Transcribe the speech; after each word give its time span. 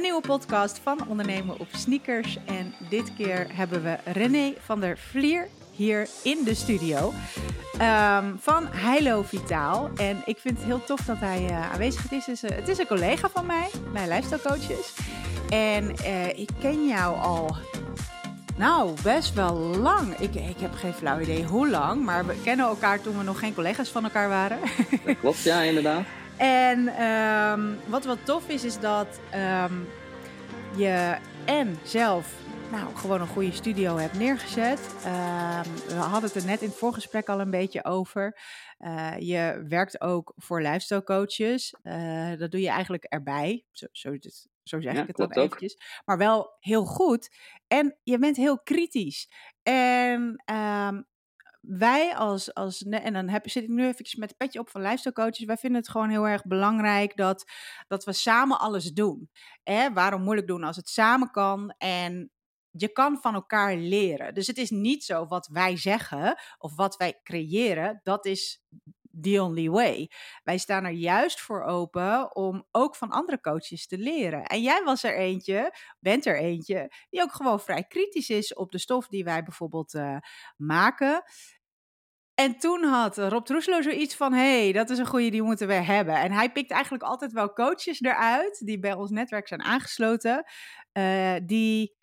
Nieuwe 0.00 0.20
podcast 0.20 0.80
van 0.82 1.08
Ondernemen 1.08 1.58
op 1.58 1.68
Sneakers. 1.72 2.38
En 2.46 2.74
dit 2.88 3.14
keer 3.16 3.46
hebben 3.52 3.82
we 3.82 3.96
René 4.04 4.54
van 4.64 4.80
der 4.80 4.98
Vlier 4.98 5.48
hier 5.72 6.08
in 6.22 6.44
de 6.44 6.54
studio 6.54 7.12
um, 7.80 8.36
van 8.40 8.66
Heilo 8.66 9.22
Vitaal. 9.22 9.90
En 9.96 10.22
ik 10.24 10.38
vind 10.38 10.56
het 10.56 10.66
heel 10.66 10.84
tof 10.84 11.00
dat 11.00 11.16
hij 11.18 11.44
uh, 11.44 11.72
aanwezig 11.72 12.12
is. 12.12 12.26
Het 12.42 12.68
is, 12.68 12.78
een 12.78 12.86
collega 12.86 13.28
van 13.28 13.46
mij, 13.46 13.68
bij 13.92 14.08
Lifestyle 14.08 14.40
Coaches. 14.42 14.94
En 15.48 15.94
uh, 16.00 16.28
ik 16.28 16.50
ken 16.60 16.86
jou 16.86 17.18
al 17.18 17.56
nou, 18.56 18.94
best 19.02 19.34
wel 19.34 19.54
lang. 19.56 20.14
Ik, 20.18 20.34
ik 20.34 20.60
heb 20.60 20.74
geen 20.74 20.94
flauw 20.94 21.20
idee 21.20 21.44
hoe 21.44 21.68
lang, 21.68 22.04
maar 22.04 22.26
we 22.26 22.34
kennen 22.44 22.66
elkaar 22.66 23.00
toen 23.00 23.18
we 23.18 23.24
nog 23.24 23.38
geen 23.38 23.54
collega's 23.54 23.88
van 23.88 24.04
elkaar 24.04 24.28
waren. 24.28 24.58
Dat 25.04 25.18
klopt, 25.18 25.42
ja, 25.42 25.60
inderdaad. 25.60 26.02
En 26.40 27.02
um, 27.06 27.78
wat 27.86 28.04
wat 28.04 28.18
tof 28.24 28.48
is, 28.48 28.64
is 28.64 28.78
dat 28.78 29.20
um, 29.34 29.88
je 30.76 31.16
en 31.44 31.78
zelf 31.82 32.34
nou, 32.70 32.96
gewoon 32.96 33.20
een 33.20 33.26
goede 33.26 33.52
studio 33.52 33.96
hebt 33.96 34.18
neergezet. 34.18 34.94
Uh, 35.06 35.60
we 35.86 35.94
hadden 35.94 36.30
het 36.30 36.34
er 36.34 36.46
net 36.46 36.60
in 36.60 36.68
het 36.68 36.76
voorgesprek 36.76 37.28
al 37.28 37.40
een 37.40 37.50
beetje 37.50 37.84
over. 37.84 38.38
Uh, 38.78 39.18
je 39.18 39.64
werkt 39.68 40.00
ook 40.00 40.32
voor 40.36 40.62
lifestyle 40.62 41.02
coaches. 41.02 41.74
Uh, 41.82 42.38
dat 42.38 42.50
doe 42.50 42.60
je 42.60 42.68
eigenlijk 42.68 43.04
erbij. 43.04 43.64
Zo, 43.70 43.86
zo, 43.92 44.16
zo 44.62 44.80
zeg 44.80 44.94
ja, 44.94 45.00
ik 45.00 45.06
het 45.06 45.16
dan 45.16 45.32
eventjes. 45.32 45.74
Ook. 45.74 46.02
Maar 46.04 46.18
wel 46.18 46.56
heel 46.60 46.84
goed. 46.84 47.36
En 47.66 47.96
je 48.02 48.18
bent 48.18 48.36
heel 48.36 48.60
kritisch. 48.60 49.30
En 49.62 50.42
um, 50.54 51.06
wij 51.60 52.16
als, 52.16 52.54
als 52.54 52.82
en 52.82 53.12
dan 53.12 53.28
heb, 53.28 53.50
zit 53.50 53.62
ik 53.62 53.68
nu 53.68 53.86
eventjes 53.86 54.14
met 54.14 54.28
het 54.28 54.38
petje 54.38 54.60
op 54.60 54.70
van 54.70 54.80
lifestyle 54.80 55.14
coaches, 55.14 55.44
wij 55.44 55.56
vinden 55.56 55.80
het 55.80 55.90
gewoon 55.90 56.10
heel 56.10 56.28
erg 56.28 56.44
belangrijk 56.44 57.16
dat, 57.16 57.44
dat 57.88 58.04
we 58.04 58.12
samen 58.12 58.58
alles 58.58 58.92
doen. 58.92 59.30
Hè? 59.62 59.92
Waarom 59.92 60.22
moeilijk 60.22 60.46
doen 60.46 60.64
als 60.64 60.76
het 60.76 60.88
samen 60.88 61.30
kan 61.30 61.74
en 61.78 62.30
je 62.70 62.88
kan 62.92 63.18
van 63.20 63.34
elkaar 63.34 63.76
leren. 63.76 64.34
Dus 64.34 64.46
het 64.46 64.58
is 64.58 64.70
niet 64.70 65.04
zo 65.04 65.26
wat 65.26 65.46
wij 65.46 65.76
zeggen 65.76 66.40
of 66.58 66.76
wat 66.76 66.96
wij 66.96 67.20
creëren, 67.22 68.00
dat 68.02 68.26
is 68.26 68.62
the 69.20 69.42
only 69.42 69.68
way. 69.68 70.10
Wij 70.42 70.58
staan 70.58 70.84
er 70.84 70.90
juist 70.90 71.40
voor 71.40 71.62
open 71.62 72.36
om 72.36 72.66
ook 72.70 72.96
van 72.96 73.10
andere 73.10 73.40
coaches 73.40 73.86
te 73.86 73.98
leren. 73.98 74.44
En 74.44 74.62
jij 74.62 74.82
was 74.84 75.02
er 75.02 75.16
eentje, 75.16 75.74
bent 76.00 76.26
er 76.26 76.38
eentje, 76.38 76.92
die 77.10 77.22
ook 77.22 77.32
gewoon 77.32 77.60
vrij 77.60 77.84
kritisch 77.84 78.30
is 78.30 78.54
op 78.54 78.72
de 78.72 78.78
stof 78.78 79.08
die 79.08 79.24
wij 79.24 79.42
bijvoorbeeld 79.42 79.94
uh, 79.94 80.16
maken. 80.56 81.22
En 82.40 82.58
toen 82.58 82.84
had 82.84 83.18
Rob 83.18 83.44
Troeslo 83.44 83.82
zoiets 83.82 84.14
van: 84.16 84.32
hey, 84.32 84.72
dat 84.72 84.90
is 84.90 84.98
een 84.98 85.06
goede, 85.06 85.30
die 85.30 85.42
moeten 85.42 85.66
we 85.66 85.74
hebben. 85.74 86.14
En 86.14 86.32
hij 86.32 86.52
pikt 86.52 86.70
eigenlijk 86.70 87.02
altijd 87.02 87.32
wel 87.32 87.52
coaches 87.52 88.00
eruit 88.00 88.60
die 88.64 88.78
bij 88.78 88.94
ons 88.94 89.10
netwerk 89.10 89.48
zijn 89.48 89.62
aangesloten, 89.62 90.44
uh, 90.92 91.34
die 91.42 91.96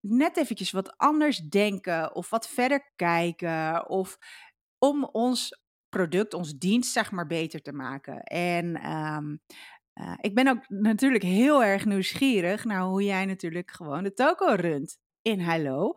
net 0.00 0.36
eventjes 0.36 0.70
wat 0.70 0.96
anders 0.96 1.38
denken 1.38 2.14
of 2.14 2.30
wat 2.30 2.48
verder 2.48 2.92
kijken 2.96 3.88
of 3.88 4.18
om 4.78 5.04
ons 5.04 5.60
product, 5.88 6.34
ons 6.34 6.58
dienst, 6.58 6.92
zeg 6.92 7.10
maar, 7.10 7.26
beter 7.26 7.62
te 7.62 7.72
maken. 7.72 8.22
En 8.22 8.92
um, 8.92 9.40
uh, 9.94 10.14
ik 10.20 10.34
ben 10.34 10.48
ook 10.48 10.68
natuurlijk 10.68 11.24
heel 11.24 11.64
erg 11.64 11.84
nieuwsgierig 11.84 12.64
naar 12.64 12.82
hoe 12.82 13.04
jij 13.04 13.24
natuurlijk 13.24 13.70
gewoon 13.70 14.02
de 14.02 14.12
toko 14.12 14.54
runt 14.54 14.98
in 15.22 15.40
Hello. 15.40 15.94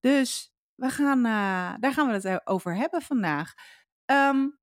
Dus 0.00 0.55
we 0.76 0.90
gaan, 0.90 1.18
uh, 1.18 1.74
daar 1.80 1.92
gaan 1.92 2.06
we 2.06 2.28
het 2.28 2.46
over 2.46 2.76
hebben 2.76 3.02
vandaag. 3.02 3.54
Um, 4.04 4.58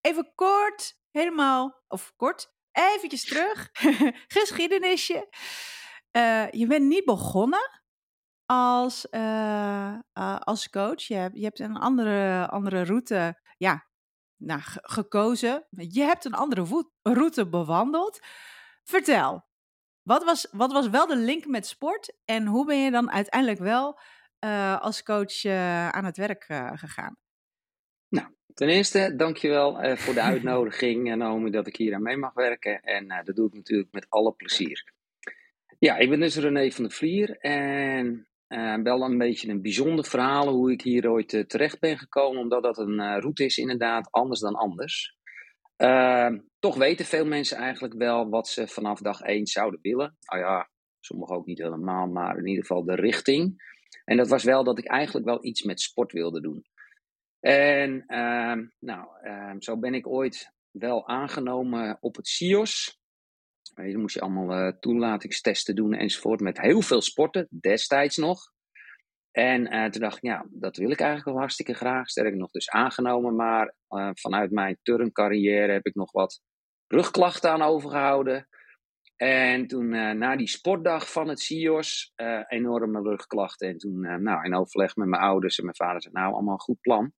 even 0.00 0.32
kort, 0.34 0.98
helemaal, 1.10 1.82
of 1.88 2.12
kort, 2.16 2.54
eventjes 2.72 3.24
terug. 3.24 3.70
Geschiedenisje. 4.38 5.28
Uh, 6.16 6.50
je 6.50 6.66
bent 6.66 6.86
niet 6.86 7.04
begonnen 7.04 7.80
als, 8.46 9.10
als 10.38 10.70
coach. 10.70 11.02
Je 11.02 11.14
hebt, 11.14 11.36
je 11.36 11.44
hebt 11.44 11.58
een 11.58 11.76
andere, 11.76 12.48
andere 12.48 12.84
route 12.84 13.40
ja, 13.56 13.86
nou, 14.36 14.60
gekozen. 14.64 15.66
Je 15.70 16.02
hebt 16.02 16.24
een 16.24 16.34
andere 16.34 16.86
route 17.02 17.48
bewandeld. 17.48 18.20
Vertel, 18.84 19.48
wat 20.02 20.24
was, 20.24 20.46
wat 20.50 20.72
was 20.72 20.88
wel 20.88 21.06
de 21.06 21.16
link 21.16 21.46
met 21.46 21.66
sport 21.66 22.16
en 22.24 22.46
hoe 22.46 22.66
ben 22.66 22.78
je 22.78 22.90
dan 22.90 23.10
uiteindelijk 23.10 23.60
wel 23.60 24.00
uh, 24.44 24.80
als 24.80 25.02
coach 25.02 25.44
uh, 25.44 25.88
aan 25.88 26.04
het 26.04 26.16
werk 26.16 26.48
uh, 26.48 26.70
gegaan? 26.74 27.16
Nou, 28.08 28.26
ten 28.54 28.68
eerste 28.68 29.14
dankjewel 29.16 29.96
voor 29.96 30.14
de 30.14 30.22
uitnodiging, 30.32 31.16
Naomi, 31.16 31.50
dat 31.50 31.66
ik 31.66 31.76
hier 31.76 31.94
aan 31.94 32.02
mee 32.02 32.16
mag 32.16 32.32
werken. 32.32 32.80
En 32.80 33.22
dat 33.24 33.36
doe 33.36 33.46
ik 33.46 33.54
natuurlijk 33.54 33.92
met 33.92 34.06
alle 34.08 34.32
plezier. 34.32 34.92
Ja, 35.78 35.96
ik 35.96 36.08
ben 36.10 36.20
dus 36.20 36.36
René 36.36 36.70
van 36.70 36.84
der 36.84 36.92
Vlier 36.92 37.38
en 37.38 38.28
wel 38.82 39.02
een 39.02 39.18
beetje 39.18 39.48
een 39.48 39.62
bijzonder 39.62 40.04
verhaal 40.04 40.48
hoe 40.48 40.72
ik 40.72 40.82
hier 40.82 41.10
ooit 41.10 41.44
terecht 41.48 41.80
ben 41.80 41.98
gekomen, 41.98 42.40
omdat 42.40 42.62
dat 42.62 42.78
een 42.78 43.20
route 43.20 43.44
is 43.44 43.58
inderdaad 43.58 44.10
anders 44.10 44.40
dan 44.40 44.54
anders. 44.54 45.16
Toch 46.58 46.76
weten 46.76 47.04
veel 47.04 47.26
mensen 47.26 47.56
eigenlijk 47.56 47.94
wel 47.94 48.28
wat 48.28 48.48
ze 48.48 48.68
vanaf 48.68 49.00
dag 49.00 49.20
1 49.20 49.46
zouden 49.46 49.80
willen. 49.82 50.16
Nou 50.26 50.42
ja, 50.42 50.70
sommigen 51.00 51.36
ook 51.36 51.46
niet 51.46 51.58
helemaal, 51.58 52.06
maar 52.06 52.38
in 52.38 52.46
ieder 52.46 52.66
geval 52.66 52.84
de 52.84 52.94
richting. 52.94 53.69
En 54.04 54.16
dat 54.16 54.28
was 54.28 54.44
wel 54.44 54.64
dat 54.64 54.78
ik 54.78 54.86
eigenlijk 54.86 55.26
wel 55.26 55.44
iets 55.44 55.62
met 55.62 55.80
sport 55.80 56.12
wilde 56.12 56.40
doen. 56.40 56.64
En 57.40 58.04
uh, 58.08 58.66
nou, 58.78 59.08
uh, 59.22 59.54
zo 59.58 59.78
ben 59.78 59.94
ik 59.94 60.06
ooit 60.06 60.52
wel 60.70 61.08
aangenomen 61.08 61.98
op 62.00 62.16
het 62.16 62.28
CIOS. 62.28 62.98
Dan 63.74 64.00
moest 64.00 64.14
je 64.14 64.20
allemaal 64.20 64.66
uh, 64.66 64.72
toelatingstesten 64.80 65.74
doen 65.74 65.94
enzovoort 65.94 66.40
met 66.40 66.60
heel 66.60 66.80
veel 66.80 67.00
sporten, 67.00 67.48
destijds 67.60 68.16
nog. 68.16 68.40
En 69.30 69.74
uh, 69.74 69.86
toen 69.86 70.00
dacht 70.00 70.16
ik, 70.16 70.22
ja, 70.22 70.46
dat 70.50 70.76
wil 70.76 70.90
ik 70.90 71.00
eigenlijk 71.00 71.30
wel 71.30 71.38
hartstikke 71.38 71.74
graag. 71.74 72.08
Sterker 72.08 72.36
nog, 72.36 72.50
dus 72.50 72.70
aangenomen. 72.70 73.36
Maar 73.36 73.74
vanuit 74.14 74.50
mijn 74.50 74.78
turncarrière 74.82 75.72
heb 75.72 75.86
ik 75.86 75.94
nog 75.94 76.12
wat 76.12 76.40
rugklachten 76.86 77.50
aan 77.50 77.62
overgehouden. 77.62 78.48
En 79.22 79.66
toen 79.66 79.92
uh, 79.92 80.10
na 80.10 80.36
die 80.36 80.48
sportdag 80.48 81.12
van 81.12 81.28
het 81.28 81.40
CIOS, 81.40 82.12
uh, 82.16 82.40
enorme 82.48 83.02
rugklachten. 83.02 83.68
En 83.68 83.78
toen 83.78 84.04
uh, 84.04 84.14
nou, 84.14 84.44
in 84.44 84.54
overleg 84.54 84.96
met 84.96 85.08
mijn 85.08 85.22
ouders 85.22 85.58
en 85.58 85.64
mijn 85.64 85.76
vader 85.76 86.02
zei, 86.02 86.14
nou 86.14 86.32
allemaal 86.32 86.52
een 86.52 86.60
goed 86.60 86.80
plan. 86.80 87.12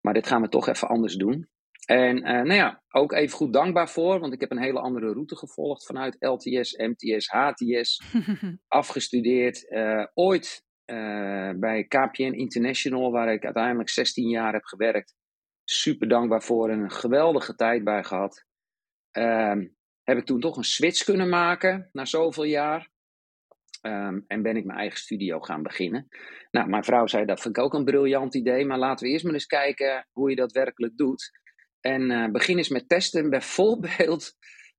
Maar 0.00 0.14
dit 0.14 0.26
gaan 0.26 0.42
we 0.42 0.48
toch 0.48 0.68
even 0.68 0.88
anders 0.88 1.14
doen. 1.14 1.48
En 1.86 2.22
nou 2.22 2.52
ja, 2.52 2.82
ook 2.90 3.12
even 3.12 3.36
goed 3.36 3.52
dankbaar 3.52 3.90
voor, 3.90 4.20
want 4.20 4.32
ik 4.32 4.40
heb 4.40 4.50
een 4.50 4.62
hele 4.62 4.80
andere 4.80 5.12
route 5.12 5.36
gevolgd 5.36 5.86
vanuit 5.86 6.16
LTS, 6.18 6.76
MTS, 6.76 7.28
HTS. 7.28 8.02
afgestudeerd. 8.68 9.66
ooit 10.14 10.64
bij 11.56 11.84
KPN 11.88 12.22
International, 12.22 13.10
waar 13.10 13.32
ik 13.32 13.44
uiteindelijk 13.44 13.88
16 13.88 14.28
jaar 14.28 14.52
heb 14.52 14.64
gewerkt. 14.64 15.14
Super 15.64 16.08
dankbaar 16.08 16.42
voor 16.42 16.70
en 16.70 16.80
een 16.80 16.90
geweldige 16.90 17.54
tijd 17.54 17.84
bij 17.84 18.04
gehad. 18.04 18.44
Ehm, 19.10 19.66
heb 20.06 20.18
ik 20.18 20.24
toen 20.24 20.40
toch 20.40 20.56
een 20.56 20.64
switch 20.64 21.04
kunnen 21.04 21.28
maken 21.28 21.88
na 21.92 22.04
zoveel 22.04 22.44
jaar. 22.44 22.90
Um, 23.82 24.24
en 24.26 24.42
ben 24.42 24.56
ik 24.56 24.64
mijn 24.64 24.78
eigen 24.78 24.98
studio 24.98 25.40
gaan 25.40 25.62
beginnen. 25.62 26.08
Nou, 26.50 26.68
mijn 26.68 26.84
vrouw 26.84 27.06
zei 27.06 27.24
dat 27.24 27.40
vind 27.40 27.56
ik 27.56 27.62
ook 27.62 27.74
een 27.74 27.84
briljant 27.84 28.34
idee, 28.34 28.64
maar 28.64 28.78
laten 28.78 29.06
we 29.06 29.12
eerst 29.12 29.24
maar 29.24 29.34
eens 29.34 29.46
kijken 29.46 30.08
hoe 30.12 30.30
je 30.30 30.36
dat 30.36 30.52
werkelijk 30.52 30.96
doet. 30.96 31.30
En 31.80 32.10
uh, 32.10 32.30
begin 32.30 32.56
eens 32.56 32.68
met 32.68 32.88
testen 32.88 33.30
bijvoorbeeld 33.36 34.32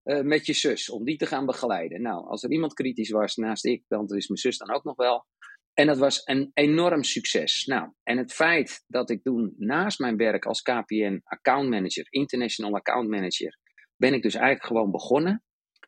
uh, 0.04 0.22
met 0.22 0.46
je 0.46 0.54
zus, 0.54 0.90
om 0.90 1.04
die 1.04 1.18
te 1.18 1.26
gaan 1.26 1.46
begeleiden. 1.46 2.02
Nou, 2.02 2.28
als 2.28 2.44
er 2.44 2.52
iemand 2.52 2.74
kritisch 2.74 3.10
was 3.10 3.36
naast 3.36 3.66
ik, 3.66 3.84
dan 3.88 4.08
is 4.08 4.28
mijn 4.28 4.40
zus 4.40 4.58
dan 4.58 4.74
ook 4.74 4.84
nog 4.84 4.96
wel. 4.96 5.26
En 5.74 5.88
dat 5.88 5.98
was 5.98 6.22
een 6.26 6.52
enorm 6.54 7.04
succes. 7.04 7.66
Nou, 7.66 7.92
en 8.04 8.18
het 8.18 8.34
feit 8.34 8.84
dat 8.88 9.10
ik 9.10 9.24
toen 9.24 9.54
naast 9.58 10.00
mijn 10.00 10.18
werk 10.18 10.46
als 10.46 10.62
KPN 10.62 11.22
account 11.24 11.70
manager, 11.70 12.06
international 12.10 12.76
account 12.76 13.10
manager, 13.10 13.58
ben 13.98 14.14
ik 14.14 14.22
dus 14.22 14.36
eigenlijk 14.36 14.66
gewoon 14.66 14.92
begonnen 14.92 15.44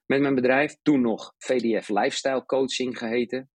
met 0.06 0.22
mijn 0.22 0.36
bedrijf. 0.36 0.78
Toen 0.82 1.02
nog 1.02 1.34
VDF 1.38 1.90
Lifestyle 1.90 2.46
Coaching 2.46 2.98
geheten. 2.98 3.50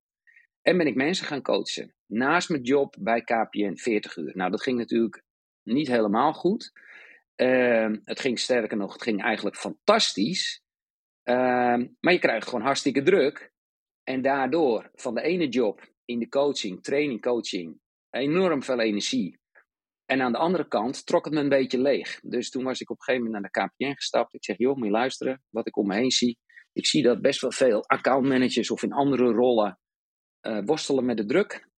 En 0.63 0.77
ben 0.77 0.87
ik 0.87 0.95
mensen 0.95 1.27
gaan 1.27 1.43
coachen. 1.43 1.95
Naast 2.07 2.49
mijn 2.49 2.63
job 2.63 2.97
bij 3.01 3.21
KPN 3.21 3.77
40 3.77 4.17
uur. 4.17 4.33
Nou, 4.37 4.51
dat 4.51 4.63
ging 4.63 4.79
natuurlijk 4.79 5.23
niet 5.63 5.89
helemaal 5.89 6.33
goed. 6.33 6.73
Uh, 7.37 7.93
het 8.05 8.21
ging 8.21 8.39
sterker 8.39 8.77
nog, 8.77 8.93
het 8.93 9.03
ging 9.03 9.23
eigenlijk 9.23 9.57
fantastisch. 9.57 10.63
Uh, 11.25 11.35
maar 12.01 12.13
je 12.13 12.19
krijgt 12.19 12.49
gewoon 12.49 12.65
hartstikke 12.65 13.03
druk. 13.03 13.53
En 14.03 14.23
daardoor 14.23 14.91
van 14.95 15.15
de 15.15 15.23
ene 15.23 15.49
job 15.49 15.93
in 16.05 16.19
de 16.19 16.29
coaching, 16.29 16.83
training 16.83 17.21
coaching, 17.21 17.81
enorm 18.11 18.63
veel 18.63 18.81
energie. 18.81 19.39
En 20.07 20.21
aan 20.21 20.33
de 20.33 20.39
andere 20.39 20.69
kant 20.69 21.07
trok 21.07 21.25
het 21.25 21.35
me 21.35 21.41
een 21.41 21.49
beetje 21.49 21.81
leeg. 21.81 22.21
Dus 22.21 22.51
toen 22.51 22.65
was 22.65 22.81
ik 22.81 22.91
op 22.91 22.97
een 22.97 23.03
gegeven 23.03 23.27
moment 23.27 23.43
naar 23.43 23.69
de 23.69 23.75
KPN 23.75 23.95
gestapt. 23.95 24.35
Ik 24.35 24.45
zeg, 24.45 24.59
joh, 24.59 24.77
moet 24.77 24.87
je 24.87 24.91
luisteren 24.91 25.43
wat 25.51 25.67
ik 25.67 25.77
om 25.77 25.87
me 25.87 25.95
heen 25.95 26.11
zie. 26.11 26.39
Ik 26.73 26.87
zie 26.87 27.03
dat 27.03 27.21
best 27.21 27.41
wel 27.41 27.53
veel 27.53 27.87
accountmanagers 27.87 28.71
of 28.71 28.83
in 28.83 28.93
andere 28.93 29.33
rollen 29.33 29.79
uh, 30.43 30.61
worstelen 30.65 31.05
met 31.05 31.17
de 31.17 31.25
druk. 31.25 31.69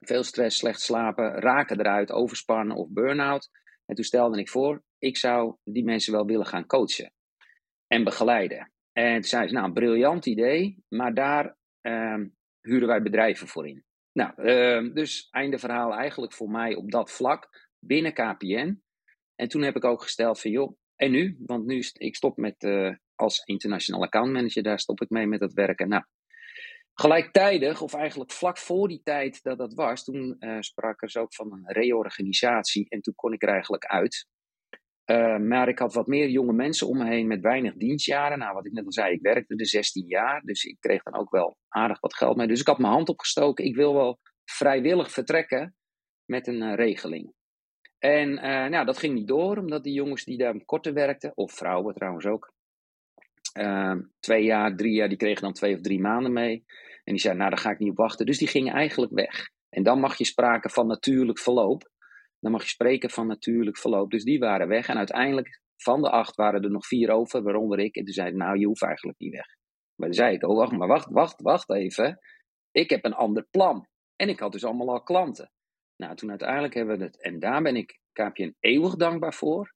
Veel 0.00 0.22
stress, 0.22 0.58
slecht 0.58 0.80
slapen, 0.80 1.32
raken 1.32 1.80
eruit, 1.80 2.12
overspannen 2.12 2.76
of 2.76 2.88
burn-out. 2.90 3.50
En 3.86 3.94
toen 3.94 4.04
stelde 4.04 4.38
ik 4.38 4.48
voor, 4.48 4.82
ik 4.98 5.16
zou 5.16 5.56
die 5.64 5.84
mensen 5.84 6.12
wel 6.12 6.26
willen 6.26 6.46
gaan 6.46 6.66
coachen 6.66 7.12
en 7.86 8.04
begeleiden. 8.04 8.72
En 8.92 9.12
toen 9.14 9.22
zei 9.22 9.48
ze, 9.48 9.54
nou, 9.54 9.72
briljant 9.72 10.26
idee, 10.26 10.84
maar 10.88 11.14
daar 11.14 11.56
ehm, 11.80 12.28
huren 12.60 12.88
wij 12.88 13.02
bedrijven 13.02 13.48
voor 13.48 13.68
in. 13.68 13.84
Nou, 14.12 14.42
ehm, 14.42 14.92
dus 14.92 15.28
einde 15.30 15.58
verhaal 15.58 15.94
eigenlijk 15.94 16.32
voor 16.32 16.50
mij 16.50 16.74
op 16.74 16.90
dat 16.90 17.10
vlak 17.10 17.70
binnen 17.78 18.12
KPN. 18.12 18.82
En 19.34 19.48
toen 19.48 19.62
heb 19.62 19.76
ik 19.76 19.84
ook 19.84 20.02
gesteld 20.02 20.40
van, 20.40 20.50
joh, 20.50 20.76
en 20.96 21.10
nu? 21.10 21.36
Want 21.46 21.66
nu 21.66 21.84
ik 21.92 22.16
stop 22.16 22.36
met, 22.36 22.62
uh, 22.62 22.94
als 23.14 23.42
international 23.44 24.02
account 24.02 24.32
manager, 24.32 24.62
daar 24.62 24.78
stop 24.78 25.00
ik 25.00 25.10
mee 25.10 25.26
met 25.26 25.40
dat 25.40 25.52
werken. 25.52 25.88
Nou, 25.88 26.04
gelijktijdig, 26.94 27.80
of 27.80 27.94
eigenlijk 27.94 28.32
vlak 28.32 28.58
voor 28.58 28.88
die 28.88 29.00
tijd 29.02 29.42
dat 29.42 29.58
dat 29.58 29.74
was, 29.74 30.04
toen 30.04 30.36
uh, 30.38 30.56
sprak 30.60 31.02
er 31.02 31.10
zo 31.10 31.20
ook 31.20 31.34
van 31.34 31.52
een 31.52 31.72
reorganisatie. 31.72 32.86
En 32.88 33.00
toen 33.00 33.14
kon 33.14 33.32
ik 33.32 33.42
er 33.42 33.48
eigenlijk 33.48 33.84
uit. 33.84 34.26
Uh, 35.06 35.36
maar 35.36 35.68
ik 35.68 35.78
had 35.78 35.94
wat 35.94 36.06
meer 36.06 36.28
jonge 36.28 36.52
mensen 36.52 36.88
om 36.88 36.98
me 36.98 37.06
heen 37.06 37.26
met 37.26 37.40
weinig 37.40 37.74
dienstjaren. 37.74 38.38
Nou, 38.38 38.54
wat 38.54 38.66
ik 38.66 38.72
net 38.72 38.84
al 38.84 38.92
zei, 38.92 39.14
ik 39.14 39.22
werkte 39.22 39.56
er 39.56 39.66
16 39.66 40.06
jaar. 40.06 40.42
Dus 40.44 40.64
ik 40.64 40.76
kreeg 40.80 41.02
dan 41.02 41.14
ook 41.14 41.30
wel 41.30 41.56
aardig 41.68 42.00
wat 42.00 42.14
geld 42.14 42.36
mee. 42.36 42.46
Dus 42.46 42.60
ik 42.60 42.66
had 42.66 42.78
mijn 42.78 42.92
hand 42.92 43.08
opgestoken. 43.08 43.64
Ik 43.64 43.76
wil 43.76 43.94
wel 43.94 44.18
vrijwillig 44.44 45.10
vertrekken 45.10 45.74
met 46.24 46.46
een 46.46 46.62
uh, 46.62 46.74
regeling. 46.74 47.32
En 47.98 48.28
uh, 48.30 48.66
nou, 48.66 48.84
dat 48.84 48.98
ging 48.98 49.14
niet 49.14 49.28
door, 49.28 49.56
omdat 49.56 49.84
die 49.84 49.92
jongens 49.92 50.24
die 50.24 50.38
daar 50.38 50.64
korter 50.64 50.92
werkten, 50.92 51.32
of 51.34 51.52
vrouwen 51.52 51.94
trouwens 51.94 52.26
ook, 52.26 52.52
twee 54.20 54.44
jaar, 54.44 54.76
drie 54.76 54.94
jaar, 54.94 55.08
die 55.08 55.16
kregen 55.16 55.42
dan 55.42 55.52
twee 55.52 55.74
of 55.74 55.80
drie 55.80 56.00
maanden 56.00 56.32
mee. 56.32 56.64
En 57.04 57.12
die 57.12 57.20
zeiden, 57.20 57.42
nou, 57.42 57.54
daar 57.54 57.64
ga 57.64 57.70
ik 57.70 57.78
niet 57.78 57.90
op 57.90 57.96
wachten. 57.96 58.26
Dus 58.26 58.38
die 58.38 58.48
gingen 58.48 58.74
eigenlijk 58.74 59.12
weg. 59.12 59.50
En 59.68 59.82
dan 59.82 60.00
mag 60.00 60.18
je 60.18 60.24
sprake 60.24 60.68
van 60.68 60.86
natuurlijk 60.86 61.38
verloop 61.38 61.91
dan 62.42 62.52
mag 62.52 62.62
je 62.62 62.68
spreken 62.68 63.10
van 63.10 63.26
natuurlijk 63.26 63.78
verloop. 63.78 64.10
Dus 64.10 64.24
die 64.24 64.38
waren 64.38 64.68
weg. 64.68 64.88
En 64.88 64.96
uiteindelijk, 64.96 65.60
van 65.76 66.02
de 66.02 66.10
acht 66.10 66.36
waren 66.36 66.62
er 66.62 66.70
nog 66.70 66.86
vier 66.86 67.10
over, 67.10 67.42
waaronder 67.42 67.78
ik. 67.78 67.96
En 67.96 68.04
toen 68.04 68.14
zei 68.14 68.32
nou, 68.32 68.58
je 68.58 68.66
hoeft 68.66 68.82
eigenlijk 68.82 69.18
niet 69.18 69.32
weg. 69.32 69.46
Maar 69.94 70.08
toen 70.08 70.16
zei 70.16 70.34
ik, 70.34 70.46
oh, 70.46 70.56
wacht, 70.56 70.72
maar 70.72 70.88
wacht, 70.88 71.10
wacht, 71.10 71.42
wacht 71.42 71.70
even. 71.70 72.18
Ik 72.70 72.90
heb 72.90 73.04
een 73.04 73.14
ander 73.14 73.46
plan. 73.50 73.86
En 74.16 74.28
ik 74.28 74.40
had 74.40 74.52
dus 74.52 74.64
allemaal 74.64 74.90
al 74.90 75.02
klanten. 75.02 75.52
Nou, 75.96 76.16
toen 76.16 76.30
uiteindelijk 76.30 76.74
hebben 76.74 76.98
we 76.98 77.04
het, 77.04 77.22
en 77.22 77.38
daar 77.38 77.62
ben 77.62 77.76
ik 77.76 78.00
KPN 78.12 78.56
eeuwig 78.60 78.96
dankbaar 78.96 79.34
voor. 79.34 79.74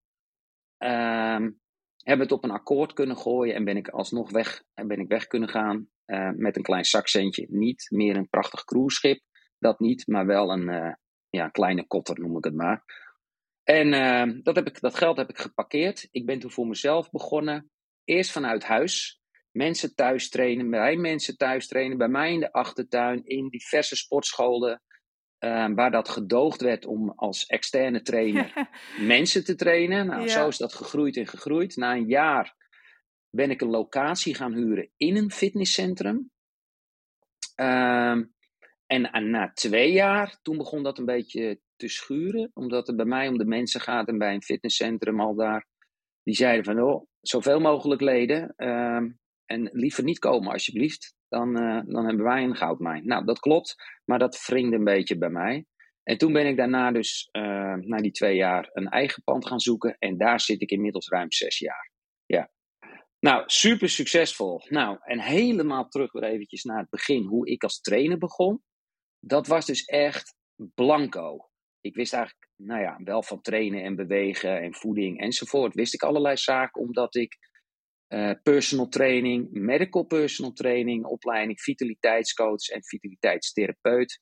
Um, 0.79 1.61
hebben 2.03 2.27
het 2.27 2.33
op 2.33 2.45
een 2.45 2.51
akkoord 2.51 2.93
kunnen 2.93 3.17
gooien 3.17 3.55
en 3.55 3.65
ben 3.65 3.77
ik 3.77 3.89
alsnog 3.89 4.31
weg, 4.31 4.63
en 4.75 4.87
ben 4.87 5.01
ik 5.01 5.09
weg 5.09 5.27
kunnen 5.27 5.49
gaan 5.49 5.89
uh, 6.07 6.31
met 6.31 6.57
een 6.57 6.63
klein 6.63 6.85
zakcentje. 6.85 7.47
Niet 7.49 7.87
meer 7.91 8.17
een 8.17 8.29
prachtig 8.29 8.65
cruiseschip, 8.65 9.21
dat 9.59 9.81
niet, 9.81 10.07
maar 10.07 10.27
wel 10.27 10.53
een, 10.53 10.69
uh, 10.69 10.93
ja, 11.37 11.49
kleine 11.49 11.87
kotter 11.87 12.21
noem 12.21 12.37
ik 12.37 12.45
het 12.45 12.55
maar. 12.55 12.85
En 13.63 13.93
uh, 13.93 14.43
dat, 14.43 14.57
heb 14.57 14.67
ik, 14.67 14.81
dat 14.81 14.95
geld 14.95 15.17
heb 15.17 15.29
ik 15.29 15.39
geparkeerd. 15.39 16.09
Ik 16.11 16.27
ben 16.27 16.39
toen 16.39 16.51
voor 16.51 16.67
mezelf 16.67 17.11
begonnen. 17.11 17.71
Eerst 18.05 18.31
vanuit 18.31 18.65
huis. 18.65 19.21
Mensen 19.51 19.95
thuis 19.95 20.29
trainen, 20.29 20.71
bij 20.71 20.97
mensen 20.97 21.37
thuis 21.37 21.67
trainen, 21.67 21.99
bij 21.99 22.09
mij 22.09 22.33
in 22.33 22.41
de 22.41 22.53
achtertuin, 22.53 23.25
in 23.25 23.49
diverse 23.49 23.97
sportscholen. 23.97 24.83
Uh, 25.39 25.69
waar 25.75 25.91
dat 25.91 26.09
gedoogd 26.09 26.61
werd 26.61 26.87
om 26.87 27.11
als 27.11 27.47
externe 27.47 28.03
trainer 28.03 28.69
mensen 29.01 29.45
te 29.45 29.55
trainen. 29.55 30.07
Nou, 30.07 30.23
ja. 30.23 30.29
zo 30.29 30.49
is 30.49 30.57
dat 30.57 30.75
gegroeid 30.75 31.17
en 31.17 31.27
gegroeid. 31.27 31.77
Na 31.77 31.93
een 31.93 32.07
jaar 32.07 32.55
ben 33.31 33.51
ik 33.51 33.61
een 33.61 33.71
locatie 33.71 34.35
gaan 34.35 34.53
huren 34.53 34.91
in 34.97 35.17
een 35.17 35.31
fitnesscentrum. 35.31 36.31
Uh, 37.57 38.19
en 38.87 39.31
na 39.31 39.53
twee 39.53 39.93
jaar, 39.93 40.39
toen 40.43 40.57
begon 40.57 40.83
dat 40.83 40.99
een 40.99 41.05
beetje 41.05 41.61
te 41.77 41.89
schuren. 41.89 42.51
Omdat 42.55 42.87
het 42.87 42.97
bij 42.97 43.05
mij 43.05 43.29
om 43.29 43.39
de 43.39 43.45
mensen 43.45 43.81
gaat 43.81 44.09
en 44.09 44.19
bij 44.19 44.35
een 44.35 44.43
fitnesscentrum 44.43 45.21
al 45.21 45.35
daar. 45.35 45.67
Die 46.23 46.35
zeiden 46.35 46.65
van, 46.65 46.83
oh, 46.83 47.07
zoveel 47.21 47.61
mogelijk 47.61 48.01
leden. 48.01 48.55
Uh, 48.57 49.03
en 49.47 49.69
liever 49.73 50.05
niet 50.05 50.19
komen 50.19 50.53
alsjeblieft. 50.53 51.15
Dan, 51.29 51.63
uh, 51.63 51.81
dan 51.87 52.07
hebben 52.07 52.25
wij 52.25 52.43
een 52.43 52.57
goudmijn. 52.57 53.07
Nou, 53.07 53.25
dat 53.25 53.39
klopt. 53.39 53.75
Maar 54.05 54.19
dat 54.19 54.45
wringde 54.47 54.77
een 54.77 54.85
beetje 54.85 55.19
bij 55.19 55.31
mij. 55.31 55.67
En 56.03 56.19
toen 56.19 56.33
ben 56.33 56.47
ik 56.47 56.57
daarna 56.57 56.93
dus, 56.93 57.29
uh, 57.33 57.75
na 57.75 57.97
die 57.97 58.11
twee 58.11 58.37
jaar, 58.37 58.71
een 58.73 58.89
eigen 58.89 59.23
pand 59.23 59.47
gaan 59.47 59.61
zoeken. 59.61 59.97
En 59.99 60.17
daar 60.17 60.41
zit 60.41 60.63
ik 60.63 60.71
inmiddels 60.71 61.09
ruim 61.09 61.33
zes 61.33 61.59
jaar. 61.59 61.91
Ja. 62.27 62.51
Nou, 63.19 63.43
super 63.47 63.89
succesvol. 63.89 64.63
Nou, 64.69 64.99
en 65.01 65.21
helemaal 65.21 65.89
terug 65.89 66.13
weer 66.13 66.23
eventjes 66.23 66.65
naar 66.65 66.79
het 66.79 66.91
begin. 66.91 67.25
Hoe 67.25 67.49
ik 67.49 67.63
als 67.63 67.81
trainer 67.81 68.19
begon 68.19 68.63
dat 69.27 69.47
was 69.47 69.67
dus 69.67 69.85
echt 69.85 70.35
blanco. 70.55 71.51
Ik 71.81 71.95
wist 71.95 72.13
eigenlijk, 72.13 72.51
nou 72.57 72.81
ja, 72.81 73.01
wel 73.05 73.23
van 73.23 73.41
trainen 73.41 73.83
en 73.83 73.97
bewegen 73.97 74.61
en 74.61 74.75
voeding 74.75 75.21
enzovoort. 75.21 75.75
Wist 75.75 75.95
ik 75.95 76.03
allerlei 76.03 76.37
zaken, 76.37 76.83
omdat 76.83 77.15
ik 77.15 77.37
uh, 78.09 78.31
personal 78.43 78.89
training, 78.89 79.49
medical 79.51 80.05
personal 80.05 80.53
training, 80.53 81.05
opleiding 81.05 81.61
vitaliteitscoach 81.61 82.69
en 82.69 82.85
vitaliteitstherapeut, 82.85 84.21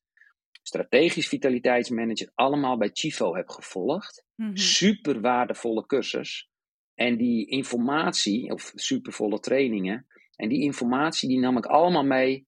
strategisch 0.62 1.28
vitaliteitsmanager, 1.28 2.30
allemaal 2.34 2.76
bij 2.76 2.90
Chivo 2.92 3.34
heb 3.34 3.48
gevolgd. 3.48 4.24
Mm-hmm. 4.34 4.56
Super 4.56 5.20
waardevolle 5.20 5.86
cursus. 5.86 6.48
En 6.94 7.16
die 7.16 7.46
informatie, 7.46 8.50
of 8.50 8.72
supervolle 8.74 9.40
trainingen, 9.40 10.06
en 10.36 10.48
die 10.48 10.62
informatie 10.62 11.28
die 11.28 11.38
nam 11.38 11.56
ik 11.56 11.66
allemaal 11.66 12.04
mee 12.04 12.46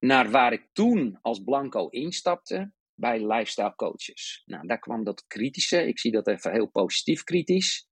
naar 0.00 0.30
waar 0.30 0.52
ik 0.52 0.68
toen 0.72 1.18
als 1.22 1.42
blanco 1.42 1.88
instapte 1.88 2.72
bij 2.94 3.26
lifestyle 3.26 3.74
coaches. 3.74 4.42
Nou, 4.46 4.66
daar 4.66 4.78
kwam 4.78 5.04
dat 5.04 5.26
kritische, 5.26 5.86
ik 5.86 5.98
zie 5.98 6.12
dat 6.12 6.26
even 6.26 6.52
heel 6.52 6.66
positief 6.66 7.24
kritisch, 7.24 7.88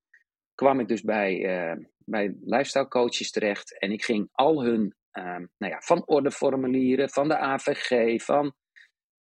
kwam 0.55 0.81
ik 0.81 0.89
dus 0.89 1.03
bij, 1.03 1.39
uh, 1.39 1.85
bij 2.05 2.37
lifestyle 2.41 2.89
coaches 2.89 3.31
terecht 3.31 3.79
en 3.79 3.93
ik 3.93 4.05
ging 4.05 4.29
al 4.33 4.65
hun, 4.65 4.95
uh, 5.13 5.25
nou 5.59 5.73
ja, 5.73 5.81
van 5.81 6.07
ordeformulieren, 6.07 7.11
van 7.11 7.29
de 7.29 7.39
AVG, 7.39 8.23
van 8.23 8.55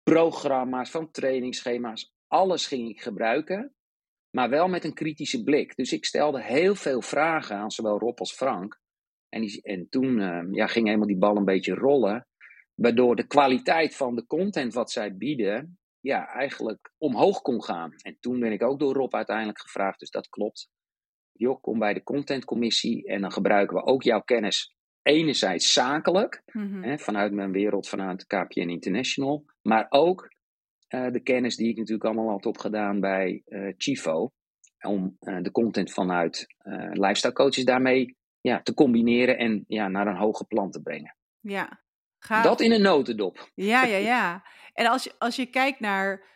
programma's, 0.03 0.91
van 0.91 1.11
trainingsschema's, 1.11 2.13
alles 2.27 2.67
ging 2.67 2.89
ik 2.89 3.01
gebruiken, 3.01 3.75
maar 4.37 4.51
wel 4.51 4.69
met 4.69 4.85
een 4.85 4.95
kritische 4.95 5.43
blik. 5.43 5.77
Dus 5.77 5.93
ik 5.93 6.05
stelde 6.05 6.43
heel 6.43 6.75
veel 6.75 7.03
vragen 7.03 7.57
aan 7.57 7.71
zowel 7.71 7.99
Rob 7.99 8.19
als 8.19 8.33
Frank. 8.33 8.81
En, 9.29 9.47
en 9.63 9.89
toen 9.89 10.19
uh, 10.19 10.43
ja, 10.51 10.67
ging 10.67 10.87
helemaal 10.87 11.07
die 11.07 11.19
bal 11.19 11.37
een 11.37 11.45
beetje 11.45 11.75
rollen. 11.75 12.27
Waardoor 12.75 13.17
de 13.17 13.27
kwaliteit 13.27 13.97
van 13.97 14.15
de 14.15 14.27
content 14.27 14.75
wat 14.75 14.91
zij 14.91 15.17
bieden, 15.17 15.79
ja, 16.01 16.27
eigenlijk 16.27 16.93
omhoog 16.99 17.43
kon 17.43 17.63
gaan. 17.63 17.95
En 18.03 18.17
toen 18.21 18.41
ben 18.41 18.53
ik 18.53 18.63
ook 18.63 18.79
door 18.79 18.95
Rob 18.95 19.15
uiteindelijk 19.15 19.61
gevraagd, 19.61 19.99
dus 19.99 20.11
dat 20.11 20.29
klopt. 20.29 20.69
Joh, 21.33 21.61
kom 21.61 21.79
bij 21.79 21.95
de 21.95 22.03
contentcommissie 22.03 23.07
en 23.07 23.21
dan 23.21 23.33
gebruiken 23.33 23.77
we 23.77 23.85
ook 23.85 24.03
jouw 24.03 24.21
kennis 24.21 24.75
enerzijds 25.03 25.73
zakelijk, 25.73 26.43
mm-hmm. 26.53 26.83
hè, 26.83 26.99
vanuit 26.99 27.33
mijn 27.33 27.53
wereld, 27.53 27.89
vanuit 27.89 28.27
KPN 28.27 28.69
International, 28.69 29.45
maar 29.63 29.87
ook 29.89 30.29
uh, 30.89 31.11
de 31.11 31.21
kennis 31.21 31.57
die 31.57 31.69
ik 31.69 31.77
natuurlijk 31.77 32.05
allemaal 32.05 32.31
had 32.31 32.47
opgedaan 32.47 33.01
bij 33.01 33.43
uh, 33.47 33.73
Chivo, 33.77 34.33
om 34.87 35.17
uh, 35.21 35.43
de 35.43 35.51
content 35.51 35.93
vanuit 35.93 36.47
lifestyle 36.93 37.33
coaches 37.33 37.65
daarmee 37.65 38.17
ja, 38.41 38.63
te 38.63 38.75
combineren 38.75 39.39
en 39.39 39.65
ja, 39.67 39.89
naar 39.89 40.07
een 40.07 40.17
hoger 40.17 40.47
plan 40.47 40.71
te 40.71 40.83
brengen. 40.83 41.17
Ja, 41.41 41.84
dat 42.29 42.61
in 42.61 42.73
een 42.73 42.83
notendop. 42.83 43.51
Ja, 43.55 43.85
ja, 43.85 43.97
ja. 43.97 44.45
En 44.73 44.87
als 44.87 45.05
je, 45.05 45.13
als 45.19 45.37
je 45.37 45.47
kijkt 45.47 45.81
naar 45.81 46.33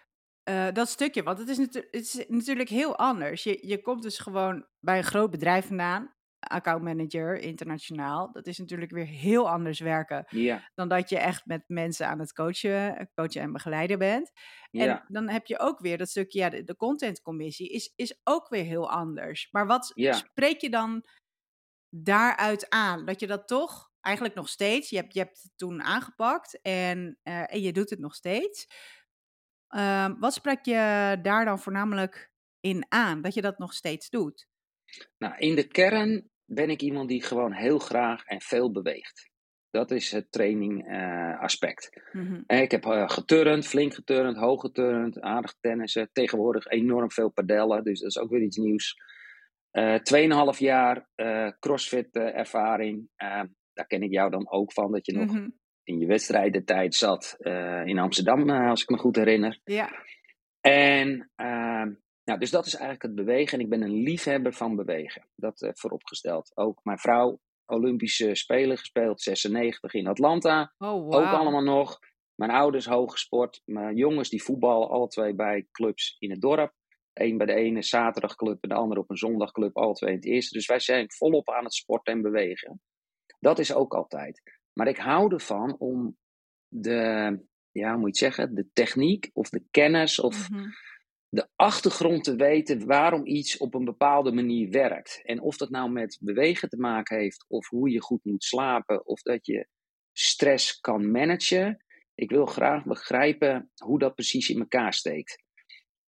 uh, 0.49 0.67
dat 0.73 0.89
stukje, 0.89 1.23
want 1.23 1.39
het 1.39 1.49
is, 1.49 1.59
het 1.59 1.89
is 1.91 2.25
natuurlijk 2.29 2.69
heel 2.69 2.97
anders. 2.97 3.43
Je, 3.43 3.59
je 3.67 3.81
komt 3.81 4.03
dus 4.03 4.19
gewoon 4.19 4.67
bij 4.81 4.99
een 4.99 5.05
groot 5.05 5.31
bedrijf 5.31 5.67
vandaan, 5.67 6.15
accountmanager, 6.39 7.39
internationaal. 7.39 8.33
Dat 8.33 8.47
is 8.47 8.59
natuurlijk 8.59 8.91
weer 8.91 9.07
heel 9.07 9.51
anders 9.51 9.81
werken 9.81 10.25
ja. 10.29 10.71
dan 10.75 10.89
dat 10.89 11.09
je 11.09 11.19
echt 11.19 11.47
met 11.47 11.65
mensen 11.67 12.07
aan 12.07 12.19
het 12.19 12.33
coachen, 12.33 13.11
coachen 13.15 13.41
en 13.41 13.53
begeleiden 13.53 13.99
bent. 13.99 14.31
En 14.71 14.85
ja. 14.85 15.05
dan 15.09 15.29
heb 15.29 15.47
je 15.47 15.59
ook 15.59 15.81
weer 15.81 15.99
dat 15.99 16.09
stukje, 16.09 16.39
ja, 16.39 16.49
de, 16.49 16.65
de 16.65 16.77
contentcommissie 16.77 17.69
is, 17.69 17.93
is 17.97 18.21
ook 18.25 18.49
weer 18.49 18.65
heel 18.65 18.91
anders. 18.91 19.49
Maar 19.51 19.67
wat 19.67 19.93
ja. 19.95 20.13
spreek 20.13 20.61
je 20.61 20.71
dan 20.71 21.05
daaruit 21.89 22.71
aan? 22.71 23.05
Dat 23.05 23.21
je 23.21 23.27
dat 23.27 23.49
toch 23.49 23.88
eigenlijk 24.01 24.35
nog 24.35 24.49
steeds. 24.49 24.91
Je 24.91 24.97
hebt, 24.97 25.15
je 25.15 25.21
hebt 25.21 25.43
het 25.43 25.53
toen 25.57 25.83
aangepakt 25.83 26.61
en, 26.63 27.19
uh, 27.25 27.55
en 27.55 27.61
je 27.61 27.73
doet 27.73 27.91
het 27.91 27.99
nog 27.99 28.15
steeds. 28.15 28.67
Uh, 29.71 30.09
wat 30.19 30.35
sprak 30.35 30.65
je 30.65 31.19
daar 31.23 31.45
dan 31.45 31.59
voornamelijk 31.59 32.33
in 32.61 32.87
aan, 32.89 33.23
dat 33.23 33.35
je 33.35 33.43
dat 33.43 33.59
nog 33.59 33.73
steeds 33.73 34.11
doet? 34.11 34.49
Nou, 35.19 35.37
in 35.37 35.55
de 35.55 35.69
kern 35.69 36.31
ben 36.45 36.71
ik 36.71 36.83
iemand 36.83 37.09
die 37.09 37.23
gewoon 37.23 37.53
heel 37.53 37.79
graag 37.79 38.25
en 38.25 38.41
veel 38.41 38.71
beweegt. 38.71 39.31
Dat 39.71 39.91
is 39.91 40.11
het 40.11 40.33
training 40.33 40.91
uh, 40.91 41.41
aspect. 41.41 41.91
Mm-hmm. 42.13 42.45
Ik 42.47 42.71
heb 42.71 42.85
uh, 42.87 43.09
geturnd, 43.09 43.67
flink 43.67 43.95
geturnd, 43.95 44.37
hoog 44.37 44.61
geturnd, 44.61 45.21
aardig 45.21 45.55
tennissen. 45.61 46.11
Tegenwoordig 46.13 46.67
enorm 46.67 47.11
veel 47.11 47.29
padellen, 47.31 47.85
dus 47.85 48.01
dat 48.01 48.09
is 48.09 48.19
ook 48.19 48.31
weer 48.31 48.43
iets 48.43 48.57
nieuws. 48.57 48.97
Tweeënhalf 50.03 50.59
jaar 50.59 51.09
crossfit 51.61 52.17
ervaring. 52.17 53.11
Ehm, 53.79 53.87
daar 53.87 53.87
ken 53.87 54.03
ik 54.03 54.13
jou 54.13 54.31
dan 54.31 54.51
ook 54.51 54.73
van, 54.73 54.93
dat 54.93 55.07
je 55.07 55.13
nog 55.13 55.33
Mhm. 55.33 55.49
in 55.85 55.99
je 55.99 56.07
wedstrijdentijd 56.07 56.95
zat 56.95 57.37
uh, 57.39 57.87
in 57.87 57.99
Amsterdam, 57.99 58.49
uh, 58.51 58.69
als 58.69 58.83
ik 58.83 58.89
me 58.89 58.97
goed 58.99 59.17
herinner. 59.17 59.61
Ja. 59.65 59.91
En 60.61 61.31
uh, 61.37 61.87
nou, 62.25 62.39
dus 62.39 62.51
dat 62.51 62.67
is 62.67 62.75
eigenlijk 62.75 63.03
het 63.03 63.15
bewegen. 63.15 63.59
En 63.59 63.65
ik 63.65 63.71
ben 63.71 63.83
een 63.83 64.03
liefhebber 64.03 64.53
van 64.53 64.77
bewegen. 64.77 65.27
Dat 65.37 65.63
uh, 65.63 65.71
vooropgesteld. 65.75 66.53
Ook 66.57 66.81
mijn 66.83 66.99
vrouw 66.99 67.41
Olympische 67.67 68.35
Spelen 68.35 68.79
gespeeld, 68.79 69.21
96 69.23 69.95
in 69.95 70.07
Atlanta. 70.07 70.73
Oh, 70.79 71.07
Ook 71.07 71.25
allemaal 71.33 71.63
nog. 71.63 71.99
Mijn 72.35 72.51
ouders 72.51 72.87
hoogsport. 72.87 73.63
Mijn 73.65 73.97
jongens 73.97 74.29
die 74.29 74.43
voetballen, 74.43 74.89
alle 74.89 75.09
twee 75.09 75.35
bij 75.35 75.67
clubs 75.73 76.17
in 76.19 76.31
het 76.31 76.41
dorp. 76.41 76.73
Eén 77.13 77.37
bij 77.37 77.47
de 77.47 77.55
ene 77.55 77.83
zaterdagclub 77.83 78.63
en 78.63 78.69
de 78.69 78.75
andere 78.75 79.01
op 79.01 79.11
een 79.11 79.17
zondagclub, 79.17 79.77
alle 79.77 79.95
twee 79.95 80.11
in 80.11 80.17
het 80.17 80.27
eerste. 80.27 80.55
Dus 80.57 80.67
wij 80.67 80.79
zijn 80.81 81.11
volop 81.13 81.51
aan 81.51 81.65
het 81.65 81.75
sporten 81.75 82.13
en 82.13 82.23
bewegen. 82.23 82.81
Dat 83.39 83.59
is 83.59 83.75
ook 83.75 83.95
altijd. 83.95 84.43
Maar 84.73 84.89
ik 84.89 84.97
hou 84.97 85.33
ervan 85.35 85.77
om 85.79 86.17
de, 86.69 87.01
ja, 87.71 87.91
hoe 87.91 87.99
moet 88.01 88.19
je 88.19 88.25
het 88.25 88.35
zeggen, 88.35 88.55
de 88.55 88.69
techniek 88.73 89.31
of 89.33 89.49
de 89.49 89.65
kennis 89.71 90.21
of 90.21 90.51
Mhm. 90.51 90.69
de 91.29 91.49
achtergrond 91.57 92.25
te 92.25 92.37
weten 92.37 92.87
waarom 92.87 93.27
iets 93.27 93.57
op 93.57 93.75
een 93.75 93.85
bepaalde 93.85 94.33
manier 94.33 94.71
werkt. 94.71 95.21
En 95.25 95.41
of 95.41 95.57
dat 95.57 95.71
nou 95.71 95.91
met 95.91 96.19
bewegen 96.21 96.69
te 96.69 96.77
maken 96.77 97.19
heeft, 97.19 97.45
of 97.49 97.69
hoe 97.69 97.91
je 97.91 98.01
goed 98.03 98.25
moet 98.25 98.45
slapen, 98.45 99.07
of 99.07 99.23
dat 99.23 99.47
je 99.47 99.67
stress 100.13 100.81
kan 100.81 101.11
managen. 101.11 101.85
Ik 102.15 102.31
wil 102.31 102.47
graag 102.47 102.85
begrijpen 102.85 103.71
hoe 103.85 103.99
dat 103.99 104.15
precies 104.15 104.49
in 104.51 104.59
elkaar 104.59 104.95
steekt. 104.95 105.43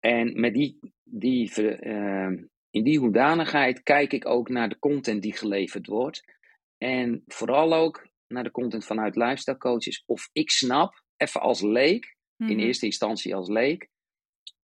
En 0.01 0.41
met 0.41 0.55
die, 0.55 0.79
die, 1.05 1.53
eh, 1.77 2.31
in 2.71 2.85
die 2.85 2.99
hoedanigheid 2.99 3.83
kijk 3.83 4.13
ik 4.13 4.27
ook 4.27 4.49
naar 4.49 4.69
de 4.69 4.79
content 4.79 5.23
die 5.23 5.33
geleverd 5.37 5.87
wordt. 5.87 6.38
En 6.79 7.23
vooral 7.27 7.75
ook 7.75 8.07
naar 8.27 8.45
de 8.45 8.51
content 8.51 8.85
vanuit 8.85 9.17
lifestyle 9.17 9.57
coaches. 9.57 10.03
Of 10.07 10.29
ik 10.33 10.51
snap, 10.51 11.03
even 11.17 11.41
als 11.41 11.61
leek, 11.61 12.17
in 12.37 12.47
Mhm. 12.47 12.59
eerste 12.59 12.87
instantie 12.87 13.35
als 13.35 13.49
leek, 13.49 13.89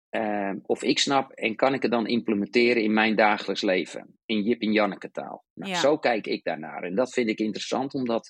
eh, 0.09 0.53
of 0.65 0.83
ik 0.83 0.99
snap 0.99 1.31
en 1.31 1.55
kan 1.55 1.73
ik 1.73 1.81
het 1.81 1.91
dan 1.91 2.07
implementeren 2.07 2.83
in 2.83 2.93
mijn 2.93 3.15
dagelijks 3.15 3.61
leven. 3.61 4.19
In 4.25 4.41
Jip 4.43 4.61
en 4.61 4.71
Janneke 4.71 5.11
taal. 5.11 5.45
Nou, 5.53 5.71
Ja. 5.71 5.79
Zo 5.79 5.97
kijk 5.97 6.27
ik 6.27 6.43
daarnaar. 6.43 6.83
En 6.83 6.95
dat 6.95 7.13
vind 7.13 7.29
ik 7.29 7.39
interessant 7.39 7.93
om 7.93 8.05
dat 8.05 8.29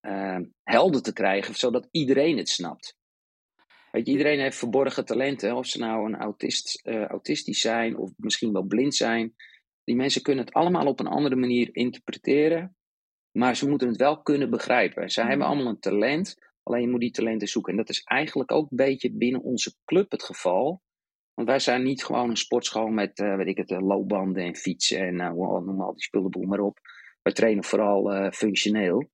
eh, 0.00 0.38
helder 0.62 1.02
te 1.02 1.12
krijgen, 1.12 1.54
zodat 1.54 1.88
iedereen 1.90 2.36
het 2.36 2.48
snapt. 2.48 2.96
Weet 3.90 4.06
je, 4.06 4.12
iedereen 4.12 4.40
heeft 4.40 4.56
verborgen 4.58 5.04
talenten. 5.04 5.56
Of 5.56 5.66
ze 5.66 5.78
nou 5.78 6.06
een 6.06 6.16
autist, 6.20 6.80
eh, 6.86 7.04
autistisch 7.04 7.60
zijn 7.60 7.96
of 7.96 8.10
misschien 8.16 8.52
wel 8.52 8.62
blind 8.62 8.94
zijn. 8.94 9.34
Die 9.84 9.96
mensen 9.96 10.22
kunnen 10.22 10.44
het 10.44 10.54
allemaal 10.54 10.86
op 10.86 11.00
een 11.00 11.06
andere 11.06 11.36
manier 11.36 11.68
interpreteren. 11.72 12.76
Maar 13.30 13.56
ze 13.56 13.68
moeten 13.68 13.88
het 13.88 13.96
wel 13.96 14.22
kunnen 14.22 14.50
begrijpen. 14.50 15.10
Ze 15.10 15.20
hebben 15.20 15.38
Mhm. 15.38 15.46
allemaal 15.46 15.66
een 15.72 15.80
talent. 15.80 16.36
Alleen 16.62 16.80
je 16.80 16.88
moet 16.88 17.00
die 17.00 17.10
talenten 17.10 17.48
zoeken. 17.48 17.72
En 17.72 17.78
dat 17.78 17.88
is 17.88 18.02
eigenlijk 18.02 18.52
ook 18.52 18.70
een 18.70 18.76
beetje 18.76 19.12
binnen 19.12 19.42
onze 19.42 19.74
club 19.84 20.10
het 20.10 20.22
geval. 20.22 20.82
Want 21.34 21.48
wij 21.48 21.58
zijn 21.58 21.82
niet 21.82 22.04
gewoon 22.04 22.30
een 22.30 22.36
sportschool 22.36 22.88
met, 22.88 23.18
eh, 23.18 23.36
weet 23.36 23.46
ik 23.46 23.56
het, 23.56 23.70
eh, 23.70 23.80
loopbanden 23.80 24.44
en 24.44 24.56
fietsen 24.56 24.98
en 24.98 25.16
nou, 25.16 25.64
noem 25.64 25.80
al 25.80 25.92
die 25.92 26.02
spullenboel 26.02 26.44
maar 26.46 26.60
op. 26.60 26.78
Wij 27.22 27.32
trainen 27.32 27.64
vooral 27.64 28.30
functioneel. 28.32 29.10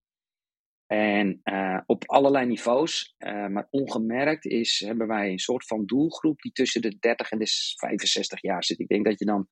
En 0.86 1.40
op 1.86 2.04
allerlei 2.08 2.46
niveaus, 2.46 3.14
maar 3.48 3.66
ongemerkt 3.70 4.44
is, 4.46 4.82
hebben 4.86 5.06
wij 5.06 5.30
een 5.30 5.38
soort 5.38 5.66
van 5.66 5.86
doelgroep 5.86 6.40
die 6.40 6.52
tussen 6.52 6.82
de 6.82 6.98
30 6.98 7.30
en 7.30 7.38
de 7.38 7.46
65 7.76 8.42
jaar 8.42 8.64
zit. 8.64 8.78
Ik 8.78 8.88
denk 8.88 9.04
dat 9.04 9.18
je 9.18 9.24
dan 9.24 9.48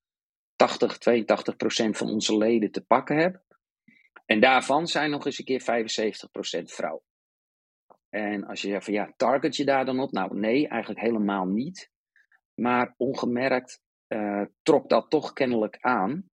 80, 0.58 0.98
82 0.98 1.56
procent 1.56 1.96
van 1.96 2.08
onze 2.08 2.36
leden 2.36 2.70
te 2.70 2.84
pakken 2.84 3.16
hebt. 3.16 3.38
En 4.26 4.40
daarvan 4.40 4.86
zijn 4.86 5.10
nog 5.10 5.26
eens 5.26 5.38
een 5.38 5.44
keer 5.44 5.60
75 5.60 6.30
procent 6.30 6.72
vrouw. 6.72 7.02
En 8.08 8.44
als 8.44 8.62
je 8.62 8.68
zegt 8.68 8.84
van 8.84 8.94
ja, 8.94 9.12
target 9.16 9.56
je 9.56 9.64
daar 9.64 9.84
dan 9.84 10.00
op? 10.00 10.12
Nou 10.12 10.38
nee, 10.38 10.68
eigenlijk 10.68 11.00
helemaal 11.00 11.46
niet. 11.46 11.90
Maar 12.54 12.94
ongemerkt 12.96 13.80
eh, 14.06 14.42
trok 14.62 14.88
dat 14.88 15.10
toch 15.10 15.32
kennelijk 15.32 15.76
aan. 15.80 16.30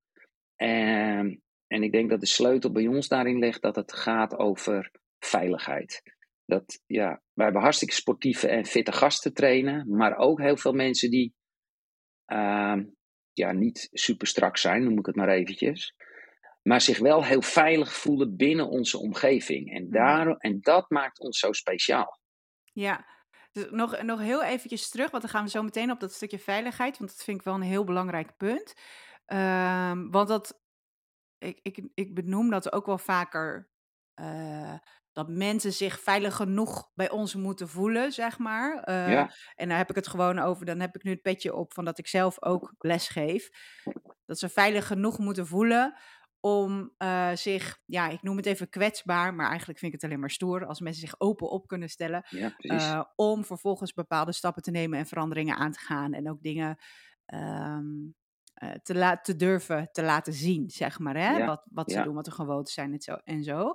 En, 0.56 1.42
en 1.68 1.84
ik 1.84 1.92
denk 1.92 2.10
dat 2.10 2.20
de 2.20 2.28
sleutel 2.28 2.72
bij 2.72 2.88
ons 2.88 3.08
daarin 3.08 3.40
ligt 3.40 3.62
dat 3.62 3.76
het 3.76 3.94
gaat 3.94 4.38
over 4.38 4.92
veiligheid. 5.20 6.02
Dat, 6.46 6.82
ja, 6.86 7.22
wij 7.34 7.46
hebben 7.46 7.62
hartstikke 7.62 7.94
sportieve 7.94 8.48
en 8.48 8.66
fitte 8.66 8.92
gasten 8.92 9.34
trainen, 9.34 9.96
maar 9.96 10.18
ook 10.18 10.42
heel 10.42 10.58
veel 10.58 10.74
mensen 10.74 11.10
die 11.10 11.34
ehm, 12.26 12.84
ja, 13.38 13.52
niet 13.52 13.90
super 13.92 14.28
strak 14.28 14.58
zijn, 14.58 14.84
noem 14.84 15.00
ik 15.00 15.06
het 15.06 15.16
maar 15.16 15.30
eventjes. 15.30 15.96
Maar 16.62 16.82
zich 16.82 17.00
wel 17.00 17.24
heel 17.24 17.42
veilig 17.42 17.94
voelen 17.94 18.36
binnen 18.36 18.70
onze 18.70 18.98
omgeving. 18.98 19.74
En, 19.74 19.90
daar, 19.90 20.28
en 20.38 20.62
dat 20.62 20.90
maakt 20.90 21.20
ons 21.20 21.40
zo 21.40 21.52
speciaal. 21.52 22.20
Ja, 22.74 23.06
dus 23.52 23.68
nog, 23.70 24.02
nog 24.02 24.20
heel 24.20 24.44
eventjes 24.44 24.90
terug, 24.90 25.12
want 25.12 25.24
dan 25.24 25.32
gaan 25.32 25.44
we 25.44 25.50
zo 25.50 25.64
meteen 25.64 25.92
op 25.92 26.00
dat 26.00 26.14
stukje 26.14 26.40
veiligheid, 26.40 26.98
want 26.98 27.10
dat 27.10 27.24
vind 27.24 27.38
ik 27.38 27.46
wel 27.46 27.54
een 27.54 27.62
heel 27.62 27.84
belangrijk 27.84 28.38
punt. 28.38 28.74
Ehm, 29.26 30.10
want 30.10 30.28
dat, 30.28 30.60
ik, 31.38 31.60
ik, 31.62 31.90
ik 31.94 32.14
benoem 32.14 32.50
dat 32.50 32.72
ook 32.72 32.86
wel 32.86 32.98
vaker, 32.98 33.70
eh, 34.14 34.74
dat 35.16 35.30
mensen 35.30 35.74
zich 35.74 36.00
veilig 36.00 36.36
genoeg 36.36 36.92
bij 36.96 37.10
ons 37.10 37.36
moeten 37.36 37.70
voelen, 37.70 38.12
zeg 38.12 38.38
maar. 38.38 38.84
Eh, 38.84 39.12
Ja. 39.12 39.32
En 39.56 39.68
daar 39.70 39.78
heb 39.78 39.90
ik 39.90 39.96
het 39.96 40.08
gewoon 40.08 40.40
over, 40.40 40.66
dan 40.66 40.80
heb 40.80 40.96
ik 40.96 41.04
nu 41.04 41.12
het 41.12 41.22
petje 41.22 41.56
op 41.56 41.74
van 41.74 41.86
dat 41.86 41.98
ik 41.98 42.08
zelf 42.08 42.42
ook 42.44 42.74
les 42.78 43.08
geef. 43.08 43.50
Dat 44.26 44.40
ze 44.40 44.50
veilig 44.50 44.88
genoeg 44.88 45.18
moeten 45.20 45.48
voelen 45.48 45.94
om 46.40 46.94
eh, 46.98 47.32
zich, 47.34 47.80
ja, 47.86 48.08
ik 48.10 48.22
noem 48.22 48.38
het 48.38 48.46
even 48.46 48.70
kwetsbaar, 48.70 49.34
maar 49.34 49.48
eigenlijk 49.50 49.80
vind 49.80 49.94
ik 49.94 50.02
het 50.02 50.10
alleen 50.10 50.22
maar 50.22 50.32
stoer 50.32 50.66
als 50.66 50.80
mensen 50.80 51.02
zich 51.02 51.20
open 51.20 51.50
op 51.50 51.68
kunnen 51.68 51.90
stellen. 51.90 52.26
Ja, 52.30 52.54
eh, 52.58 53.04
om 53.16 53.46
vervolgens 53.46 53.94
bepaalde 53.94 54.32
stappen 54.34 54.62
te 54.64 54.72
nemen 54.72 55.00
en 55.00 55.06
veranderingen 55.06 55.56
aan 55.56 55.72
te 55.72 55.80
gaan. 55.80 56.14
En 56.14 56.30
ook 56.30 56.42
dingen 56.42 56.78
ehm, 57.26 57.86
eh, 58.54 58.70
te, 58.84 58.96
la- 58.96 59.18
te 59.22 59.36
durven 59.36 59.90
te 59.92 60.04
laten 60.04 60.34
zien, 60.34 60.70
zeg 60.70 61.00
maar. 61.00 61.16
Hè? 61.18 61.38
Ja, 61.38 61.46
Wat, 61.46 61.66
wat 61.72 61.92
ze 61.92 61.98
doen, 62.04 62.16
wat 62.16 62.26
hun 62.26 62.36
gewoontes 62.36 62.74
zijn 62.74 62.92
en 62.94 63.02
zo. 63.02 63.14
En 63.14 63.44
zo. 63.44 63.74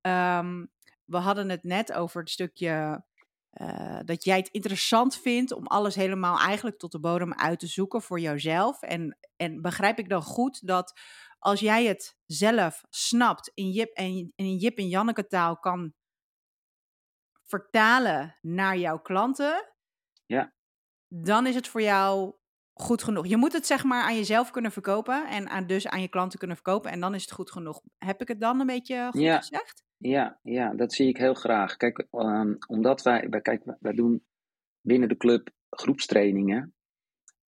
Ehm, 0.00 0.64
we 1.04 1.16
hadden 1.16 1.48
het 1.48 1.62
net 1.64 1.92
over 1.92 2.20
het 2.20 2.30
stukje 2.30 3.04
eh, 3.50 3.98
dat 4.04 4.24
jij 4.24 4.36
het 4.36 4.48
interessant 4.48 5.16
vindt 5.16 5.52
om 5.52 5.66
alles 5.66 5.94
helemaal 5.94 6.38
eigenlijk 6.38 6.78
tot 6.78 6.92
de 6.92 7.00
bodem 7.00 7.34
uit 7.34 7.58
te 7.58 7.66
zoeken 7.66 8.02
voor 8.02 8.20
jouzelf. 8.20 8.82
En, 8.82 9.18
en 9.36 9.60
begrijp 9.62 9.98
ik 9.98 10.08
dan 10.08 10.22
goed 10.22 10.66
dat 10.66 11.00
als 11.38 11.60
jij 11.60 11.84
het 11.84 12.16
zelf 12.26 12.84
snapt 12.90 13.50
in 13.54 13.70
Jip 13.70 13.96
en, 13.96 14.32
in 14.36 14.56
Jip 14.56 14.78
en 14.78 14.88
Janneke 14.88 15.26
taal 15.26 15.58
kan 15.58 15.94
vertalen 17.46 18.36
naar 18.40 18.76
jouw 18.76 18.98
klanten, 18.98 19.72
Ja. 20.26 20.52
dan 21.08 21.46
is 21.46 21.54
het 21.54 21.68
voor 21.68 21.82
jou 21.82 22.34
goed 22.72 23.02
genoeg. 23.02 23.26
Je 23.26 23.36
moet 23.36 23.52
het 23.52 23.66
zeg 23.66 23.84
maar 23.84 24.02
aan 24.02 24.16
jezelf 24.16 24.50
kunnen 24.50 24.72
verkopen 24.72 25.26
en 25.28 25.48
aan, 25.48 25.66
dus 25.66 25.86
aan 25.86 26.00
je 26.00 26.08
klanten 26.08 26.38
kunnen 26.38 26.56
verkopen 26.56 26.90
en 26.90 27.00
dan 27.00 27.14
is 27.14 27.22
het 27.22 27.32
goed 27.32 27.50
genoeg. 27.50 27.80
Heb 27.98 28.20
ik 28.20 28.28
het 28.28 28.40
dan 28.40 28.60
een 28.60 28.66
beetje 28.66 29.08
goed 29.10 29.20
Ja. 29.20 29.36
gezegd? 29.36 29.82
Ja, 30.06 30.38
ja, 30.42 30.74
dat 30.74 30.92
zie 30.92 31.08
ik 31.08 31.16
heel 31.16 31.34
graag. 31.34 31.76
Kijk, 31.76 32.06
ehm, 32.10 32.54
omdat 32.66 33.02
wij, 33.02 33.26
wij, 33.30 33.40
kijk, 33.40 33.62
wij 33.80 33.92
doen 33.92 34.24
binnen 34.80 35.08
de 35.08 35.16
club 35.16 35.50
groepstrainingen, 35.70 36.74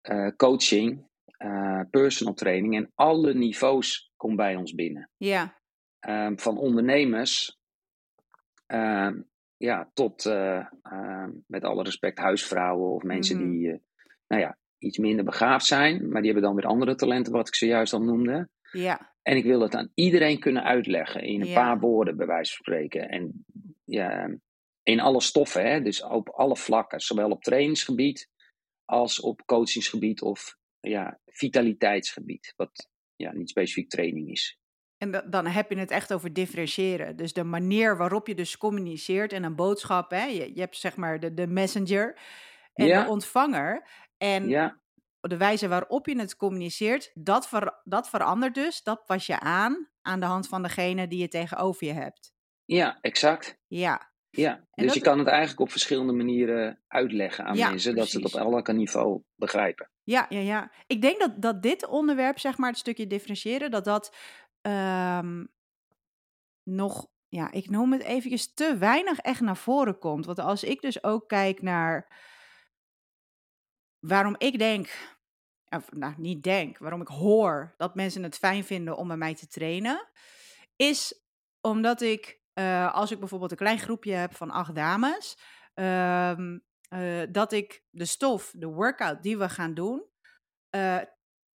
eh, 0.01 0.29
coaching, 0.37 1.09
eh, 1.25 1.81
personal 1.91 2.35
training 2.35 2.77
en 2.77 2.93
alle 2.95 3.35
niveaus 3.35 4.13
komen 4.17 4.37
bij 4.37 4.57
ons 4.57 4.75
binnen. 4.75 5.11
Ja, 5.17 5.65
Ehm, 6.01 6.37
van 6.37 6.59
ondernemers 6.59 7.59
ehm, 8.67 9.21
ja, 9.57 9.91
tot, 9.95 10.27
eh, 10.27 10.67
met 11.47 11.65
alle 11.65 11.83
respect, 11.83 12.19
huisvrouwen 12.19 12.91
of 12.91 13.03
mensen 13.03 13.37
Mhm. 13.43 13.51
die, 13.51 13.83
nou 14.27 14.43
ja, 14.43 14.59
iets 14.79 14.99
minder 14.99 15.25
begaafd 15.25 15.67
zijn, 15.67 16.09
maar 16.09 16.23
die 16.23 16.31
hebben 16.33 16.49
dan 16.49 16.55
weer 16.55 16.67
andere 16.71 16.95
talenten, 16.95 17.33
wat 17.33 17.49
ik 17.49 17.55
zojuist 17.55 17.93
al 17.93 18.03
noemde. 18.03 18.49
ja, 18.73 19.16
En 19.27 19.37
ik 19.37 19.45
wil 19.45 19.61
het 19.61 19.75
aan 19.75 19.91
iedereen 19.95 20.39
kunnen 20.39 20.63
uitleggen 20.65 21.23
in 21.23 21.41
een 21.41 21.47
Ja. 21.47 21.55
paar 21.55 21.79
woorden, 21.81 22.17
bij 22.17 22.27
wijze 22.27 22.55
van 22.57 22.65
spreken. 22.65 23.09
En 23.09 23.45
ja, 23.85 24.37
in 24.83 25.01
alle 25.01 25.21
stoffen, 25.21 25.71
hè? 25.71 25.81
dus 25.83 26.03
op 26.03 26.29
alle 26.29 26.57
vlakken, 26.57 27.01
zowel 27.01 27.31
op 27.31 27.43
trainingsgebied 27.43 28.29
als 28.85 29.21
op 29.21 29.43
coachingsgebied 29.47 30.23
of 30.23 30.57
ja, 30.81 31.19
vitaliteitsgebied, 31.27 32.53
wat 32.57 32.89
ja, 33.17 33.33
niet 33.33 33.49
specifiek 33.51 33.89
training 33.91 34.31
is. 34.31 34.59
En 34.99 35.11
da- 35.11 35.27
dan 35.31 35.47
heb 35.47 35.71
je 35.71 35.79
het 35.79 35.91
echt 35.91 36.13
over 36.13 36.33
differentiëren. 36.33 37.17
Dus 37.17 37.33
de 37.33 37.45
manier 37.45 37.97
waarop 37.97 38.27
je 38.27 38.35
dus 38.35 38.57
communiceert 38.59 39.33
en 39.33 39.43
een 39.45 39.57
boodschap. 39.57 40.11
Hè? 40.11 40.25
Je, 40.25 40.55
je 40.55 40.61
hebt 40.61 40.77
zeg 40.77 40.97
maar 40.97 41.21
de, 41.21 41.35
de 41.35 41.47
messenger 41.47 42.19
en 42.73 42.87
Ja. 42.87 43.03
de 43.05 43.11
ontvanger. 43.11 43.89
En 44.17 44.49
Ja, 44.49 44.81
de 45.29 45.37
wijze 45.37 45.69
waarop 45.69 46.07
je 46.07 46.19
het 46.19 46.37
communiceert, 46.37 47.11
dat, 47.15 47.49
ver- 47.49 47.81
dat 47.85 48.09
verandert 48.09 48.55
dus. 48.55 48.83
Dat 48.83 49.05
pas 49.07 49.27
je 49.27 49.41
aan 49.41 49.89
aan 50.03 50.21
de 50.21 50.27
hand 50.27 50.49
van 50.49 50.63
degene 50.63 51.09
die 51.09 51.19
je 51.21 51.29
tegenover 51.29 51.87
je 51.87 51.93
hebt. 51.93 52.35
ja, 52.65 52.99
exact. 53.01 53.59
Ja, 53.67 54.13
Ja, 54.31 54.67
dus 54.75 54.87
dat- 54.87 54.95
je 54.95 55.01
kan 55.01 55.19
het 55.19 55.29
eigenlijk 55.29 55.61
op 55.61 55.71
verschillende 55.71 56.13
manieren 56.13 56.83
uitleggen 56.87 57.45
aan 57.45 57.57
Ja, 57.57 57.69
mensen, 57.69 57.95
dat 57.95 58.09
ze 58.09 58.17
het 58.19 58.35
op 58.35 58.41
elk 58.41 58.73
niveau 58.73 59.23
begrijpen. 59.35 59.91
ja, 60.03 60.27
ja, 60.29 60.39
ja. 60.41 60.73
Ik 60.87 61.03
denk 61.03 61.21
dat, 61.21 61.43
dat 61.43 61.63
dit 61.63 61.87
onderwerp, 61.87 62.39
zeg 62.39 62.57
maar, 62.59 62.71
het 62.71 62.79
stukje 62.79 63.07
differentiëren, 63.07 63.71
dat 63.71 63.85
dat 63.85 64.17
ehm, 64.61 65.45
nog, 66.63 67.07
ja, 67.29 67.51
ik 67.51 67.71
noem 67.71 67.93
het 67.93 68.03
eventjes 68.03 68.55
te 68.55 68.77
weinig 68.79 69.19
echt 69.19 69.41
naar 69.41 69.57
voren 69.57 69.99
komt. 69.99 70.27
Want 70.27 70.39
als 70.39 70.65
ik 70.65 70.81
dus 70.81 71.03
ook 71.05 71.29
kijk 71.29 71.63
naar 71.63 72.09
waarom 73.99 74.35
ik 74.39 74.59
denk, 74.59 75.16
of 75.69 75.93
nou 75.93 76.15
niet 76.17 76.43
denk, 76.43 76.79
waarom 76.79 77.01
ik 77.01 77.09
hoor 77.09 77.75
dat 77.77 77.95
mensen 77.95 78.23
het 78.23 78.37
fijn 78.37 78.65
vinden 78.65 78.97
om 78.97 79.09
bij 79.09 79.17
mij 79.17 79.35
te 79.35 79.47
trainen, 79.47 80.09
is 80.77 81.27
omdat 81.61 82.01
ik, 82.01 82.41
uh, 82.55 82.95
als 82.95 83.11
ik 83.11 83.19
bijvoorbeeld 83.19 83.51
een 83.51 83.57
klein 83.57 83.79
groepje 83.79 84.13
heb 84.13 84.35
van 84.35 84.51
acht 84.51 84.75
dames, 84.75 85.39
um, 85.75 86.65
uh, 86.91 87.23
dat 87.31 87.53
ik 87.53 87.85
de 87.91 88.05
stof, 88.05 88.53
de 88.57 88.67
workout 88.67 89.23
die 89.23 89.39
we 89.39 89.49
gaan 89.49 89.75
doen, 89.75 90.05
uh, 90.71 91.01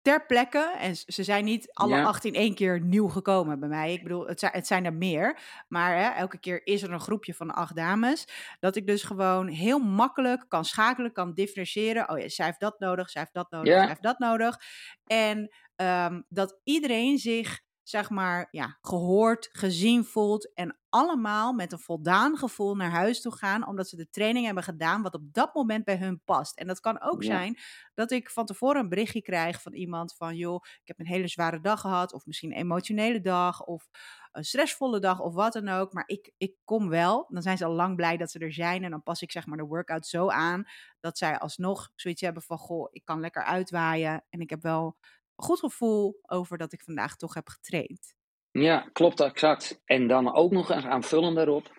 ter 0.02 0.26
plekke, 0.26 0.74
en 0.78 0.96
ze 0.96 1.24
zijn 1.24 1.44
niet 1.44 1.72
alle 1.72 1.96
Ja. 1.96 2.02
acht 2.02 2.24
in 2.24 2.34
één 2.34 2.54
keer 2.54 2.80
nieuw 2.80 3.08
gekomen 3.08 3.60
bij 3.60 3.68
mij. 3.68 3.92
Ik 3.92 4.02
bedoel, 4.02 4.26
het 4.26 4.40
zijn, 4.40 4.52
het 4.52 4.66
zijn 4.66 4.84
er 4.84 4.94
meer. 4.94 5.38
Maar 5.68 5.96
hè, 5.96 6.08
elke 6.08 6.38
keer 6.38 6.66
is 6.66 6.82
er 6.82 6.92
een 6.92 7.00
groepje 7.00 7.34
van 7.34 7.50
acht 7.50 7.76
dames. 7.76 8.28
Dat 8.60 8.76
ik 8.76 8.86
dus 8.86 9.02
gewoon 9.02 9.48
heel 9.48 9.78
makkelijk 9.78 10.44
kan 10.48 10.64
schakelen, 10.64 11.12
kan 11.12 11.34
differentiëren. 11.34 12.10
Oh 12.10 12.18
ja, 12.18 12.28
zij 12.28 12.46
heeft 12.46 12.60
dat 12.60 12.80
nodig, 12.80 13.10
zij 13.10 13.20
heeft 13.20 13.34
dat 13.34 13.50
nodig, 13.50 13.74
Ja. 13.74 13.78
zij 13.78 13.88
heeft 13.88 14.02
dat 14.02 14.18
nodig. 14.18 14.60
En 15.06 15.48
ehm, 15.76 16.20
dat 16.28 16.60
iedereen 16.64 17.18
zich, 17.18 17.60
zeg 17.90 18.10
maar, 18.10 18.48
ja, 18.50 18.78
gehoord, 18.80 19.48
gezien 19.52 20.04
voelt. 20.04 20.54
En 20.54 20.78
allemaal 20.88 21.52
met 21.52 21.72
een 21.72 21.78
voldaan 21.78 22.36
gevoel 22.36 22.74
naar 22.76 22.90
huis 22.90 23.20
toe 23.20 23.32
gaan. 23.32 23.66
Omdat 23.66 23.88
ze 23.88 23.96
de 23.96 24.10
training 24.10 24.46
hebben 24.46 24.64
gedaan 24.64 25.02
wat 25.02 25.14
op 25.14 25.22
dat 25.32 25.54
moment 25.54 25.84
bij 25.84 25.96
hun 25.96 26.22
past. 26.24 26.58
En 26.58 26.66
dat 26.66 26.80
kan 26.80 27.00
ook 27.00 27.22
Ja. 27.22 27.28
zijn 27.28 27.58
dat 27.94 28.10
ik 28.10 28.30
van 28.30 28.46
tevoren 28.46 28.80
een 28.82 28.88
berichtje 28.88 29.22
krijg 29.22 29.62
van 29.62 29.72
iemand 29.72 30.14
van... 30.16 30.36
joh, 30.36 30.64
ik 30.64 30.88
heb 30.88 30.98
een 30.98 31.06
hele 31.06 31.28
zware 31.28 31.60
dag 31.60 31.80
gehad. 31.80 32.12
Of 32.12 32.26
misschien 32.26 32.50
een 32.50 32.58
emotionele 32.58 33.20
dag. 33.20 33.64
Of 33.64 33.88
een 34.32 34.44
stressvolle 34.44 35.00
dag 35.00 35.20
of 35.20 35.34
wat 35.34 35.52
dan 35.52 35.68
ook. 35.68 35.92
Maar 35.92 36.04
ik, 36.06 36.32
ik 36.36 36.54
kom 36.64 36.88
wel. 36.88 37.26
Dan 37.28 37.42
zijn 37.42 37.56
ze 37.56 37.64
al 37.64 37.72
lang 37.72 37.96
blij 37.96 38.16
dat 38.16 38.30
ze 38.30 38.38
er 38.38 38.52
zijn. 38.52 38.84
En 38.84 38.90
dan 38.90 39.02
pas 39.02 39.22
ik 39.22 39.30
zeg 39.32 39.46
maar 39.46 39.58
de 39.58 39.64
workout 39.64 40.06
zo 40.06 40.28
aan... 40.28 40.64
dat 41.00 41.18
zij 41.18 41.38
alsnog 41.38 41.90
zoiets 41.94 42.20
hebben 42.20 42.42
van... 42.42 42.58
goh, 42.58 42.88
ik 42.90 43.04
kan 43.04 43.20
lekker 43.20 43.42
uitwaaien. 43.42 44.24
En 44.28 44.40
ik 44.40 44.50
heb 44.50 44.62
wel 44.62 44.96
goed 45.42 45.58
gevoel 45.58 46.18
over 46.22 46.58
dat 46.58 46.72
ik 46.72 46.82
vandaag 46.82 47.16
toch 47.16 47.34
heb 47.34 47.48
getraind. 47.48 48.14
Ja, 48.50 48.88
klopt 48.92 49.20
exact. 49.20 49.80
En 49.84 50.08
dan 50.08 50.34
ook 50.34 50.50
nog 50.50 50.70
een 50.70 50.84
aanvullend 50.86 51.36
daarop. 51.36 51.78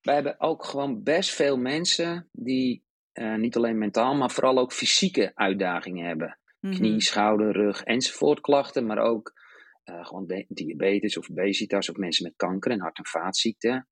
Wij 0.00 0.14
hebben 0.14 0.40
ook 0.40 0.64
gewoon 0.64 1.02
best 1.02 1.30
veel 1.30 1.56
mensen 1.56 2.28
die 2.32 2.84
eh, 3.12 3.34
niet 3.34 3.56
alleen 3.56 3.78
mentaal, 3.78 4.14
maar 4.14 4.30
vooral 4.30 4.58
ook 4.58 4.72
fysieke 4.72 5.32
uitdagingen 5.34 6.06
hebben. 6.06 6.38
Mhm. 6.60 6.74
Knie, 6.74 7.00
schouder, 7.00 7.52
rug 7.52 7.82
enzovoort 7.82 8.40
klachten, 8.40 8.86
maar 8.86 8.98
ook 8.98 9.32
eh, 9.84 10.06
gewoon 10.06 10.26
di- 10.26 10.46
diabetes 10.48 11.16
of 11.18 11.30
obesitas 11.30 11.90
of 11.90 11.96
mensen 11.96 12.24
met 12.24 12.36
kanker 12.36 12.70
en 12.70 12.80
hart- 12.80 12.98
en 12.98 13.06
vaatziekten. 13.06 13.88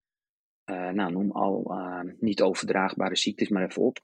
Eh, 0.64 0.88
nou, 0.90 1.12
noem 1.12 1.31
al 1.33 1.73
niet 2.19 2.43
overdraagbare 2.43 3.17
ziektes 3.17 3.49
maar 3.49 3.64
even 3.64 3.83
op. 3.83 3.99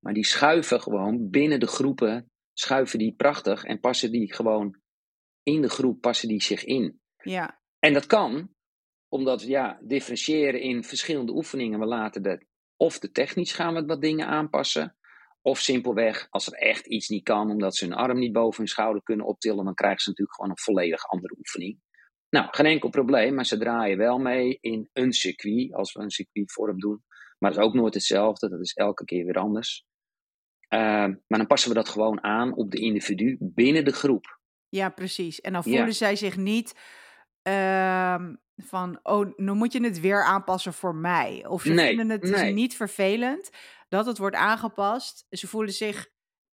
Maar 0.00 0.12
die 0.12 0.26
schuiven 0.26 0.80
gewoon 0.80 1.30
binnen 1.30 1.60
de 1.60 1.66
groepen, 1.66 2.30
schuiven 2.60 2.98
die 2.98 3.14
prachtig 3.14 3.64
en 3.64 3.80
passen 3.80 4.12
die 4.12 4.34
gewoon 4.34 4.80
in 5.42 5.60
de 5.62 5.68
groep, 5.68 6.00
passen 6.00 6.28
die 6.28 6.42
zich 6.42 6.64
in. 6.64 7.00
Ja, 7.22 7.60
En 7.78 7.92
dat 7.92 8.06
kan, 8.06 8.54
omdat 9.08 9.42
ja, 9.42 9.80
differentiëren 9.82 10.60
in 10.60 10.84
verschillende 10.84 11.32
oefeningen. 11.32 11.78
We 11.78 11.86
laten 11.86 12.22
de, 12.22 12.46
of 12.76 12.98
de 12.98 13.10
technisch 13.10 13.52
gaan 13.52 13.74
we 13.74 13.84
wat 13.84 14.00
dingen 14.00 14.26
aanpassen. 14.26 14.96
Of 15.42 15.58
simpelweg, 15.58 16.26
als 16.30 16.46
er 16.46 16.52
echt 16.52 16.86
iets 16.86 17.08
niet 17.08 17.22
kan, 17.24 17.50
omdat 17.50 17.76
ze 17.76 17.84
hun 17.84 17.94
arm 17.94 18.18
niet 18.18 18.32
boven 18.32 18.58
hun 18.58 18.68
schouder 18.68 19.02
kunnen 19.02 19.26
optillen, 19.26 19.64
dan 19.64 19.74
krijgen 19.74 20.00
ze 20.00 20.08
natuurlijk 20.08 20.36
gewoon 20.36 20.50
een 20.50 20.62
volledig 20.62 21.08
andere 21.08 21.36
oefening. 21.38 21.80
Nou, 22.30 22.46
geen 22.50 22.66
enkel 22.66 22.88
probleem, 22.88 23.34
maar 23.34 23.46
ze 23.46 23.58
draaien 23.58 23.98
wel 23.98 24.18
mee 24.18 24.58
in 24.60 24.88
een 24.92 25.12
circuit, 25.12 25.72
als 25.74 25.92
we 25.92 26.02
een 26.02 26.10
circuitvorm 26.10 26.78
doen. 26.78 27.02
Maar 27.38 27.50
dat 27.50 27.60
is 27.60 27.66
ook 27.66 27.74
nooit 27.74 27.94
hetzelfde, 27.94 28.48
dat 28.48 28.60
is 28.60 28.72
elke 28.72 29.04
keer 29.04 29.24
weer 29.24 29.38
anders. 29.38 29.86
Uh, 30.68 30.78
maar 31.26 31.38
dan 31.38 31.46
passen 31.46 31.68
we 31.68 31.74
dat 31.74 31.88
gewoon 31.88 32.22
aan 32.22 32.54
op 32.54 32.70
de 32.70 32.78
individu 32.78 33.36
binnen 33.40 33.84
de 33.84 33.92
groep. 33.92 34.38
ja, 34.68 34.88
precies. 34.88 35.40
En 35.40 35.52
dan 35.52 35.62
Ja. 35.64 35.76
voelen 35.76 35.94
zij 35.94 36.16
zich 36.16 36.36
niet 36.36 36.74
ehm, 37.42 38.34
van, 38.56 39.00
oh, 39.02 39.26
nu 39.36 39.52
moet 39.52 39.72
je 39.72 39.82
het 39.84 40.00
weer 40.00 40.24
aanpassen 40.24 40.72
voor 40.72 40.94
mij. 40.94 41.46
Of 41.46 41.62
ze 41.62 41.72
Nee, 41.72 41.88
vinden 41.88 42.08
het 42.10 42.20
dus 42.22 42.30
nee. 42.30 42.52
niet 42.52 42.76
vervelend 42.76 43.50
dat 43.88 44.06
het 44.06 44.18
wordt 44.18 44.36
aangepast. 44.36 45.26
Ze 45.30 45.46
voelen 45.48 45.72
zich, 45.72 46.08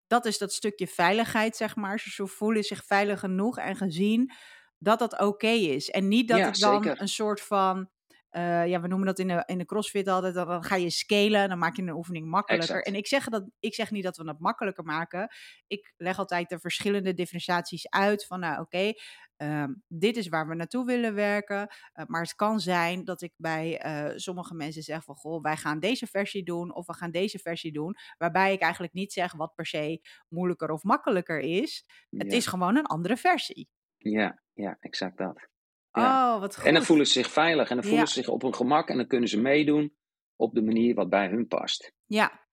dat 0.08 0.25
is 0.25 0.38
dat 0.38 0.54
stukje 0.54 0.88
veiligheid, 0.88 1.56
zeg 1.56 1.75
maar. 1.75 1.99
Ze 1.99 2.28
voelen 2.28 2.63
zich 2.63 2.86
veilig 2.86 3.19
genoeg 3.19 3.58
en 3.58 3.75
gezien 3.75 4.32
dat 4.78 4.99
dat 4.99 5.19
oké 5.19 5.47
is. 5.47 5.89
En 5.89 6.08
niet 6.08 6.28
dat 6.28 6.38
Ja, 6.38 6.45
het 6.45 6.60
dan 6.60 6.84
zeker. 6.84 7.01
een 7.01 7.08
soort 7.08 7.41
van, 7.41 7.89
eh, 8.36 8.67
ja, 8.67 8.82
we 8.82 8.88
noemen 8.88 9.08
dat 9.08 9.19
in 9.19 9.28
de, 9.28 9.43
in 9.45 9.58
de 9.58 9.65
crossfit 9.65 10.08
altijd, 10.08 10.34
dan, 10.34 10.63
ga 10.63 10.76
je 10.76 10.89
scalen, 10.89 11.50
dan 11.50 11.58
maak 11.58 11.76
je 11.76 11.82
een 11.82 11.95
oefening 11.95 12.28
makkelijker. 12.28 12.69
Exact. 12.69 12.88
En 12.88 12.95
ik 12.95 13.08
zeg, 13.08 13.30
dat, 13.30 13.50
ik 13.60 13.74
zeg 13.74 13.91
niet 13.91 14.04
dat 14.04 14.17
we 14.17 14.28
het 14.28 14.39
makkelijker 14.39 14.84
maken. 14.84 15.30
Ik 15.67 15.93
leg 15.98 16.17
altijd 16.17 16.50
de 16.50 16.60
verschillende 16.60 17.13
differentiaties 17.13 17.89
uit 17.89 18.26
van, 18.26 18.39
nou 18.39 18.62
oké, 18.62 18.91
ehm, 19.36 19.74
dit 19.88 20.17
is 20.17 20.28
waar 20.28 20.48
we 20.48 20.56
naartoe 20.56 20.86
willen 20.86 21.13
werken. 21.13 21.67
Eh, 21.93 22.06
maar 22.08 22.21
het 22.21 22.36
kan 22.36 22.60
zijn 22.60 23.04
dat 23.04 23.21
ik 23.21 23.34
bij 23.38 23.80
eh, 23.80 24.12
sommige 24.15 24.56
mensen 24.56 24.84
zeg 24.84 25.04
van, 25.04 25.15
goh, 25.15 25.41
wij 25.41 25.58
gaan 25.58 25.80
deze 25.80 26.08
versie 26.08 26.43
doen 26.43 26.76
of 26.76 26.86
we 26.86 26.93
gaan 26.93 27.12
deze 27.12 27.39
versie 27.39 27.71
doen. 27.71 27.95
Waarbij 28.17 28.54
ik 28.54 28.62
eigenlijk 28.62 28.93
niet 28.93 29.13
zeg 29.13 29.34
wat 29.34 29.56
per 29.56 29.65
se 29.65 30.02
moeilijker 30.28 30.71
of 30.71 30.84
makkelijker 30.84 31.39
is. 31.39 31.86
Het 32.10 32.34
is 32.34 32.48
gewoon 32.48 32.76
een 32.76 32.86
andere 32.86 33.17
versie. 33.17 33.69
Ja, 33.98 34.41
ja, 34.54 34.78
exact 34.80 35.17
dat. 35.17 35.54
Ja. 35.95 36.34
Oh, 36.36 36.39
wat 36.41 36.55
goed. 36.55 36.65
En 36.65 36.73
dan 36.73 36.84
voelen 36.84 37.05
ze 37.05 37.12
zich 37.12 37.31
veilig 37.31 37.69
en 37.69 37.75
dan 37.75 37.84
voelen 37.84 38.01
Ja. 38.01 38.05
ze 38.12 38.13
zich 38.19 38.27
op 38.27 38.41
hun 38.41 38.55
gemak 38.55 38.89
en 38.89 38.97
dan 38.97 39.08
kunnen 39.08 39.29
ze 39.29 39.39
meedoen 39.39 39.95
op 40.36 40.53
de 40.55 40.62
manier 40.62 40.95
wat 40.95 41.10
bij 41.10 41.27
hun 41.29 41.47
past. 41.47 41.91
Ja. 42.05 42.43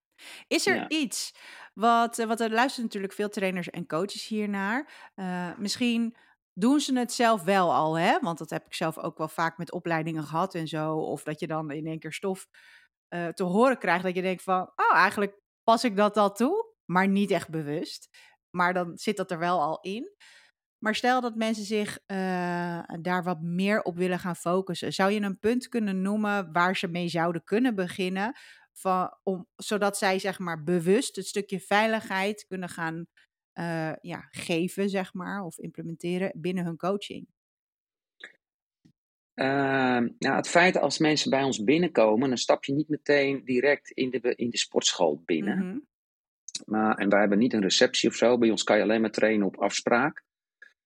Is 0.47 0.67
er 0.67 0.75
Ja. 0.75 0.89
iets 0.89 1.35
wat, 1.75 2.19
eh, 2.19 2.27
wat 2.27 2.41
er 2.41 2.51
luisteren 2.51 2.85
natuurlijk 2.85 3.13
veel 3.13 3.29
trainers 3.29 3.71
en 3.71 3.87
coaches 3.87 4.27
hiernaar. 4.29 5.11
Eh, 5.15 5.57
misschien 5.59 6.17
doen 6.53 6.81
ze 6.81 6.99
het 6.99 7.13
zelf 7.13 7.43
wel 7.43 7.75
al, 7.75 7.99
hè? 7.99 8.19
Want 8.21 8.39
dat 8.39 8.51
heb 8.51 8.65
ik 8.67 8.75
zelf 8.75 8.99
ook 8.99 9.19
wel 9.19 9.29
vaak 9.29 9.59
met 9.59 9.73
opleidingen 9.73 10.23
gehad 10.23 10.55
en 10.55 10.67
zo. 10.69 10.95
Of 10.97 11.23
dat 11.23 11.41
je 11.41 11.47
dan 11.47 11.71
in 11.71 11.87
één 11.87 11.99
keer 11.99 12.13
stof 12.13 12.47
eh, 13.09 13.29
te 13.29 13.43
horen 13.43 13.79
krijgt 13.79 14.05
dat 14.05 14.15
je 14.15 14.23
denkt 14.23 14.43
van, 14.43 14.63
oh, 14.77 14.95
eigenlijk 14.97 15.41
pas 15.63 15.85
ik 15.85 15.97
dat 15.97 16.17
al 16.17 16.33
toe, 16.33 16.75
maar 16.85 17.09
niet 17.09 17.31
echt 17.31 17.51
bewust. 17.51 18.09
Maar 18.51 18.75
dan 18.75 18.97
zit 18.99 19.17
dat 19.17 19.31
er 19.31 19.39
wel 19.39 19.61
al 19.61 19.79
in. 19.81 20.17
Maar 20.83 20.95
stel 20.95 21.21
dat 21.21 21.35
mensen 21.35 21.65
zich 21.65 21.99
eh, 22.07 22.83
daar 23.01 23.23
wat 23.25 23.41
meer 23.41 23.83
op 23.83 23.97
willen 23.97 24.19
gaan 24.19 24.37
focussen. 24.37 24.93
Zou 24.93 25.11
je 25.11 25.21
een 25.21 25.39
punt 25.39 25.69
kunnen 25.69 26.03
noemen 26.03 26.53
waar 26.53 26.77
ze 26.77 26.89
mee 26.89 27.09
zouden 27.09 27.45
kunnen 27.45 27.75
beginnen? 27.75 28.33
Van, 28.73 29.17
om, 29.23 29.49
zodat 29.57 29.99
zij 29.99 30.19
zeg 30.19 30.39
maar 30.39 30.63
bewust 30.63 31.17
het 31.17 31.27
stukje 31.27 31.61
veiligheid 31.61 32.45
kunnen 32.49 32.69
gaan 32.69 33.07
eh, 33.53 33.93
ja, 34.01 34.29
geven, 34.31 34.89
zeg 34.89 35.15
maar, 35.15 35.43
of 35.43 35.59
implementeren 35.59 36.33
binnen 36.35 36.65
hun 36.65 36.77
coaching. 36.77 37.27
Ehm, 39.35 40.09
nou, 40.19 40.37
het 40.37 40.49
feit 40.49 40.77
als 40.77 40.99
mensen 40.99 41.31
bij 41.31 41.43
ons 41.43 41.65
binnenkomen, 41.65 42.29
dan 42.29 42.39
stap 42.39 42.65
je 42.65 42.73
niet 42.73 42.89
meteen 42.89 43.45
direct 43.45 43.91
in 43.91 44.11
de, 44.11 44.35
in 44.35 44.51
de 44.51 44.59
sportschool 44.59 45.23
binnen. 45.25 45.59
Mhm. 45.59 45.79
maar, 46.65 46.97
en 46.97 47.09
wij 47.09 47.21
hebben 47.21 47.39
niet 47.39 47.53
een 47.53 47.63
receptie 47.63 48.09
of 48.09 48.15
zo. 48.15 48.39
Bij 48.39 48.51
ons 48.51 48.63
kan 48.63 48.77
je 48.77 48.83
alleen 48.83 49.01
maar 49.01 49.11
trainen 49.11 49.47
op 49.47 49.57
afspraak. 49.57 50.31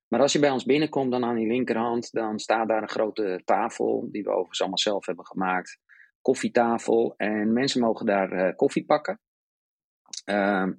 Maar 0.09 0.21
als 0.21 0.33
je 0.33 0.39
bij 0.39 0.51
ons 0.51 0.65
binnenkomt, 0.65 1.11
dan 1.11 1.25
aan 1.25 1.37
die 1.37 1.47
linkerhand, 1.47 2.13
dan 2.13 2.39
staat 2.39 2.69
daar 2.69 2.83
een 2.83 2.89
grote 2.89 3.43
tafel, 3.45 4.09
die 4.11 4.23
we 4.23 4.31
overigens 4.31 4.61
allemaal 4.61 4.79
zelf 4.79 5.07
hebben 5.07 5.27
gemaakt. 5.27 5.79
Koffietafel. 6.21 7.15
En 7.17 7.53
mensen 7.53 7.81
mogen 7.81 8.07
daar 8.07 8.33
eh, 8.33 8.57
koffie 8.57 8.85
pakken. 8.85 9.21
Ehm, 10.25 10.73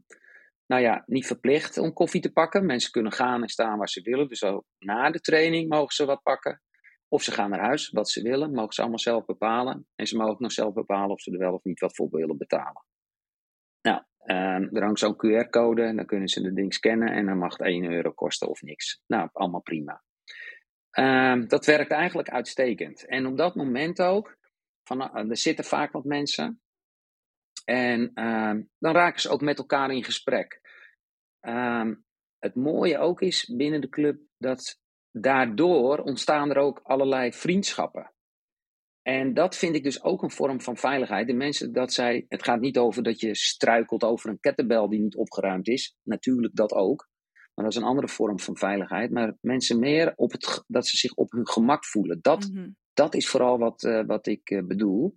nou 0.66 0.82
ja, 0.82 1.04
niet 1.06 1.28
verplicht 1.28 1.78
om 1.78 1.94
koffie 1.94 2.22
te 2.22 2.32
pakken. 2.32 2.66
Mensen 2.66 2.92
kunnen 2.92 3.12
gaan 3.12 3.42
en 3.42 3.50
staan 3.50 3.78
waar 3.78 3.90
ze 3.90 4.02
willen. 4.02 4.28
Dus 4.28 4.44
ook 4.44 4.63
na 4.80 5.12
de 5.12 5.20
training 5.20 5.70
mogen 5.70 5.94
ze 5.94 6.06
wat 6.06 6.24
pakken. 6.24 6.62
Of 7.08 7.24
ze 7.24 7.32
gaan 7.32 7.50
naar 7.50 7.66
huis, 7.66 7.90
wat 7.90 8.10
ze 8.10 8.22
willen. 8.22 8.52
Mogen 8.52 8.74
ze 8.74 8.82
allemaal 8.82 9.00
zelf 9.00 9.26
bepalen. 9.26 9.88
En 9.96 10.08
ze 10.08 10.18
mogen 10.18 10.38
nog 10.40 10.52
zelf 10.52 10.74
bepalen 10.74 11.12
of 11.12 11.22
ze 11.22 11.32
er 11.32 11.38
wel 11.38 11.54
of 11.54 11.63
niet 11.63 11.80
wat 11.80 11.96
voor 11.96 12.10
willen 12.10 12.38
betalen. 12.38 12.86
Ehm, 14.28 14.76
er 14.76 14.84
hangt 14.84 15.00
zo'n 15.00 15.16
QR-code. 15.16 15.82
En 15.82 15.96
dan 15.96 16.06
kunnen 16.06 16.28
ze 16.28 16.42
de 16.42 16.54
ding 16.54 16.74
scannen. 16.74 17.08
En 17.08 17.26
dan 17.26 17.38
mag 17.38 17.58
het 17.58 17.68
1 17.68 17.92
euro 17.92 18.12
kosten 18.12 18.48
of 18.48 18.62
niks. 18.62 19.02
Nou, 19.08 19.30
allemaal 19.34 19.62
prima. 19.62 20.04
Ehm, 20.92 21.48
dat 21.48 21.66
werkt 21.66 21.92
eigenlijk 21.92 22.30
uitstekend. 22.30 23.06
En 23.06 23.26
op 23.26 23.38
dat 23.38 23.56
moment 23.56 24.02
ook. 24.02 24.38
Van, 24.84 25.02
eh, 25.02 25.30
er 25.30 25.38
zitten 25.38 25.66
vaak 25.66 25.92
wat 25.92 26.04
mensen. 26.04 26.62
En 27.66 28.12
ehm, 28.13 28.62
dan 28.80 28.94
raken 28.94 29.22
ze 29.22 29.30
ook 29.30 29.42
met 29.42 29.58
elkaar 29.58 29.92
in 29.92 30.04
gesprek. 30.04 30.62
Het 32.40 32.56
mooie 32.56 32.98
ook 32.98 33.22
is 33.22 33.46
binnen 33.56 33.82
de 33.82 33.90
club 33.90 34.22
dat 34.38 34.80
daardoor 35.12 35.98
ontstaan 35.98 36.50
er 36.50 36.58
ook 36.58 36.80
allerlei 36.84 37.34
vriendschappen. 37.34 38.12
En 39.08 39.34
dat 39.34 39.58
vind 39.58 39.76
ik 39.76 39.84
dus 39.84 40.04
ook 40.04 40.24
een 40.24 40.32
vorm 40.32 40.62
van 40.62 40.78
veiligheid. 40.78 41.28
De 41.28 41.34
mensen 41.34 41.74
dat 41.74 41.93
zij, 41.93 42.26
het 42.28 42.43
gaat 42.43 42.60
niet 42.60 42.78
over 42.78 43.04
dat 43.04 43.20
je 43.20 43.36
struikelt 43.36 44.04
over 44.04 44.30
een 44.30 44.39
kettlebell 44.39 44.88
die 44.88 45.00
niet 45.00 45.15
opgeruimd 45.15 45.67
is. 45.67 45.96
Natuurlijk 46.04 46.56
dat 46.56 46.72
ook. 46.74 47.10
Maar 47.54 47.65
dat 47.65 47.74
is 47.76 47.82
een 47.82 47.88
andere 47.88 48.08
vorm 48.08 48.39
van 48.39 48.58
veiligheid. 48.58 49.12
Maar 49.12 49.38
mensen 49.41 49.80
meer 49.80 50.13
op 50.15 50.32
het, 50.32 50.63
dat 50.67 50.88
ze 50.88 50.98
zich 50.98 51.13
op 51.13 51.32
hun 51.32 51.48
gemak 51.48 51.86
voelen. 51.86 52.20
Dat, 52.22 52.50
Mhm. 52.54 52.70
dat 52.93 53.15
is 53.15 53.28
vooral 53.30 53.58
wat, 53.58 53.84
eh, 53.84 54.06
wat 54.06 54.28
ik 54.28 54.50
eh, 54.50 54.63
bedoel. 54.63 55.15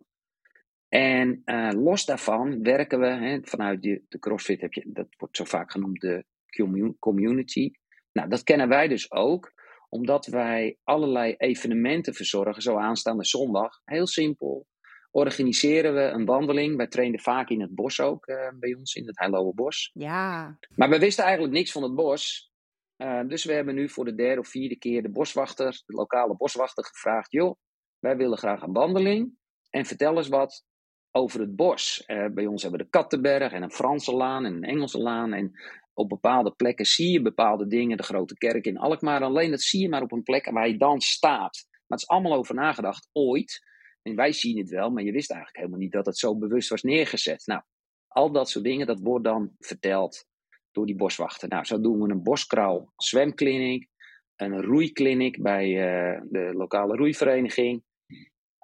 En 0.89 1.43
eh, 1.45 1.71
los 1.73 2.05
daarvan 2.05 2.63
werken 2.63 3.01
we 3.01 3.07
hè, 3.07 3.39
vanuit 3.43 3.83
de, 3.83 4.03
de 4.09 4.19
CrossFit, 4.19 4.61
heb 4.61 4.73
je, 4.73 4.85
dat 4.87 5.07
wordt 5.19 5.37
zo 5.37 5.45
vaak 5.45 5.71
genoemd 5.71 6.01
de 6.01 6.25
commu- 6.57 6.97
community. 6.99 7.71
Nou, 8.13 8.29
dat 8.29 8.43
kennen 8.43 8.69
wij 8.69 8.89
dus 8.89 9.13
ook, 9.13 9.53
Omdat 9.91 10.27
wij 10.27 10.79
allerlei 10.85 11.35
evenementen 11.37 12.15
verzorgen, 12.15 12.63
zo 12.63 12.77
aanstaande 12.77 13.25
zondag. 13.25 13.81
Heel 13.85 14.07
simpel. 14.07 14.67
Organiseren 15.11 15.95
we 15.95 16.01
een 16.01 16.25
wandeling. 16.25 16.77
Wij 16.77 16.87
trainden 16.87 17.21
vaak 17.21 17.49
in 17.49 17.61
het 17.61 17.75
bos 17.75 18.01
ook, 18.01 18.27
uh, 18.29 18.49
bij 18.59 18.75
ons 18.75 18.95
in 18.95 19.07
het 19.07 19.19
Heilowe 19.19 19.55
Bos. 19.55 19.91
Ja. 19.93 20.59
Maar 20.75 20.91
we 20.91 20.99
wisten 20.99 21.25
eigenlijk 21.25 21.55
niks 21.55 21.73
van 21.73 21.83
het 21.83 21.95
bos. 21.95 22.51
Uh, 22.97 23.21
dus 23.27 23.45
we 23.45 23.53
hebben 23.53 23.75
nu 23.75 23.89
voor 23.89 24.05
de 24.05 24.15
derde 24.15 24.41
of 24.41 24.49
vierde 24.49 24.77
keer 24.77 25.03
de 25.03 25.11
boswachter, 25.11 25.83
de 25.87 25.95
lokale 25.95 26.37
boswachter, 26.37 26.85
gevraagd: 26.85 27.33
joh, 27.33 27.57
wij 27.99 28.17
willen 28.17 28.39
graag 28.39 28.63
een 28.63 28.73
wandeling. 28.73 29.39
En 29.71 29.85
vertel 29.85 30.17
eens 30.17 30.29
wat 30.29 30.65
over 31.11 31.41
het 31.41 31.57
bos. 31.57 32.05
Uh, 32.07 32.27
bij 32.27 32.47
ons 32.47 32.63
hebben 32.63 32.81
we 32.81 32.87
de 32.87 32.91
Kattenberg 32.91 33.53
en 33.53 33.63
een 33.63 33.73
Franse 33.73 34.15
laan 34.15 34.45
en 34.45 34.55
een 34.55 34.65
Engelse 34.65 34.99
laan. 34.99 35.33
En 35.33 35.53
op 35.95 36.09
bepaalde 36.09 36.51
plekken 36.51 36.85
zie 36.85 37.13
je 37.13 37.23
bepaalde 37.23 37.67
dingen. 37.67 37.97
De 37.97 38.03
grote 38.03 38.35
kerk 38.35 38.67
in 38.67 38.79
Alkmaar. 38.79 39.23
Alleen 39.23 39.51
dat 39.51 39.61
zie 39.61 39.81
je 39.81 39.89
maar 39.89 40.03
op 40.03 40.13
een 40.13 40.23
plek 40.23 40.51
waar 40.51 40.69
je 40.69 40.77
dan 40.77 41.01
staat. 41.01 41.67
Maar 41.71 41.99
het 41.99 42.01
is 42.01 42.09
allemaal 42.09 42.39
over 42.39 42.55
nagedacht, 42.55 43.09
ooit. 43.13 43.69
En 44.03 44.15
wij 44.15 44.33
zien 44.33 44.59
het 44.59 44.71
wel, 44.71 44.91
maar 44.91 45.03
je 45.03 45.13
wist 45.13 45.31
eigenlijk 45.31 45.59
helemaal 45.61 45.85
niet 45.85 45.93
dat 45.93 46.07
het 46.07 46.19
zo 46.19 46.39
bewust 46.39 46.69
was 46.69 46.83
neergezet. 46.83 47.47
Nou, 47.47 47.63
al 48.09 48.33
dat 48.33 48.51
soort 48.51 48.65
dingen, 48.65 48.87
dat 48.87 49.01
wordt 49.01 49.25
dan 49.25 49.51
verteld 49.59 50.27
door 50.71 50.87
die 50.87 50.97
boswachter. 50.97 51.49
Nou, 51.49 51.65
zo 51.65 51.81
doen 51.81 52.01
we 52.03 52.11
een 52.11 52.23
boskrauw 52.23 52.93
zwemkliniek, 52.97 53.89
een 54.37 54.63
roeikliniek 54.63 55.43
bij 55.43 55.69
uh, 55.69 56.21
de 56.31 56.53
lokale 56.55 56.97
roeivereniging. 56.97 57.83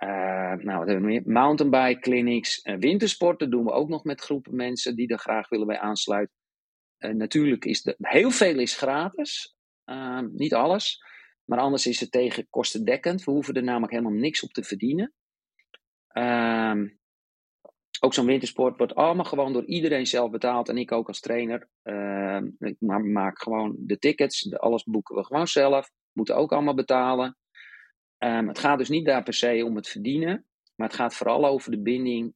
Uh, 0.05 0.53
nou, 0.53 0.79
wat 0.79 0.89
hebben? 0.89 1.23
Mountainbike 1.25 2.01
clinics. 2.01 2.65
Uh, 2.65 2.77
wintersporten 2.79 3.51
doen 3.51 3.65
we 3.65 3.71
ook 3.71 3.89
nog 3.89 4.05
met 4.05 4.21
groepen 4.21 4.57
mensen 4.57 4.97
die 4.97 5.09
er 5.09 5.19
graag 5.19 5.49
willen 5.49 5.67
bij 5.67 5.79
aansluiten. 5.79 6.35
Uh, 6.99 7.11
natuurlijk 7.11 7.65
is 7.65 7.83
de, 7.83 7.95
heel 7.99 8.31
veel 8.31 8.59
is 8.59 8.77
gratis. 8.77 9.57
niet 10.33 10.55
alles. 10.55 11.05
Maar 11.45 11.59
anders 11.59 11.87
is 11.87 12.01
het 12.01 12.11
tegen 12.11 12.47
kostendekkend. 12.51 13.25
We 13.25 13.31
hoeven 13.31 13.55
er 13.55 13.63
namelijk 13.63 13.93
helemaal 13.93 14.13
niks 14.13 14.43
op 14.43 14.53
te 14.53 14.63
verdienen. 14.63 15.13
Ehm, 16.09 16.89
ook 18.01 18.15
zo'n 18.15 18.27
wintersport 18.27 18.79
wordt 18.79 18.95
allemaal 18.95 19.25
gewoon 19.25 19.53
door 19.53 19.65
iedereen 19.65 20.07
zelf 20.07 20.31
betaald. 20.31 20.69
En 20.69 20.79
ik 20.79 20.93
ook 20.93 21.09
als 21.09 21.21
trainer. 21.21 21.69
Ehm, 21.83 22.51
ik 22.59 22.77
maak 22.81 23.43
gewoon 23.43 23.75
de 23.79 23.99
tickets. 23.99 24.53
Alles 24.53 24.85
boeken 24.85 25.17
we 25.17 25.25
gewoon 25.25 25.49
zelf. 25.49 25.91
Moeten 26.13 26.37
ook 26.37 26.53
allemaal 26.53 26.75
betalen. 26.75 27.37
Het 28.19 28.59
gaat 28.59 28.79
dus 28.79 28.89
niet 28.89 29.07
daar 29.07 29.23
per 29.23 29.35
se 29.35 29.65
om 29.65 29.77
het 29.77 29.89
verdienen, 29.89 30.47
maar 30.75 30.87
het 30.87 30.97
gaat 30.97 31.15
vooral 31.15 31.47
over 31.47 31.71
de 31.71 31.81
binding 31.81 32.35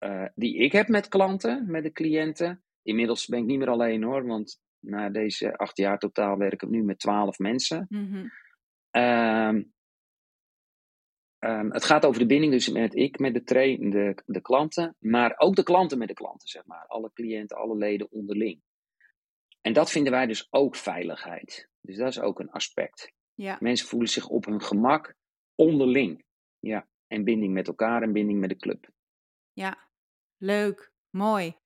uh, 0.00 0.24
die 0.34 0.56
ik 0.56 0.72
heb 0.72 0.88
met 0.88 1.08
klanten, 1.08 1.70
met 1.70 1.82
de 1.82 1.92
cliënten. 1.92 2.62
Inmiddels 2.82 3.26
ben 3.26 3.38
ik 3.38 3.44
niet 3.44 3.58
meer 3.58 3.70
alleen 3.70 4.02
hoor, 4.02 4.26
want 4.26 4.60
na 4.78 5.10
deze 5.10 5.56
acht 5.56 5.76
jaar 5.76 5.98
totaal 5.98 6.36
werk 6.36 6.62
ik 6.62 6.68
nu 6.68 6.82
met 6.82 6.98
twaalf 6.98 7.38
mensen. 7.38 7.86
Mm-hmm. 7.88 8.30
Um, 8.90 9.72
um, 11.38 11.72
het 11.72 11.84
gaat 11.84 12.04
over 12.04 12.20
de 12.20 12.26
binding 12.26 12.52
dus 12.52 12.68
met 12.68 12.94
ik, 12.94 13.18
met 13.18 13.34
de, 13.34 13.42
train, 13.42 13.90
de, 13.90 14.22
de 14.26 14.40
klanten, 14.40 14.96
maar 14.98 15.34
ook 15.36 15.56
de 15.56 15.62
klanten 15.62 15.98
met 15.98 16.08
de 16.08 16.14
klanten, 16.14 16.48
zeg 16.48 16.66
maar. 16.66 16.86
Alle 16.86 17.12
cliënten, 17.12 17.56
alle 17.56 17.76
leden 17.76 18.10
onderling. 18.10 18.62
En 19.60 19.72
dat 19.72 19.90
vinden 19.90 20.12
wij 20.12 20.26
dus 20.26 20.46
ook 20.50 20.76
veiligheid. 20.76 21.68
Dus 21.80 21.96
dat 21.96 22.08
is 22.08 22.20
ook 22.20 22.40
een 22.40 22.50
aspect. 22.50 23.12
Ja. 23.34 23.56
Mensen 23.60 23.88
voelen 23.88 24.08
zich 24.08 24.28
op 24.28 24.44
hun 24.44 24.62
gemak 24.62 25.14
onderling. 25.54 26.24
Ja, 26.58 26.88
en 27.06 27.24
binding 27.24 27.52
met 27.52 27.68
elkaar 27.68 28.02
en 28.02 28.12
binding 28.12 28.40
met 28.40 28.48
de 28.48 28.56
club. 28.56 28.90
Ja, 29.52 29.88
leuk, 30.36 30.92
mooi. 31.10 31.56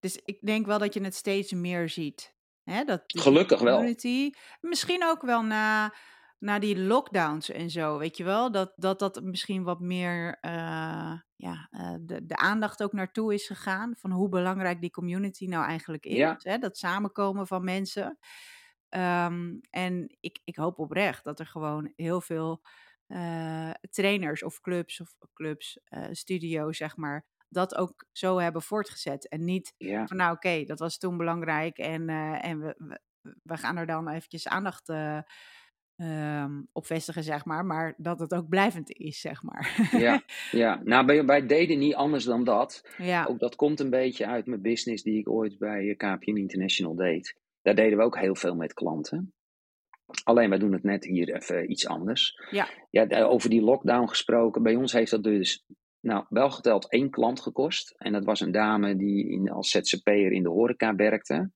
Dus 0.00 0.20
ik 0.24 0.38
denk 0.40 0.66
wel 0.66 0.78
dat 0.78 0.94
je 0.94 1.02
het 1.02 1.14
steeds 1.14 1.52
meer 1.52 1.88
ziet. 1.88 2.34
Hè? 2.62 2.84
Dat 2.84 3.02
Gelukkig 3.06 3.58
community, 3.58 4.30
Misschien 4.60 5.04
ook 5.04 5.22
wel 5.22 5.42
na, 5.42 5.94
na 6.38 6.58
die 6.58 6.78
lockdowns 6.78 7.50
en 7.50 7.70
zo, 7.70 7.98
weet 7.98 8.16
je 8.16 8.24
wel? 8.24 8.52
Dat 8.52 8.72
dat, 8.76 8.98
dat 8.98 9.22
misschien 9.22 9.62
wat 9.62 9.80
meer 9.80 10.38
uh, 10.40 11.14
ja, 11.36 11.68
uh, 11.70 11.94
de, 12.00 12.26
de 12.26 12.36
aandacht 12.36 12.82
ook 12.82 12.92
naartoe 12.92 13.34
is 13.34 13.46
gegaan. 13.46 13.94
Van 13.96 14.10
hoe 14.10 14.28
belangrijk 14.28 14.80
die 14.80 14.90
community 14.90 15.46
nou 15.46 15.66
eigenlijk 15.66 16.04
is. 16.04 16.16
Ja. 16.16 16.36
Hè? 16.38 16.58
Dat 16.58 16.78
samenkomen 16.78 17.46
van 17.46 17.64
mensen. 17.64 18.18
Um, 18.88 19.60
en 19.70 20.16
ik, 20.20 20.40
ik 20.44 20.56
hoop 20.56 20.78
oprecht 20.78 21.24
dat 21.24 21.40
er 21.40 21.46
gewoon 21.46 21.92
heel 21.96 22.20
veel 22.20 22.62
uh, 23.08 23.70
trainers 23.90 24.42
of 24.42 24.60
clubs 24.60 25.00
of 25.00 25.14
clubs, 25.32 25.78
uh, 25.88 26.06
studio's, 26.10 26.76
zeg 26.76 26.96
maar, 26.96 27.26
dat 27.50 27.74
ook 27.76 28.04
zo 28.12 28.38
hebben 28.38 28.62
voortgezet. 28.62 29.28
En 29.28 29.44
niet 29.44 29.74
Ja. 29.76 30.06
van 30.06 30.16
nou 30.16 30.32
oké, 30.34 30.64
dat 30.64 30.78
was 30.78 30.98
toen 30.98 31.16
belangrijk 31.16 31.78
en, 31.78 32.08
uh, 32.08 32.44
en 32.44 32.60
we, 32.60 32.74
we, 32.78 33.00
we 33.42 33.56
gaan 33.56 33.76
er 33.76 33.86
dan 33.86 34.08
eventjes 34.08 34.48
aandacht 34.48 34.88
um, 35.96 36.68
op 36.72 36.86
vestigen, 36.86 37.22
zeg 37.24 37.44
maar. 37.44 37.64
Maar 37.64 37.94
dat 37.96 38.18
het 38.20 38.34
ook 38.34 38.48
blijvend 38.48 38.90
is, 38.90 39.20
zeg 39.20 39.42
maar. 39.42 39.88
Ja, 39.98 40.22
ja. 40.50 40.80
nou 40.84 41.06
wij, 41.06 41.24
wij 41.24 41.46
deden 41.46 41.78
niet 41.78 41.94
anders 41.94 42.24
dan 42.24 42.44
dat. 42.44 42.88
ja, 42.98 43.24
Ook 43.24 43.38
dat 43.38 43.56
komt 43.56 43.80
een 43.80 43.90
beetje 43.90 44.26
uit 44.26 44.46
mijn 44.46 44.62
business 44.62 45.02
die 45.02 45.18
ik 45.18 45.28
ooit 45.28 45.58
bij 45.58 45.94
KPN 45.96 46.36
International 46.36 46.94
deed. 46.94 47.36
Daar 47.62 47.74
deden 47.74 47.98
we 47.98 48.04
ook 48.04 48.18
heel 48.18 48.34
veel 48.36 48.54
met 48.54 48.72
klanten. 48.72 49.32
Alleen 50.24 50.48
wij 50.48 50.58
doen 50.58 50.72
het 50.72 50.82
net 50.82 51.04
hier 51.04 51.34
even 51.34 51.70
iets 51.70 51.86
anders. 51.86 52.34
ja, 52.50 52.68
Ja, 52.90 53.22
over 53.22 53.50
die 53.50 53.62
lockdown 53.62 54.08
gesproken. 54.08 54.62
Bij 54.62 54.74
ons 54.74 54.92
heeft 54.92 55.10
dat 55.10 55.22
dus 55.22 55.64
nou, 56.00 56.24
wel 56.28 56.50
geteld 56.50 56.92
één 56.92 57.10
klant 57.10 57.40
gekost. 57.40 57.94
En 57.98 58.12
dat 58.12 58.24
was 58.24 58.40
een 58.40 58.52
dame 58.52 58.96
die 58.96 59.30
in, 59.30 59.50
als 59.50 59.70
ZZP'er 59.70 60.32
in 60.32 60.42
de 60.42 60.48
horeca 60.48 60.94
werkte. 60.94 61.50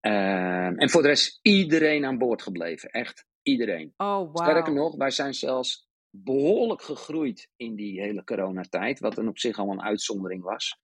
Ehm, 0.00 0.74
en 0.74 0.90
voor 0.90 1.02
de 1.02 1.08
rest 1.08 1.38
iedereen 1.42 2.04
aan 2.04 2.18
boord 2.18 2.42
gebleven. 2.42 2.90
Echt 2.90 3.26
iedereen. 3.42 3.92
Oh. 3.96 4.34
Sterker 4.34 4.72
nog, 4.72 4.96
wij 4.96 5.10
zijn 5.10 5.34
zelfs 5.34 5.88
behoorlijk 6.10 6.82
gegroeid 6.82 7.48
in 7.56 7.74
die 7.74 8.00
hele 8.00 8.24
coronatijd. 8.24 9.00
Wat 9.00 9.14
dan 9.14 9.28
op 9.28 9.38
zich 9.38 9.58
al 9.58 9.70
een 9.70 9.82
uitzondering 9.82 10.42
was 10.42 10.78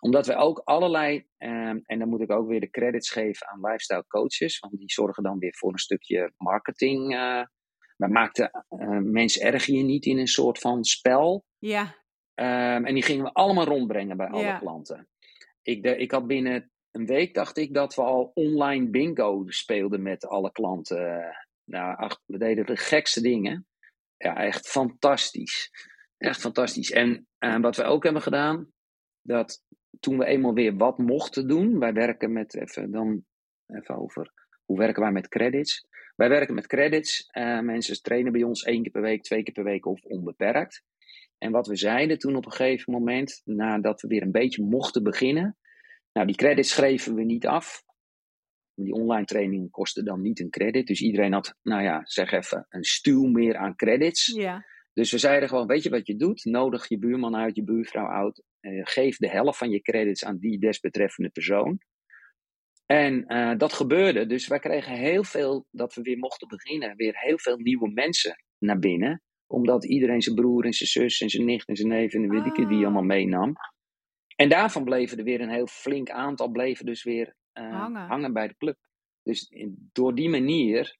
omdat 0.00 0.26
we 0.26 0.34
ook 0.34 0.60
allerlei, 0.64 1.26
um, 1.38 1.82
en 1.84 1.98
dan 1.98 2.08
moet 2.08 2.20
ik 2.20 2.30
ook 2.30 2.48
weer 2.48 2.60
de 2.60 2.70
credits 2.70 3.10
geven 3.10 3.48
aan 3.48 3.60
lifestyle 3.60 4.04
coaches, 4.06 4.58
want 4.58 4.78
die 4.78 4.90
zorgen 4.90 5.22
dan 5.22 5.38
weer 5.38 5.54
voor 5.56 5.72
een 5.72 5.78
stukje 5.78 6.32
marketing. 6.36 7.14
Uh, 7.14 7.42
wij 7.96 8.08
maakten 8.08 8.64
uh, 8.70 8.98
mensen 8.98 9.42
erg 9.42 9.66
je 9.66 9.82
niet 9.82 10.06
in 10.06 10.18
een 10.18 10.26
soort 10.26 10.58
van 10.58 10.84
spel. 10.84 11.44
Ja. 11.58 11.82
Um, 12.34 12.84
en 12.84 12.94
die 12.94 13.02
gingen 13.02 13.24
we 13.24 13.32
allemaal 13.32 13.64
rondbrengen 13.64 14.16
bij 14.16 14.28
alle 14.28 14.42
Ja. 14.42 14.58
klanten. 14.58 15.08
Ik, 15.62 15.82
de, 15.82 15.96
ik 15.96 16.10
had 16.10 16.26
binnen 16.26 16.70
een 16.90 17.06
week, 17.06 17.34
dacht 17.34 17.56
ik, 17.56 17.74
dat 17.74 17.94
we 17.94 18.02
al 18.02 18.30
online 18.34 18.88
bingo 18.88 19.44
speelden 19.46 20.02
met 20.02 20.26
alle 20.26 20.52
klanten. 20.52 21.36
Nou, 21.64 21.96
ach, 21.96 22.20
we 22.26 22.38
deden 22.38 22.66
de 22.66 22.76
gekste 22.76 23.20
dingen. 23.20 23.66
Ja, 24.16 24.36
echt 24.36 24.68
fantastisch. 24.68 25.70
Echt 26.16 26.40
fantastisch. 26.40 26.90
En 26.90 27.26
uh, 27.38 27.60
wat 27.60 27.76
we 27.76 27.82
ook 27.82 28.04
hebben 28.04 28.22
gedaan, 28.22 28.72
dat 29.22 29.62
toen 30.00 30.18
we 30.18 30.24
eenmaal 30.24 30.54
weer 30.54 30.76
wat 30.76 30.98
mochten 30.98 31.48
doen, 31.48 31.78
wij 31.78 31.92
werken 31.92 32.32
met, 32.32 32.54
even 32.54 32.90
dan 32.90 33.24
even 33.66 33.96
over, 33.96 34.32
hoe 34.64 34.78
werken 34.78 35.02
wij 35.02 35.12
met 35.12 35.28
credits? 35.28 35.86
Wij 36.16 36.28
werken 36.28 36.54
met 36.54 36.66
credits, 36.66 37.28
uh, 37.32 37.60
mensen 37.60 38.02
trainen 38.02 38.32
bij 38.32 38.42
ons 38.42 38.62
één 38.62 38.82
keer 38.82 38.92
per 38.92 39.02
week, 39.02 39.22
twee 39.22 39.42
keer 39.42 39.54
per 39.54 39.64
week 39.64 39.86
of 39.86 40.02
onbeperkt. 40.02 40.82
En 41.38 41.52
wat 41.52 41.66
we 41.66 41.76
zeiden 41.76 42.18
toen 42.18 42.36
op 42.36 42.44
een 42.44 42.52
gegeven 42.52 42.92
moment, 42.92 43.40
nadat 43.44 44.00
we 44.00 44.08
weer 44.08 44.22
een 44.22 44.32
beetje 44.32 44.64
mochten 44.64 45.02
beginnen, 45.02 45.56
nou 46.12 46.26
die 46.26 46.36
credits 46.36 46.70
schreven 46.70 47.14
we 47.14 47.24
niet 47.24 47.46
af. 47.46 47.82
Die 48.74 48.92
online 48.92 49.24
training 49.24 49.70
kostte 49.70 50.02
dan 50.02 50.20
niet 50.20 50.40
een 50.40 50.50
credit, 50.50 50.86
dus 50.86 51.00
iedereen 51.00 51.32
had, 51.32 51.54
nou 51.62 51.82
ja, 51.82 52.00
zeg 52.04 52.32
even, 52.32 52.66
een 52.68 52.84
stuw 52.84 53.26
meer 53.26 53.56
aan 53.56 53.76
credits. 53.76 54.26
Ja. 54.26 54.64
Dus 54.92 55.12
we 55.12 55.18
zeiden 55.18 55.48
gewoon, 55.48 55.66
weet 55.66 55.82
je 55.82 55.90
wat 55.90 56.06
je 56.06 56.16
doet? 56.16 56.44
Nodig 56.44 56.88
je 56.88 56.98
buurman 56.98 57.36
uit, 57.36 57.56
je 57.56 57.64
buurvrouw 57.64 58.08
uit. 58.08 58.42
Uh, 58.60 58.80
geef 58.84 59.16
de 59.16 59.28
helft 59.28 59.58
van 59.58 59.70
je 59.70 59.80
credits 59.80 60.24
aan 60.24 60.38
die 60.38 60.58
desbetreffende 60.58 61.30
persoon. 61.30 61.80
En 62.86 63.24
uh, 63.32 63.56
dat 63.56 63.72
gebeurde. 63.72 64.26
Dus 64.26 64.46
wij 64.46 64.58
kregen 64.58 64.94
heel 64.94 65.24
veel, 65.24 65.66
dat 65.70 65.94
we 65.94 66.02
weer 66.02 66.18
mochten 66.18 66.48
beginnen, 66.48 66.96
weer 66.96 67.14
heel 67.16 67.38
veel 67.38 67.56
nieuwe 67.56 67.90
mensen 67.90 68.44
naar 68.58 68.78
binnen. 68.78 69.22
Omdat 69.50 69.84
iedereen 69.84 70.22
zijn 70.22 70.34
broer 70.34 70.64
en 70.64 70.72
zijn 70.72 70.88
zus 70.88 71.20
en 71.20 71.30
zijn 71.30 71.44
nicht 71.44 71.68
en 71.68 71.76
zijn 71.76 71.88
neef 71.88 72.14
en 72.14 72.28
weet 72.28 72.46
ik 72.46 72.56
het 72.56 72.68
wie 72.68 72.84
allemaal 72.84 73.02
meenam. 73.02 73.52
En 74.36 74.48
daarvan 74.48 74.84
bleven 74.84 75.18
er 75.18 75.24
weer 75.24 75.40
een 75.40 75.50
heel 75.50 75.66
flink 75.66 76.10
aantal 76.10 76.48
bleven 76.48 76.86
dus 76.86 77.02
weer 77.02 77.34
uh, 77.54 77.70
Hangen. 77.80 78.06
hangen 78.06 78.32
bij 78.32 78.48
de 78.48 78.56
club. 78.56 78.76
Dus 79.22 79.48
in, 79.48 79.88
door 79.92 80.14
die 80.14 80.28
manier, 80.28 80.96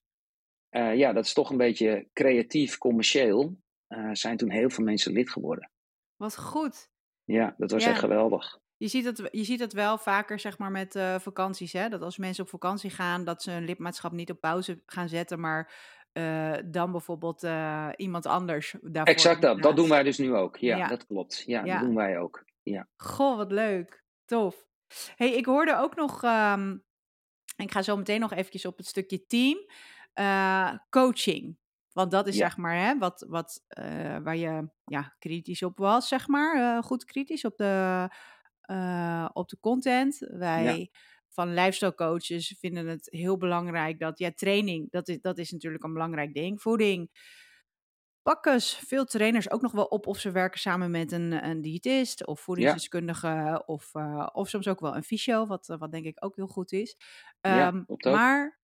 uh, 0.71 0.95
ja, 0.95 1.13
dat 1.13 1.25
is 1.25 1.33
toch 1.33 1.49
een 1.49 1.57
beetje 1.57 2.07
creatief, 2.13 2.77
commercieel, 2.77 3.57
uh, 3.89 4.09
zijn 4.13 4.37
toen 4.37 4.49
heel 4.51 4.69
veel 4.69 4.83
mensen 4.83 5.11
lid 5.13 5.29
geworden. 5.29 5.71
Wat 6.15 6.37
goed. 6.37 6.89
Ja, 7.23 7.55
dat 7.57 7.71
was 7.71 7.83
Ja. 7.83 7.89
echt 7.89 7.99
geweldig. 7.99 8.59
Je 8.77 8.87
ziet, 8.87 9.05
het, 9.05 9.27
je 9.31 9.43
ziet 9.43 9.59
het 9.59 9.73
wel 9.73 9.97
vaker 9.97 10.39
zeg 10.39 10.57
maar, 10.57 10.71
met 10.71 10.95
uh, 10.95 11.19
vakanties. 11.19 11.73
Hè? 11.73 11.89
Dat 11.89 12.01
als 12.01 12.17
mensen 12.17 12.43
op 12.43 12.49
vakantie 12.49 12.89
gaan, 12.89 13.23
dat 13.25 13.43
ze 13.43 13.51
hun 13.51 13.65
lidmaatschap 13.65 14.11
niet 14.11 14.31
op 14.31 14.39
pauze 14.39 14.81
gaan 14.85 15.09
zetten, 15.09 15.39
maar 15.39 15.73
uh, 16.19 16.53
dan 16.65 16.91
bijvoorbeeld 16.91 17.43
uh, 17.43 17.89
iemand 17.95 18.25
anders 18.25 18.75
daarvoor. 18.81 19.13
Exact 19.13 19.41
dat. 19.41 19.61
Dat 19.61 19.75
doen 19.75 19.89
wij 19.89 20.03
dus 20.03 20.17
nu 20.17 20.33
ook. 20.35 20.57
Ja, 20.57 20.77
Ja. 20.77 20.87
dat 20.87 21.05
klopt. 21.07 21.43
Ja, 21.45 21.63
Ja. 21.65 21.77
dat 21.77 21.85
doen 21.87 21.95
wij 21.95 22.17
ook. 22.19 22.43
Ja. 22.63 22.87
Goh, 22.97 23.37
wat 23.37 23.51
leuk. 23.51 24.03
Tof. 24.25 24.65
hey, 25.15 25.31
ik 25.33 25.45
hoorde 25.45 25.77
ook 25.77 25.95
nog... 25.95 26.23
ehm, 26.23 26.77
ik 27.55 27.71
ga 27.71 27.81
zo 27.81 27.97
meteen 27.97 28.19
nog 28.19 28.33
eventjes 28.33 28.65
op 28.65 28.77
het 28.77 28.87
stukje 28.87 29.25
team. 29.25 29.57
eh, 30.13 30.73
coaching. 30.89 31.57
Want 31.91 32.11
dat 32.11 32.27
is 32.27 32.35
Ja. 32.35 32.39
zeg 32.47 32.57
maar 32.57 32.75
hè, 32.77 32.97
wat, 32.97 33.25
wat, 33.27 33.63
eh, 33.67 34.17
waar 34.23 34.35
je 34.35 34.69
ja, 34.83 35.15
kritisch 35.19 35.63
op 35.63 35.77
was, 35.77 36.07
zeg 36.07 36.27
maar. 36.27 36.55
eh, 36.77 36.83
goed 36.83 37.05
kritisch 37.05 37.45
op 37.45 37.57
de, 37.57 38.07
eh, 38.61 39.29
op 39.33 39.49
de 39.49 39.57
content. 39.59 40.17
Wij 40.29 40.91
van 41.29 41.53
lifestyle 41.53 41.95
coaches 41.95 42.55
vinden 42.59 42.87
het 42.87 43.07
heel 43.11 43.37
belangrijk 43.37 43.99
dat 43.99 44.19
ja, 44.19 44.31
training, 44.31 44.91
dat 44.91 45.07
is, 45.07 45.21
dat 45.21 45.37
is 45.37 45.51
natuurlijk 45.51 45.83
een 45.83 45.93
belangrijk 45.93 46.33
ding. 46.33 46.61
Voeding. 46.61 47.09
Pakken 48.21 48.61
veel 48.61 49.05
trainers 49.05 49.51
ook 49.51 49.61
nog 49.61 49.71
wel 49.71 49.85
op 49.85 50.07
of 50.07 50.19
ze 50.19 50.31
werken 50.31 50.59
samen 50.59 50.91
met 50.91 51.11
een, 51.11 51.45
een 51.45 51.61
diëtist 51.61 52.25
of 52.25 52.39
voedingsdeskundige 52.39 53.63
of, 53.65 53.95
eh, 53.95 54.27
of 54.31 54.49
soms 54.49 54.67
ook 54.67 54.79
wel 54.79 54.95
een 54.95 55.03
fysio, 55.03 55.45
wat, 55.45 55.69
eh, 55.69 55.77
wat 55.77 55.91
denk 55.91 56.05
ik 56.05 56.25
ook 56.25 56.35
heel 56.35 56.47
goed 56.47 56.71
is. 56.71 56.97
Ja, 57.41 57.67
Ehm, 57.67 57.83
maar 58.11 58.59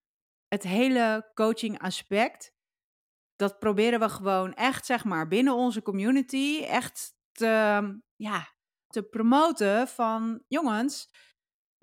het 0.47 0.63
hele 0.63 1.31
coaching 1.33 1.79
aspect, 1.79 2.53
dat 3.35 3.59
proberen 3.59 3.99
we 3.99 4.09
gewoon 4.09 4.53
echt, 4.53 4.85
zeg 4.85 5.03
maar, 5.03 5.27
binnen 5.27 5.53
onze 5.53 5.81
community 5.81 6.63
echt 6.63 7.15
te, 7.31 7.45
ja, 8.15 8.47
te 8.87 9.03
promoten 9.03 9.87
van 9.87 10.43
jongens. 10.47 11.09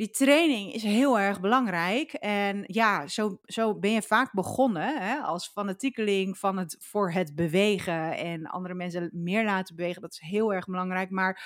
Die 0.02 0.10
training 0.10 0.72
is 0.72 0.82
heel 0.82 1.18
erg 1.18 1.40
belangrijk. 1.40 2.12
En 2.12 2.64
ja, 2.66 3.06
zo, 3.06 3.38
zo 3.44 3.78
ben 3.78 3.90
je 3.90 4.02
vaak 4.02 4.32
begonnen 4.32 5.02
hè, 5.02 5.16
als 5.18 5.48
fanatiekeling 5.48 6.38
van 6.38 6.58
het 6.58 6.76
voor 6.80 7.12
het 7.12 7.34
bewegen 7.34 8.16
en 8.16 8.46
andere 8.46 8.74
mensen 8.74 9.10
meer 9.12 9.44
laten 9.44 9.76
bewegen. 9.76 10.02
Dat 10.02 10.12
is 10.12 10.20
heel 10.20 10.54
erg 10.54 10.66
belangrijk. 10.66 11.10
Maar 11.10 11.42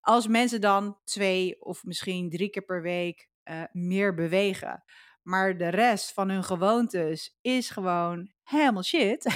als 0.00 0.26
mensen 0.26 0.60
dan 0.60 0.98
twee 1.04 1.62
of 1.62 1.84
misschien 1.84 2.30
drie 2.30 2.50
keer 2.50 2.64
per 2.64 2.82
week 2.82 3.28
eh, 3.42 3.62
meer 3.72 4.14
bewegen, 4.14 4.84
maar 5.22 5.56
de 5.56 5.68
rest 5.68 6.12
van 6.12 6.28
hun 6.30 6.44
gewoontes 6.44 7.38
is 7.40 7.70
gewoon 7.70 8.32
helemaal 8.42 8.84
shit. 8.84 9.34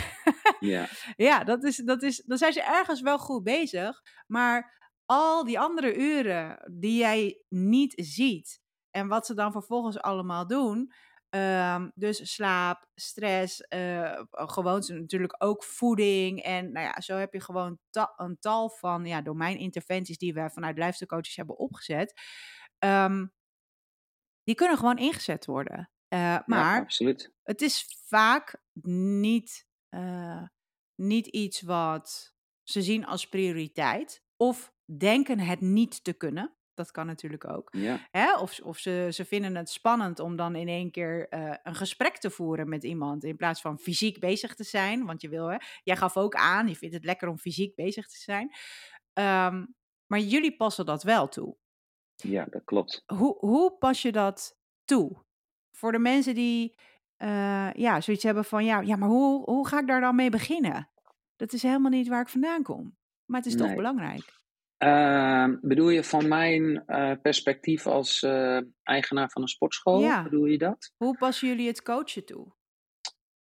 Ja, 0.60 0.88
ja, 1.28 1.44
dat 1.44 1.64
is, 1.64 1.76
dat 1.76 2.02
is, 2.02 2.22
dan 2.26 2.38
zijn 2.38 2.52
ze 2.52 2.62
ergens 2.62 3.00
wel 3.00 3.18
goed 3.18 3.42
bezig. 3.42 4.02
Maar 4.26 4.79
al 5.10 5.44
die 5.44 5.58
andere 5.60 5.96
uren 5.96 6.72
die 6.80 6.98
jij 6.98 7.42
niet 7.48 7.92
ziet 7.96 8.60
en 8.90 9.08
wat 9.08 9.26
ze 9.26 9.34
dan 9.34 9.52
vervolgens 9.52 9.98
allemaal 9.98 10.46
doen. 10.46 10.92
ehm, 11.30 11.90
dus 11.94 12.34
slaap, 12.34 12.86
stress, 12.94 13.60
eh 13.60 14.20
gewoontes, 14.30 14.88
natuurlijk 14.88 15.34
ook 15.44 15.64
voeding. 15.64 16.42
En 16.42 16.72
nou 16.72 16.86
ja, 16.86 17.00
zo 17.00 17.16
heb 17.16 17.32
je 17.32 17.40
gewoon 17.40 17.78
ta- 17.90 18.12
een 18.16 18.36
tal 18.40 18.70
van 18.70 19.06
ja, 19.06 19.22
domeininterventies 19.22 20.18
die 20.18 20.34
we 20.34 20.50
vanuit 20.50 20.76
lifestyle 20.78 21.06
coaches 21.10 21.36
hebben 21.36 21.58
opgezet. 21.58 22.12
Ehm, 22.78 23.26
die 24.44 24.54
kunnen 24.54 24.76
gewoon 24.78 24.98
ingezet 24.98 25.46
worden. 25.46 25.90
Eh, 26.08 26.18
ja, 26.20 26.42
maar 26.46 26.80
absoluut. 26.82 27.32
het 27.42 27.60
is 27.62 28.02
vaak 28.06 28.62
niet, 29.20 29.66
eh, 29.88 30.42
niet 30.94 31.26
iets 31.26 31.60
wat 31.60 32.34
ze 32.62 32.82
zien 32.82 33.06
als 33.06 33.28
prioriteit. 33.28 34.22
Of 34.36 34.72
denken 34.98 35.38
het 35.38 35.60
niet 35.60 36.04
te 36.04 36.12
kunnen. 36.12 36.54
Dat 36.74 36.90
kan 36.90 37.06
natuurlijk 37.06 37.48
ook. 37.48 37.68
Ja, 37.72 38.08
Hè? 38.10 38.36
Of, 38.36 38.60
of 38.60 38.78
ze, 38.78 39.08
ze 39.12 39.24
vinden 39.24 39.56
het 39.56 39.70
spannend 39.70 40.18
om 40.18 40.36
dan 40.36 40.54
in 40.54 40.68
één 40.68 40.90
keer 40.90 41.28
eh, 41.28 41.54
een 41.62 41.74
gesprek 41.74 42.18
te 42.18 42.30
voeren 42.30 42.68
met 42.68 42.84
iemand. 42.84 43.24
In 43.24 43.36
plaats 43.36 43.60
van 43.60 43.78
fysiek 43.78 44.20
bezig 44.20 44.54
te 44.54 44.64
zijn. 44.64 45.06
Want 45.06 45.20
je 45.20 45.28
wil, 45.28 45.46
hè, 45.46 45.56
jij 45.82 45.96
gaf 45.96 46.16
ook 46.16 46.34
aan, 46.34 46.68
je 46.68 46.76
vindt 46.76 46.94
het 46.94 47.04
lekker 47.04 47.28
om 47.28 47.38
fysiek 47.38 47.74
bezig 47.74 48.06
te 48.06 48.18
zijn. 48.18 48.50
Ehm, 49.12 49.66
maar 50.06 50.18
jullie 50.18 50.56
passen 50.56 50.86
dat 50.86 51.02
wel 51.02 51.28
toe 51.28 51.56
ja, 52.22 52.46
dat 52.50 52.64
klopt. 52.64 53.02
hoe, 53.06 53.36
hoe 53.38 53.76
pas 53.78 54.02
je 54.02 54.12
dat 54.12 54.58
toe? 54.84 55.24
Voor 55.72 55.92
de 55.92 55.98
mensen 55.98 56.34
die 56.34 56.78
eh, 57.16 57.72
ja, 57.72 58.00
zoiets 58.00 58.22
hebben 58.22 58.44
van, 58.44 58.64
ja, 58.64 58.80
ja 58.80 58.96
maar 58.96 59.08
hoe, 59.08 59.44
hoe 59.44 59.68
ga 59.68 59.78
ik 59.78 59.86
daar 59.86 60.00
dan 60.00 60.14
mee 60.14 60.30
beginnen? 60.30 60.90
Dat 61.36 61.52
is 61.52 61.62
helemaal 61.62 61.90
niet 61.90 62.08
waar 62.08 62.20
ik 62.20 62.28
vandaan 62.28 62.62
kom. 62.62 62.96
Maar 63.24 63.40
het 63.40 63.48
is 63.48 63.56
toch 63.56 63.74
belangrijk. 63.74 64.38
Ehm, 64.80 65.56
bedoel 65.60 65.88
je 65.88 66.04
van 66.04 66.28
mijn 66.28 66.82
eh, 66.86 67.12
perspectief 67.22 67.86
als 67.86 68.22
eh, 68.22 68.60
eigenaar 68.82 69.30
van 69.30 69.42
een 69.42 69.48
sportschool? 69.48 70.00
Ja. 70.00 70.22
Bedoel 70.22 70.44
je 70.44 70.58
dat? 70.58 70.92
Hoe 70.96 71.16
passen 71.18 71.48
jullie 71.48 71.66
het 71.66 71.82
coachen 71.82 72.24
toe? 72.24 72.52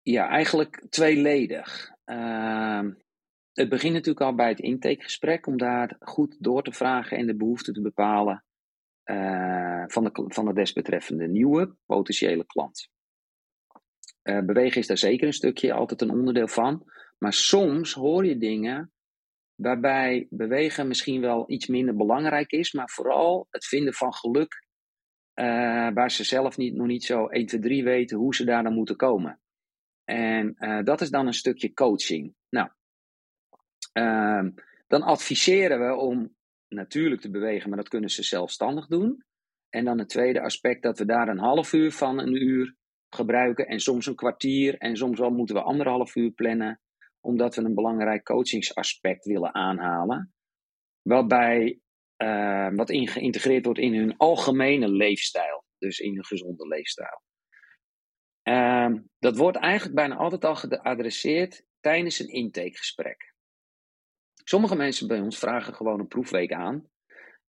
Ja, 0.02 0.28
eigenlijk 0.28 0.86
tweeledig. 0.90 1.90
Ehm, 2.04 2.92
het 3.52 3.68
begint 3.68 3.92
natuurlijk 3.92 4.26
al 4.26 4.34
bij 4.34 4.48
het 4.48 4.60
intakegesprek, 4.60 5.46
om 5.46 5.56
daar 5.56 5.96
goed 6.00 6.36
door 6.38 6.62
te 6.62 6.72
vragen 6.72 7.16
en 7.16 7.26
de 7.26 7.36
behoeften 7.36 7.74
te 7.74 7.80
bepalen 7.80 8.44
eh, 9.02 9.84
van, 9.86 10.04
de, 10.04 10.10
van 10.12 10.44
de 10.44 10.54
desbetreffende 10.54 11.28
nieuwe 11.28 11.74
potentiële 11.86 12.46
klant. 12.46 12.88
Bewegen 14.22 14.80
is 14.80 14.86
daar 14.86 14.98
zeker 14.98 15.26
een 15.26 15.32
stukje 15.32 15.72
altijd 15.72 16.02
een 16.02 16.10
onderdeel 16.10 16.48
van, 16.48 16.90
maar 17.18 17.32
soms 17.32 17.92
hoor 17.92 18.26
je 18.26 18.38
dingen 18.38 18.92
waarbij 19.54 20.26
bewegen 20.30 20.88
misschien 20.88 21.20
wel 21.20 21.44
iets 21.50 21.66
minder 21.66 21.96
belangrijk 21.96 22.50
is, 22.50 22.72
maar 22.72 22.90
vooral 22.90 23.46
het 23.50 23.66
vinden 23.66 23.94
van 23.94 24.14
geluk, 24.14 24.66
eh, 25.34 25.46
waar 25.94 26.10
ze 26.10 26.24
zelf 26.24 26.56
niet, 26.56 26.74
nog 26.74 26.86
niet 26.86 27.04
zo 27.04 27.26
1, 27.26 27.46
2, 27.46 27.60
3 27.60 27.84
weten 27.84 28.18
hoe 28.18 28.34
ze 28.34 28.44
daar 28.44 28.62
dan 28.62 28.74
moeten 28.74 28.96
komen. 28.96 29.40
En 30.04 30.54
eh, 30.54 30.84
dat 30.84 31.00
is 31.00 31.10
dan 31.10 31.26
een 31.26 31.32
stukje 31.32 31.72
coaching. 31.72 32.34
Nou, 32.48 32.68
ehm, 33.92 34.50
dan 34.86 35.02
adviseren 35.02 35.86
we 35.86 35.94
om 35.94 36.34
natuurlijk 36.68 37.20
te 37.20 37.30
bewegen, 37.30 37.68
maar 37.68 37.78
dat 37.78 37.88
kunnen 37.88 38.10
ze 38.10 38.22
zelfstandig 38.22 38.86
doen. 38.86 39.24
En 39.68 39.84
dan 39.84 39.98
het 39.98 40.08
tweede 40.08 40.40
aspect, 40.40 40.82
dat 40.82 40.98
we 40.98 41.04
daar 41.04 41.28
een 41.28 41.38
half 41.38 41.72
uur 41.72 41.92
van 41.92 42.18
een 42.18 42.42
uur 42.42 42.74
gebruiken 43.08 43.66
en 43.66 43.80
soms 43.80 44.06
een 44.06 44.14
kwartier 44.14 44.78
en 44.78 44.96
soms 44.96 45.18
wel 45.18 45.30
moeten 45.30 45.54
we 45.54 45.62
anderhalf 45.62 46.16
uur 46.16 46.30
plannen, 46.30 46.80
omdat 47.22 47.54
we 47.54 47.62
een 47.62 47.74
belangrijk 47.74 48.24
coachingsaspect 48.24 49.24
willen 49.24 49.54
aanhalen. 49.54 50.32
Waarbij 51.02 51.80
eh, 52.16 52.68
wat 52.74 52.90
in 52.90 53.08
geïntegreerd 53.08 53.64
wordt 53.64 53.80
in 53.80 53.94
hun 53.94 54.16
algemene 54.16 54.88
leefstijl, 54.88 55.64
dus 55.78 55.98
in 55.98 56.14
hun 56.14 56.24
gezonde 56.24 56.66
leefstijl. 56.66 57.22
Ehm, 58.42 59.00
dat 59.18 59.36
wordt 59.36 59.56
eigenlijk 59.56 59.94
bijna 59.94 60.16
altijd 60.16 60.44
al 60.44 60.54
geadresseerd 60.54 61.64
tijdens 61.80 62.18
een 62.18 62.28
intakegesprek. 62.28 63.34
Sommige 64.44 64.76
mensen 64.76 65.06
bij 65.06 65.20
ons 65.20 65.38
vragen 65.38 65.74
gewoon 65.74 66.00
een 66.00 66.06
proefweek 66.06 66.52
aan. 66.52 66.90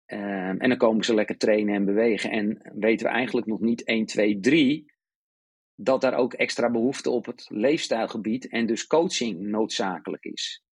Ehm, 0.04 0.56
en 0.56 0.68
dan 0.68 0.78
komen 0.78 1.04
ze 1.04 1.14
lekker 1.14 1.36
trainen 1.36 1.74
en 1.74 1.84
bewegen. 1.84 2.30
En 2.30 2.72
weten 2.74 3.06
we 3.06 3.12
eigenlijk 3.12 3.46
nog 3.46 3.60
niet 3.60 3.84
1, 3.84 4.06
2, 4.06 4.40
3 4.40 4.87
dat 5.80 6.00
daar 6.00 6.14
ook 6.14 6.32
extra 6.32 6.70
behoefte 6.70 7.10
op 7.10 7.26
het 7.26 7.46
leefstijlgebied 7.48 8.48
en 8.48 8.66
dus 8.66 8.86
coaching 8.86 9.40
noodzakelijk 9.40 10.24
is. 10.24 10.62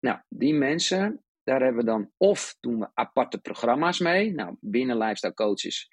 Nou, 0.00 0.18
die 0.28 0.54
mensen, 0.54 1.24
daar 1.42 1.60
hebben 1.60 1.84
we 1.84 1.90
dan 1.90 2.10
of 2.16 2.56
doen 2.60 2.78
we 2.78 2.90
aparte 2.94 3.40
programma's 3.40 3.98
mee. 3.98 4.32
Nou, 4.32 4.56
binnen 4.60 4.98
lifestyle 4.98 5.34
coaches 5.34 5.88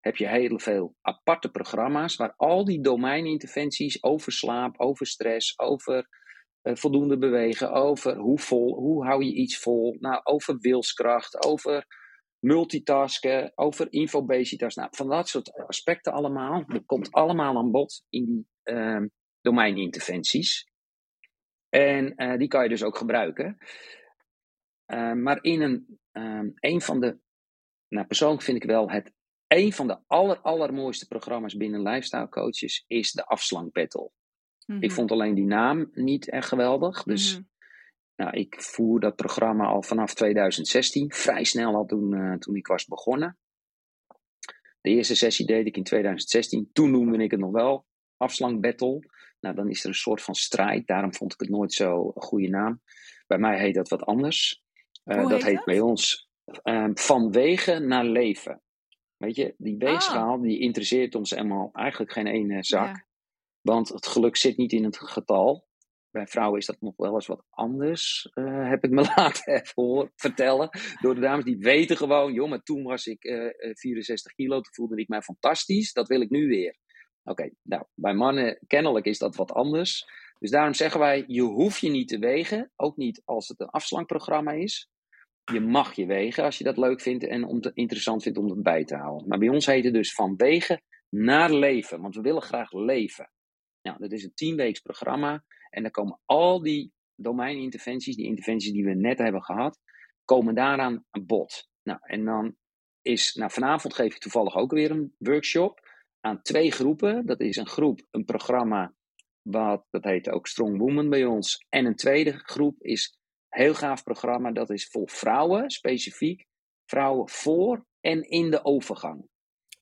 heb 0.00 0.16
je 0.16 0.28
heel 0.28 0.58
veel 0.58 0.94
aparte 1.00 1.50
programma's 1.50 2.16
waar 2.16 2.34
al 2.36 2.64
die 2.64 2.80
domeininterventies 2.80 4.02
over 4.02 4.32
slaap, 4.32 4.80
over 4.80 5.06
stress, 5.06 5.58
over 5.58 6.08
uh, 6.62 6.74
voldoende 6.74 7.18
bewegen, 7.18 7.72
over 7.72 8.16
hoe 8.16 8.38
vol, 8.38 8.74
hoe 8.74 9.06
hou 9.06 9.24
je 9.24 9.34
iets 9.34 9.58
vol, 9.58 9.96
nou, 10.00 10.20
over 10.24 10.58
wilskracht, 10.58 11.44
over 11.44 11.86
multitasken, 12.38 13.52
over 13.54 13.92
infobesitas, 13.92 14.74
nou, 14.74 14.88
van 14.90 15.08
dat 15.08 15.28
soort 15.28 15.52
aspecten 15.52 16.12
allemaal. 16.12 16.64
Dat 16.66 16.86
komt 16.86 17.12
allemaal 17.12 17.56
aan 17.56 17.70
bod 17.70 18.04
in 18.08 18.24
die 18.24 18.74
uh, 18.74 19.02
domeininterventies. 19.40 20.70
En 21.68 22.12
uh, 22.16 22.36
die 22.38 22.48
kan 22.48 22.62
je 22.62 22.68
dus 22.68 22.82
ook 22.82 22.96
gebruiken. 22.96 23.56
Uh, 24.86 25.12
maar 25.12 25.42
in 25.42 25.60
een, 25.60 25.98
um, 26.12 26.52
een 26.54 26.80
van 26.80 27.00
de, 27.00 27.18
nou 27.88 28.06
persoonlijk 28.06 28.42
vind 28.42 28.62
ik 28.62 28.68
wel 28.68 28.90
het 28.90 29.14
een 29.46 29.72
van 29.72 29.86
de 29.86 29.98
aller, 30.06 30.38
allermooiste 30.38 31.06
programma's 31.06 31.56
binnen 31.56 31.82
lifestyle 31.82 32.28
coaches 32.28 32.84
is 32.86 33.12
de 33.12 33.24
afslank 33.24 33.72
battle. 33.72 34.10
Mm 34.66 34.74
-hmm. 34.74 34.82
Ik 34.84 34.92
vond 34.92 35.10
alleen 35.10 35.34
die 35.34 35.44
naam 35.44 35.90
niet 35.92 36.30
echt 36.30 36.48
geweldig. 36.48 37.02
Dus 37.02 37.32
mm 37.32 37.36
-hmm. 37.36 37.48
Nou, 38.16 38.30
ik 38.30 38.62
voer 38.62 39.00
dat 39.00 39.16
programma 39.16 39.66
al 39.66 39.82
vanaf 39.82 40.14
2016. 40.14 41.12
Vrij 41.12 41.44
snel 41.44 41.74
al 41.74 41.86
toen, 41.86 42.14
uh, 42.14 42.34
toen 42.34 42.56
ik 42.56 42.66
was 42.66 42.84
begonnen. 42.84 43.38
De 44.80 44.90
eerste 44.90 45.14
sessie 45.14 45.46
deed 45.46 45.66
ik 45.66 45.76
in 45.76 45.84
2016. 45.84 46.70
Toen 46.72 46.90
noemde 46.90 47.22
ik 47.22 47.30
het 47.30 47.40
nog 47.40 47.50
wel 47.50 47.86
afslank 48.16 48.60
battle. 48.60 49.00
Nou, 49.40 49.54
dan 49.54 49.70
is 49.70 49.82
er 49.82 49.88
een 49.88 49.94
soort 49.94 50.22
van 50.22 50.34
strijd. 50.34 50.86
Daarom 50.86 51.14
vond 51.14 51.32
ik 51.32 51.40
het 51.40 51.48
nooit 51.48 51.72
zo 51.72 52.12
een 52.14 52.22
goede 52.22 52.48
naam. 52.48 52.80
Bij 53.26 53.38
mij 53.38 53.58
heet 53.58 53.74
dat 53.74 53.88
wat 53.88 54.02
anders. 54.02 54.64
Uh, 55.04 55.16
dat 55.16 55.30
heet, 55.30 55.42
heet 55.42 55.56
dat? 55.56 55.64
bij 55.64 55.80
ons 55.80 56.28
uh, 56.64 56.88
van 56.94 57.32
wegen 57.32 57.88
naar 57.88 58.04
leven. 58.04 58.62
Weet 59.16 59.36
je, 59.36 59.54
die 59.58 59.76
weegschaal 59.78 60.34
Ah. 60.34 60.42
die 60.42 60.60
interesseert 60.60 61.14
ons 61.14 61.30
helemaal 61.30 61.70
eigenlijk 61.72 62.12
geen 62.12 62.26
ene 62.26 62.64
zak. 62.64 62.86
Ja. 62.86 63.06
Want 63.60 63.88
het 63.88 64.06
geluk 64.06 64.36
zit 64.36 64.56
niet 64.56 64.72
in 64.72 64.84
het 64.84 64.98
getal. 64.98 65.65
Bij 66.16 66.26
vrouwen 66.26 66.58
is 66.58 66.66
dat 66.66 66.80
nog 66.80 66.96
wel 66.96 67.14
eens 67.14 67.26
wat 67.26 67.44
anders, 67.50 68.30
uh, 68.34 68.68
heb 68.68 68.84
ik 68.84 68.90
me 68.90 69.02
laten 69.16 69.66
voor, 69.66 70.12
vertellen. 70.14 70.68
Door 71.00 71.14
de 71.14 71.20
dames 71.20 71.44
die 71.44 71.58
weten 71.58 71.96
gewoon, 71.96 72.32
joh, 72.32 72.48
maar 72.48 72.62
toen 72.62 72.82
was 72.82 73.06
ik 73.06 73.24
uh, 73.24 73.50
64 73.74 74.32
kilo, 74.32 74.60
toen 74.60 74.74
voelde 74.74 74.96
ik 74.96 75.08
mij 75.08 75.22
fantastisch. 75.22 75.92
Dat 75.92 76.08
wil 76.08 76.20
ik 76.20 76.30
nu 76.30 76.48
weer. 76.48 76.76
Oké, 77.24 77.50
nou, 77.62 77.84
bij 77.94 78.14
mannen 78.14 78.58
kennelijk 78.66 79.06
is 79.06 79.18
dat 79.18 79.36
wat 79.36 79.52
anders. 79.52 80.06
Dus 80.38 80.50
daarom 80.50 80.74
zeggen 80.74 81.00
wij, 81.00 81.24
je 81.26 81.42
hoeft 81.42 81.80
je 81.80 81.90
niet 81.90 82.08
te 82.08 82.18
wegen. 82.18 82.72
Ook 82.76 82.96
niet 82.96 83.22
als 83.24 83.48
het 83.48 83.60
een 83.60 83.70
afslankprogramma 83.70 84.52
is. 84.52 84.90
Je 85.52 85.60
mag 85.60 85.94
je 85.94 86.06
wegen 86.06 86.44
als 86.44 86.58
je 86.58 86.64
dat 86.64 86.76
leuk 86.76 87.00
vindt 87.00 87.24
en 87.24 87.44
om 87.44 87.60
te, 87.60 87.70
interessant 87.74 88.22
vindt 88.22 88.38
om 88.38 88.50
het 88.50 88.62
bij 88.62 88.84
te 88.84 88.96
houden. 88.96 89.28
Maar 89.28 89.38
bij 89.38 89.48
ons 89.48 89.66
heet 89.66 89.84
het 89.84 89.94
dus 89.94 90.14
van 90.14 90.36
wegen 90.36 90.82
naar 91.08 91.52
leven. 91.52 92.00
Want 92.00 92.14
we 92.14 92.20
willen 92.20 92.42
graag 92.42 92.72
leven. 92.72 93.30
Nou, 93.86 93.98
dat 93.98 94.12
is 94.12 94.24
een 94.24 94.34
tienweeks 94.34 94.80
programma. 94.80 95.44
En 95.70 95.82
dan 95.82 95.90
komen 95.90 96.20
al 96.24 96.62
die 96.62 96.92
domeininterventies, 97.14 98.16
die 98.16 98.26
interventies 98.26 98.72
die 98.72 98.84
we 98.84 98.94
net 98.94 99.18
hebben 99.18 99.42
gehad, 99.42 99.80
komen 100.24 100.54
daaraan 100.54 101.04
aan 101.10 101.26
bod. 101.26 101.68
Nou, 101.82 101.98
en 102.02 102.24
dan 102.24 102.56
is, 103.02 103.34
nou, 103.34 103.50
vanavond 103.50 103.94
geef 103.94 104.14
ik 104.14 104.20
toevallig 104.20 104.56
ook 104.56 104.70
weer 104.70 104.90
een 104.90 105.14
workshop 105.18 105.80
aan 106.20 106.42
twee 106.42 106.70
groepen. 106.70 107.26
Dat 107.26 107.40
is 107.40 107.56
een 107.56 107.66
groep, 107.66 108.06
een 108.10 108.24
programma, 108.24 108.94
wat, 109.42 109.86
dat 109.90 110.04
heet 110.04 110.30
ook 110.30 110.46
Strong 110.46 110.78
Woman 110.78 111.10
bij 111.10 111.24
ons. 111.24 111.66
En 111.68 111.86
een 111.86 111.96
tweede 111.96 112.32
groep 112.32 112.82
is 112.82 113.18
een 113.48 113.62
heel 113.62 113.74
gaaf 113.74 114.02
programma, 114.02 114.52
dat 114.52 114.70
is 114.70 114.86
voor 114.86 115.10
vrouwen, 115.10 115.70
specifiek. 115.70 116.46
Vrouwen 116.84 117.28
voor 117.28 117.86
en 118.00 118.22
in 118.22 118.50
de 118.50 118.64
overgang. 118.64 119.28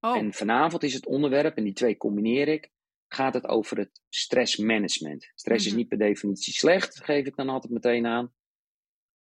Oh. 0.01 0.17
En 0.17 0.33
vanavond 0.33 0.83
is 0.83 0.95
het 0.95 1.07
onderwerp, 1.07 1.57
en 1.57 1.65
die 1.65 1.73
twee 1.73 1.97
combineer 1.97 2.49
ik, 2.49 2.71
gaat 3.15 3.35
het 3.35 3.49
over 3.49 3.79
het 3.79 4.01
stressmanagement. 4.09 5.31
Stress 5.35 5.65
is 5.65 5.71
mhm. 5.71 5.81
niet 5.81 5.89
per 5.89 5.99
definitie 5.99 6.53
slecht, 6.53 7.05
geef 7.05 7.27
ik 7.27 7.37
dan 7.37 7.49
altijd 7.49 7.73
meteen 7.73 8.07
aan. 8.07 8.33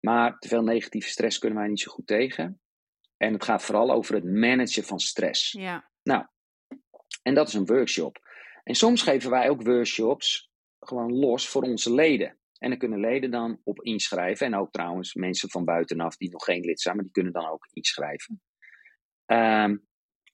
Maar 0.01 0.39
te 0.39 0.49
veel 0.49 0.63
negatieve 0.63 1.09
stress 1.09 1.39
kunnen 1.39 1.59
wij 1.59 1.69
niet 1.69 1.81
zo 1.81 1.93
goed 1.93 2.07
tegen. 2.07 2.61
En 3.17 3.33
het 3.33 3.45
gaat 3.45 3.63
vooral 3.63 3.91
over 3.91 4.15
het 4.15 4.25
managen 4.25 4.85
van 4.85 5.01
stress. 5.01 5.53
Ja. 5.53 5.91
Nou, 6.03 6.27
en 7.23 7.35
dat 7.35 7.49
is 7.49 7.55
een 7.55 7.67
workshop. 7.67 8.19
En 8.63 8.75
soms 8.75 9.03
geven 9.03 9.31
wij 9.31 9.49
ook 9.49 9.63
workshops 9.63 10.51
gewoon 10.81 11.13
los 11.13 11.49
voor 11.49 11.63
onze 11.63 11.95
leden. 11.95 12.39
En 12.59 12.69
dan 12.69 12.79
kunnen 12.79 13.01
leden 13.01 13.31
dan 13.31 13.61
op 13.65 13.83
inschrijven. 13.83 14.47
En 14.47 14.55
ook 14.55 14.71
trouwens 14.71 15.15
mensen 15.15 15.51
van 15.51 15.65
buitenaf 15.65 16.17
die 16.17 16.31
nog 16.31 16.45
geen 16.45 16.65
lid 16.65 16.81
zijn, 16.81 16.95
maar 16.95 17.05
die 17.05 17.13
kunnen 17.13 17.33
dan 17.33 17.49
ook 17.49 17.69
inschrijven. 17.71 18.43
Um, 19.27 19.87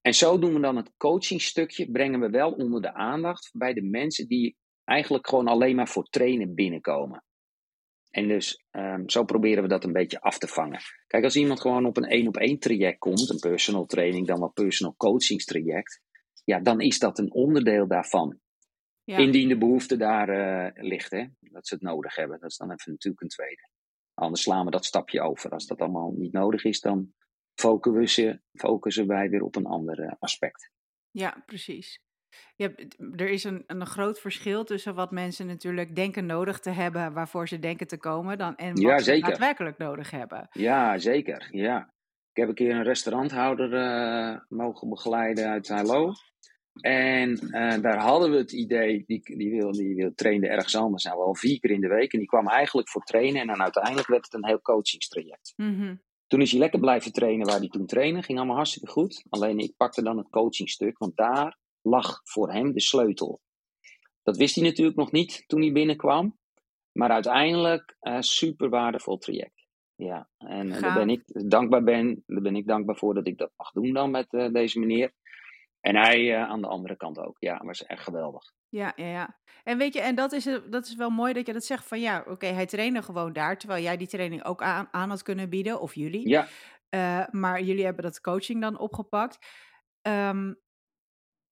en 0.08 0.14
zo 0.14 0.38
doen 0.38 0.54
we 0.54 0.60
dan 0.60 0.76
het 0.76 0.96
coachingstukje, 0.96 1.90
brengen 1.90 2.20
we 2.20 2.30
wel 2.30 2.52
onder 2.52 2.82
de 2.82 2.94
aandacht 2.94 3.50
bij 3.52 3.72
de 3.72 3.82
mensen 3.82 4.28
die 4.28 4.56
eigenlijk 4.84 5.28
gewoon 5.28 5.46
alleen 5.46 5.76
maar 5.76 5.88
voor 5.88 6.04
trainen 6.04 6.54
binnenkomen. 6.54 7.24
En 8.10 8.28
dus 8.28 8.64
um, 8.70 9.08
zo 9.10 9.24
proberen 9.24 9.62
we 9.62 9.68
dat 9.68 9.84
een 9.84 9.92
beetje 9.92 10.20
af 10.20 10.38
te 10.38 10.46
vangen. 10.46 10.80
Kijk, 11.06 11.24
als 11.24 11.36
iemand 11.36 11.60
gewoon 11.60 11.86
op 11.86 11.96
een 11.96 12.04
één 12.04 12.26
op 12.26 12.36
één 12.36 12.58
traject 12.58 12.98
komt, 12.98 13.30
een 13.30 13.38
personal 13.38 13.86
training, 13.86 14.26
dan 14.26 14.38
wel 14.38 14.50
personal 14.50 14.94
coachingstraject, 14.96 16.00
ja, 16.44 16.60
dan 16.60 16.80
is 16.80 16.98
dat 16.98 17.18
een 17.18 17.32
onderdeel 17.32 17.88
daarvan. 17.88 18.38
Ja. 19.04 19.16
Indien 19.16 19.48
de 19.48 19.58
behoefte 19.58 19.96
daar 19.96 20.28
uh, 20.28 20.84
ligt, 20.88 21.10
hè, 21.10 21.24
dat 21.40 21.66
ze 21.66 21.74
het 21.74 21.82
nodig 21.82 22.14
hebben. 22.14 22.40
Dat 22.40 22.50
is 22.50 22.56
dan 22.56 22.70
even 22.70 22.92
natuurlijk 22.92 23.22
een 23.22 23.28
tweede. 23.28 23.70
Anders 24.14 24.42
slaan 24.42 24.64
we 24.64 24.70
dat 24.70 24.84
stapje 24.84 25.20
over. 25.20 25.50
Als 25.50 25.66
dat 25.66 25.80
allemaal 25.80 26.12
niet 26.16 26.32
nodig 26.32 26.64
is, 26.64 26.80
dan 26.80 27.12
focussen, 27.60 28.42
focussen 28.52 29.06
wij 29.06 29.30
weer 29.30 29.42
op 29.42 29.56
een 29.56 29.66
ander 29.66 30.00
eh, 30.00 30.12
aspect. 30.18 30.70
Ja, 31.10 31.42
precies. 31.46 32.00
Ja, 32.56 32.70
er 33.16 33.28
is 33.28 33.44
een, 33.44 33.64
een 33.66 33.86
groot 33.86 34.20
verschil 34.20 34.64
tussen 34.64 34.94
wat 34.94 35.10
mensen 35.10 35.46
natuurlijk 35.46 35.94
denken 35.94 36.26
nodig 36.26 36.60
te 36.60 36.70
hebben, 36.70 37.12
waarvoor 37.12 37.48
ze 37.48 37.58
denken 37.58 37.86
te 37.86 37.96
komen, 37.96 38.38
dan, 38.38 38.56
en 38.56 38.72
wat 38.72 38.82
ja, 38.82 38.98
ze 38.98 39.18
daadwerkelijk 39.18 39.78
nodig 39.78 40.10
hebben. 40.10 40.48
Ja, 40.52 40.98
zeker. 40.98 41.48
Ja. 41.50 41.92
Ik 42.32 42.44
heb 42.44 42.48
een 42.48 42.54
keer 42.54 42.74
een 42.74 42.82
restauranthouder 42.82 43.72
uh, 43.72 44.40
mogen 44.48 44.88
begeleiden 44.88 45.48
uit 45.48 45.68
Hallo. 45.68 46.12
En 46.80 47.30
uh, 47.30 47.82
daar 47.82 47.98
hadden 47.98 48.30
we 48.30 48.36
het 48.36 48.52
idee, 48.52 49.04
die, 49.06 49.36
die, 49.36 49.50
wil, 49.50 49.72
die 49.72 49.94
wil, 49.94 50.14
trainde 50.14 50.48
ergens 50.48 50.76
anders, 50.76 51.04
nou 51.04 51.18
wel 51.18 51.34
vier 51.34 51.60
keer 51.60 51.70
in 51.70 51.80
de 51.80 51.88
week. 51.88 52.12
En 52.12 52.18
die 52.18 52.28
kwam 52.28 52.48
eigenlijk 52.48 52.88
voor 52.88 53.02
trainen 53.02 53.40
en 53.40 53.46
dan 53.46 53.62
uiteindelijk 53.62 54.06
werd 54.06 54.24
het 54.24 54.34
een 54.34 54.46
heel 54.46 54.60
coachingstraject. 54.60 55.52
Mm 55.56 56.06
toen 56.28 56.40
is 56.40 56.50
hij 56.50 56.60
lekker 56.60 56.80
blijven 56.80 57.12
trainen 57.12 57.46
waar 57.46 57.58
hij 57.58 57.68
toen 57.68 57.86
trainde. 57.86 58.22
Ging 58.22 58.38
allemaal 58.38 58.56
hartstikke 58.56 58.88
goed. 58.88 59.24
Alleen 59.28 59.58
ik 59.58 59.76
pakte 59.76 60.02
dan 60.02 60.18
het 60.18 60.28
coachingstuk, 60.28 60.98
want 60.98 61.16
daar 61.16 61.58
lag 61.82 62.20
voor 62.24 62.52
hem 62.52 62.72
de 62.72 62.80
sleutel. 62.80 63.40
Dat 64.22 64.36
wist 64.36 64.54
hij 64.54 64.64
natuurlijk 64.64 64.96
nog 64.96 65.12
niet 65.12 65.44
toen 65.46 65.60
hij 65.60 65.72
binnenkwam. 65.72 66.38
Maar 66.92 67.10
uiteindelijk 67.10 67.96
uh, 68.00 68.20
super 68.20 68.68
waardevol 68.68 69.18
traject. 69.18 69.66
Ja, 69.94 70.28
en 70.38 70.68
daar 70.68 70.94
ben 70.94 71.10
ik 71.10 71.50
dankbaar 71.50 71.82
ben, 71.82 72.22
daar 72.26 72.42
ben 72.42 72.56
ik 72.56 72.66
dankbaar 72.66 72.96
voor 72.96 73.14
dat 73.14 73.26
ik 73.26 73.38
dat 73.38 73.50
mag 73.56 73.70
doen 73.70 73.92
dan 73.92 74.10
met 74.10 74.32
uh, 74.32 74.52
deze 74.52 74.78
meneer. 74.78 75.12
En 75.80 75.96
hij 75.96 76.20
uh, 76.20 76.42
aan 76.42 76.60
de 76.60 76.66
andere 76.66 76.96
kant 76.96 77.18
ook. 77.18 77.36
Ja, 77.38 77.62
maar 77.62 77.72
is 77.72 77.82
echt 77.82 78.02
geweldig. 78.02 78.52
Ja, 78.68 78.92
ja, 78.96 79.06
ja. 79.06 79.38
En 79.64 79.78
weet 79.78 79.94
je, 79.94 80.00
en 80.00 80.14
dat 80.14 80.32
is, 80.32 80.44
dat 80.70 80.86
is 80.86 80.94
wel 80.94 81.10
mooi 81.10 81.32
dat 81.32 81.46
je 81.46 81.52
dat 81.52 81.64
zegt 81.64 81.84
van 81.84 82.00
ja, 82.00 82.24
oké, 82.26 82.46
hij 82.46 82.66
trainde 82.66 83.02
gewoon 83.02 83.32
daar, 83.32 83.58
terwijl 83.58 83.82
jij 83.82 83.96
die 83.96 84.06
training 84.06 84.44
ook 84.44 84.62
aan, 84.62 84.88
aan 84.90 85.08
had 85.08 85.22
kunnen 85.22 85.48
bieden, 85.48 85.80
of 85.80 85.94
jullie. 85.94 86.28
Ja. 86.28 86.48
Uh, 86.90 87.26
maar 87.30 87.62
jullie 87.62 87.84
hebben 87.84 88.02
dat 88.02 88.20
coaching 88.20 88.60
dan 88.60 88.78
opgepakt. 88.78 89.38
Um, 90.02 90.60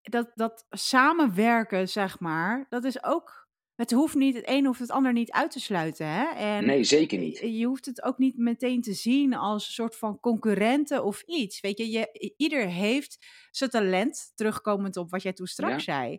dat, 0.02 0.30
dat 0.34 0.66
samenwerken, 0.70 1.88
zeg 1.88 2.20
maar, 2.20 2.66
dat 2.68 2.84
is 2.84 3.04
ook. 3.04 3.44
Het 3.74 3.90
hoeft 3.90 4.14
niet, 4.14 4.34
het 4.34 4.44
een 4.48 4.66
hoeft 4.66 4.80
het 4.80 4.90
ander 4.90 5.12
niet 5.12 5.30
uit 5.30 5.50
te 5.50 5.60
sluiten. 5.60 6.06
Hè? 6.06 6.24
En 6.24 6.66
nee, 6.66 6.84
zeker 6.84 7.18
niet. 7.18 7.38
Je 7.38 7.66
hoeft 7.66 7.86
het 7.86 8.02
ook 8.02 8.18
niet 8.18 8.36
meteen 8.36 8.82
te 8.82 8.92
zien 8.92 9.34
als 9.34 9.66
een 9.66 9.72
soort 9.72 9.96
van 9.96 10.20
concurrenten 10.20 11.04
of 11.04 11.22
iets. 11.22 11.60
Weet 11.60 11.78
je, 11.78 11.90
je 11.90 12.34
ieder 12.36 12.66
heeft 12.66 13.26
zijn 13.50 13.70
talent, 13.70 14.32
terugkomend 14.34 14.96
op 14.96 15.10
wat 15.10 15.22
jij 15.22 15.32
toen 15.32 15.46
straks 15.46 15.84
ja. 15.84 15.94
zei. 15.94 16.18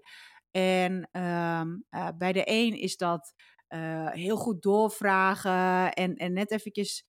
En 0.57 1.09
um, 1.11 1.85
uh, 1.91 2.09
bij 2.17 2.33
de 2.33 2.43
een 2.45 2.73
is 2.79 2.97
dat 2.97 3.33
uh, 3.69 4.11
heel 4.11 4.37
goed 4.37 4.61
doorvragen 4.61 5.93
en, 5.93 6.15
en 6.15 6.33
net 6.33 6.51
eventjes 6.51 7.05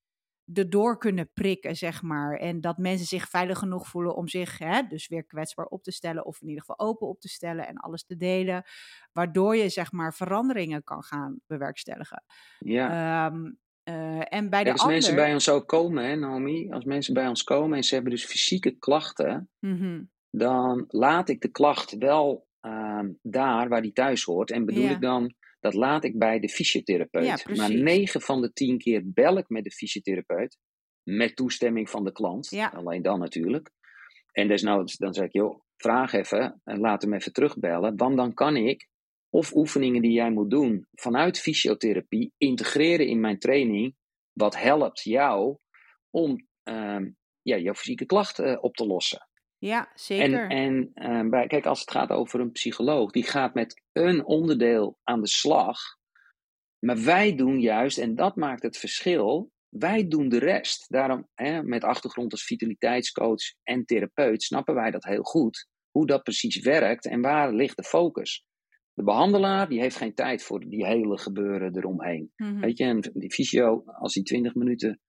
erdoor 0.52 0.98
kunnen 0.98 1.30
prikken, 1.32 1.76
zeg 1.76 2.02
maar. 2.02 2.36
En 2.36 2.60
dat 2.60 2.78
mensen 2.78 3.06
zich 3.06 3.28
veilig 3.28 3.58
genoeg 3.58 3.86
voelen 3.88 4.16
om 4.16 4.28
zich 4.28 4.58
hè, 4.58 4.82
dus 4.82 5.08
weer 5.08 5.24
kwetsbaar 5.24 5.66
op 5.66 5.82
te 5.82 5.92
stellen, 5.92 6.24
of 6.24 6.40
in 6.40 6.48
ieder 6.48 6.64
geval 6.64 6.86
open 6.86 7.08
op 7.08 7.20
te 7.20 7.28
stellen 7.28 7.66
en 7.66 7.76
alles 7.76 8.04
te 8.04 8.16
delen, 8.16 8.62
waardoor 9.12 9.56
je 9.56 9.68
zeg 9.68 9.92
maar 9.92 10.14
veranderingen 10.14 10.84
kan 10.84 11.02
gaan 11.02 11.40
bewerkstelligen. 11.46 12.24
Ja. 12.58 13.26
Um, 13.26 13.58
uh, 13.84 14.32
en 14.32 14.50
bij 14.50 14.64
de 14.64 14.72
als 14.72 14.86
mensen 14.86 15.14
bij 15.14 15.32
ons 15.32 15.48
ook 15.48 15.68
komen, 15.68 16.04
hè, 16.04 16.16
Naomi, 16.16 16.70
als 16.70 16.84
mensen 16.84 17.14
bij 17.14 17.28
ons 17.28 17.44
komen 17.44 17.76
en 17.76 17.84
ze 17.84 17.94
hebben 17.94 18.12
dus 18.12 18.24
fysieke 18.24 18.70
klachten, 18.70 19.50
mm 19.58 19.78
-hmm. 19.78 20.10
dan 20.30 20.84
laat 20.88 21.28
ik 21.28 21.40
de 21.40 21.50
klacht 21.50 21.98
wel 21.98 22.47
uh, 22.66 23.00
daar 23.22 23.68
waar 23.68 23.82
die 23.82 23.92
thuis 23.92 24.24
hoort. 24.24 24.50
En 24.50 24.64
bedoel 24.64 24.82
ja. 24.82 24.90
ik 24.90 25.00
dan, 25.00 25.34
dat 25.60 25.74
laat 25.74 26.04
ik 26.04 26.18
bij 26.18 26.40
de 26.40 26.48
fysiotherapeut. 26.48 27.44
Ja, 27.46 27.54
maar 27.54 27.74
9 27.74 28.20
van 28.20 28.40
de 28.40 28.52
10 28.52 28.78
keer 28.78 29.02
bel 29.04 29.38
ik 29.38 29.48
met 29.48 29.64
de 29.64 29.70
fysiotherapeut. 29.70 30.58
Met 31.02 31.36
toestemming 31.36 31.90
van 31.90 32.04
de 32.04 32.12
klant. 32.12 32.50
Ja. 32.50 32.68
Alleen 32.68 33.02
dan 33.02 33.18
natuurlijk. 33.18 33.70
En 34.32 34.48
desnoods 34.48 34.96
dan 34.96 35.14
zeg 35.14 35.24
ik, 35.24 35.32
joh, 35.32 35.60
vraag 35.76 36.12
even 36.12 36.60
en 36.64 36.78
laat 36.78 37.02
hem 37.02 37.14
even 37.14 37.32
terugbellen. 37.32 37.96
Want 37.96 38.16
dan 38.16 38.34
kan 38.34 38.56
ik 38.56 38.88
of 39.30 39.54
oefeningen 39.54 40.02
die 40.02 40.12
jij 40.12 40.30
moet 40.30 40.50
doen 40.50 40.86
vanuit 40.92 41.40
fysiotherapie 41.40 42.32
integreren 42.36 43.06
in 43.06 43.20
mijn 43.20 43.38
training. 43.38 43.96
Wat 44.32 44.56
helpt 44.56 45.02
jou 45.02 45.56
om 46.10 46.46
uh, 46.64 47.06
ja, 47.42 47.56
jouw 47.56 47.74
fysieke 47.74 48.06
klachten 48.06 48.52
uh, 48.52 48.58
op 48.60 48.74
te 48.74 48.86
lossen. 48.86 49.28
Ja, 49.58 49.90
zeker. 49.94 50.48
En, 50.48 50.92
en 50.94 51.22
uh, 51.22 51.30
bij, 51.30 51.46
kijk, 51.46 51.66
als 51.66 51.80
het 51.80 51.90
gaat 51.90 52.10
over 52.10 52.40
een 52.40 52.52
psycholoog, 52.52 53.10
die 53.10 53.24
gaat 53.24 53.54
met 53.54 53.82
een 53.92 54.24
onderdeel 54.24 54.98
aan 55.02 55.20
de 55.20 55.28
slag. 55.28 55.78
Maar 56.78 57.04
wij 57.04 57.34
doen 57.36 57.60
juist, 57.60 57.98
en 57.98 58.14
dat 58.14 58.36
maakt 58.36 58.62
het 58.62 58.76
verschil, 58.76 59.50
wij 59.68 60.08
doen 60.08 60.28
de 60.28 60.38
rest. 60.38 60.84
Daarom, 60.88 61.28
hè, 61.34 61.62
met 61.62 61.84
achtergrond 61.84 62.32
als 62.32 62.44
vitaliteitscoach 62.44 63.42
en 63.62 63.84
therapeut, 63.84 64.42
snappen 64.42 64.74
wij 64.74 64.90
dat 64.90 65.04
heel 65.04 65.22
goed. 65.22 65.68
Hoe 65.90 66.06
dat 66.06 66.22
precies 66.22 66.60
werkt 66.60 67.06
en 67.06 67.20
waar 67.20 67.52
ligt 67.52 67.76
de 67.76 67.84
focus. 67.84 68.44
De 68.94 69.04
behandelaar 69.04 69.68
die 69.68 69.80
heeft 69.80 69.96
geen 69.96 70.14
tijd 70.14 70.42
voor 70.42 70.60
die 70.60 70.86
hele 70.86 71.18
gebeuren 71.18 71.76
eromheen. 71.76 72.32
Mm 72.36 72.46
-hmm. 72.46 72.60
Weet 72.60 72.78
je, 72.78 72.84
en 72.84 73.10
die 73.12 73.32
fysio, 73.32 73.82
als 73.84 74.14
hij 74.14 74.22
20 74.22 74.54
minuten 74.54 75.00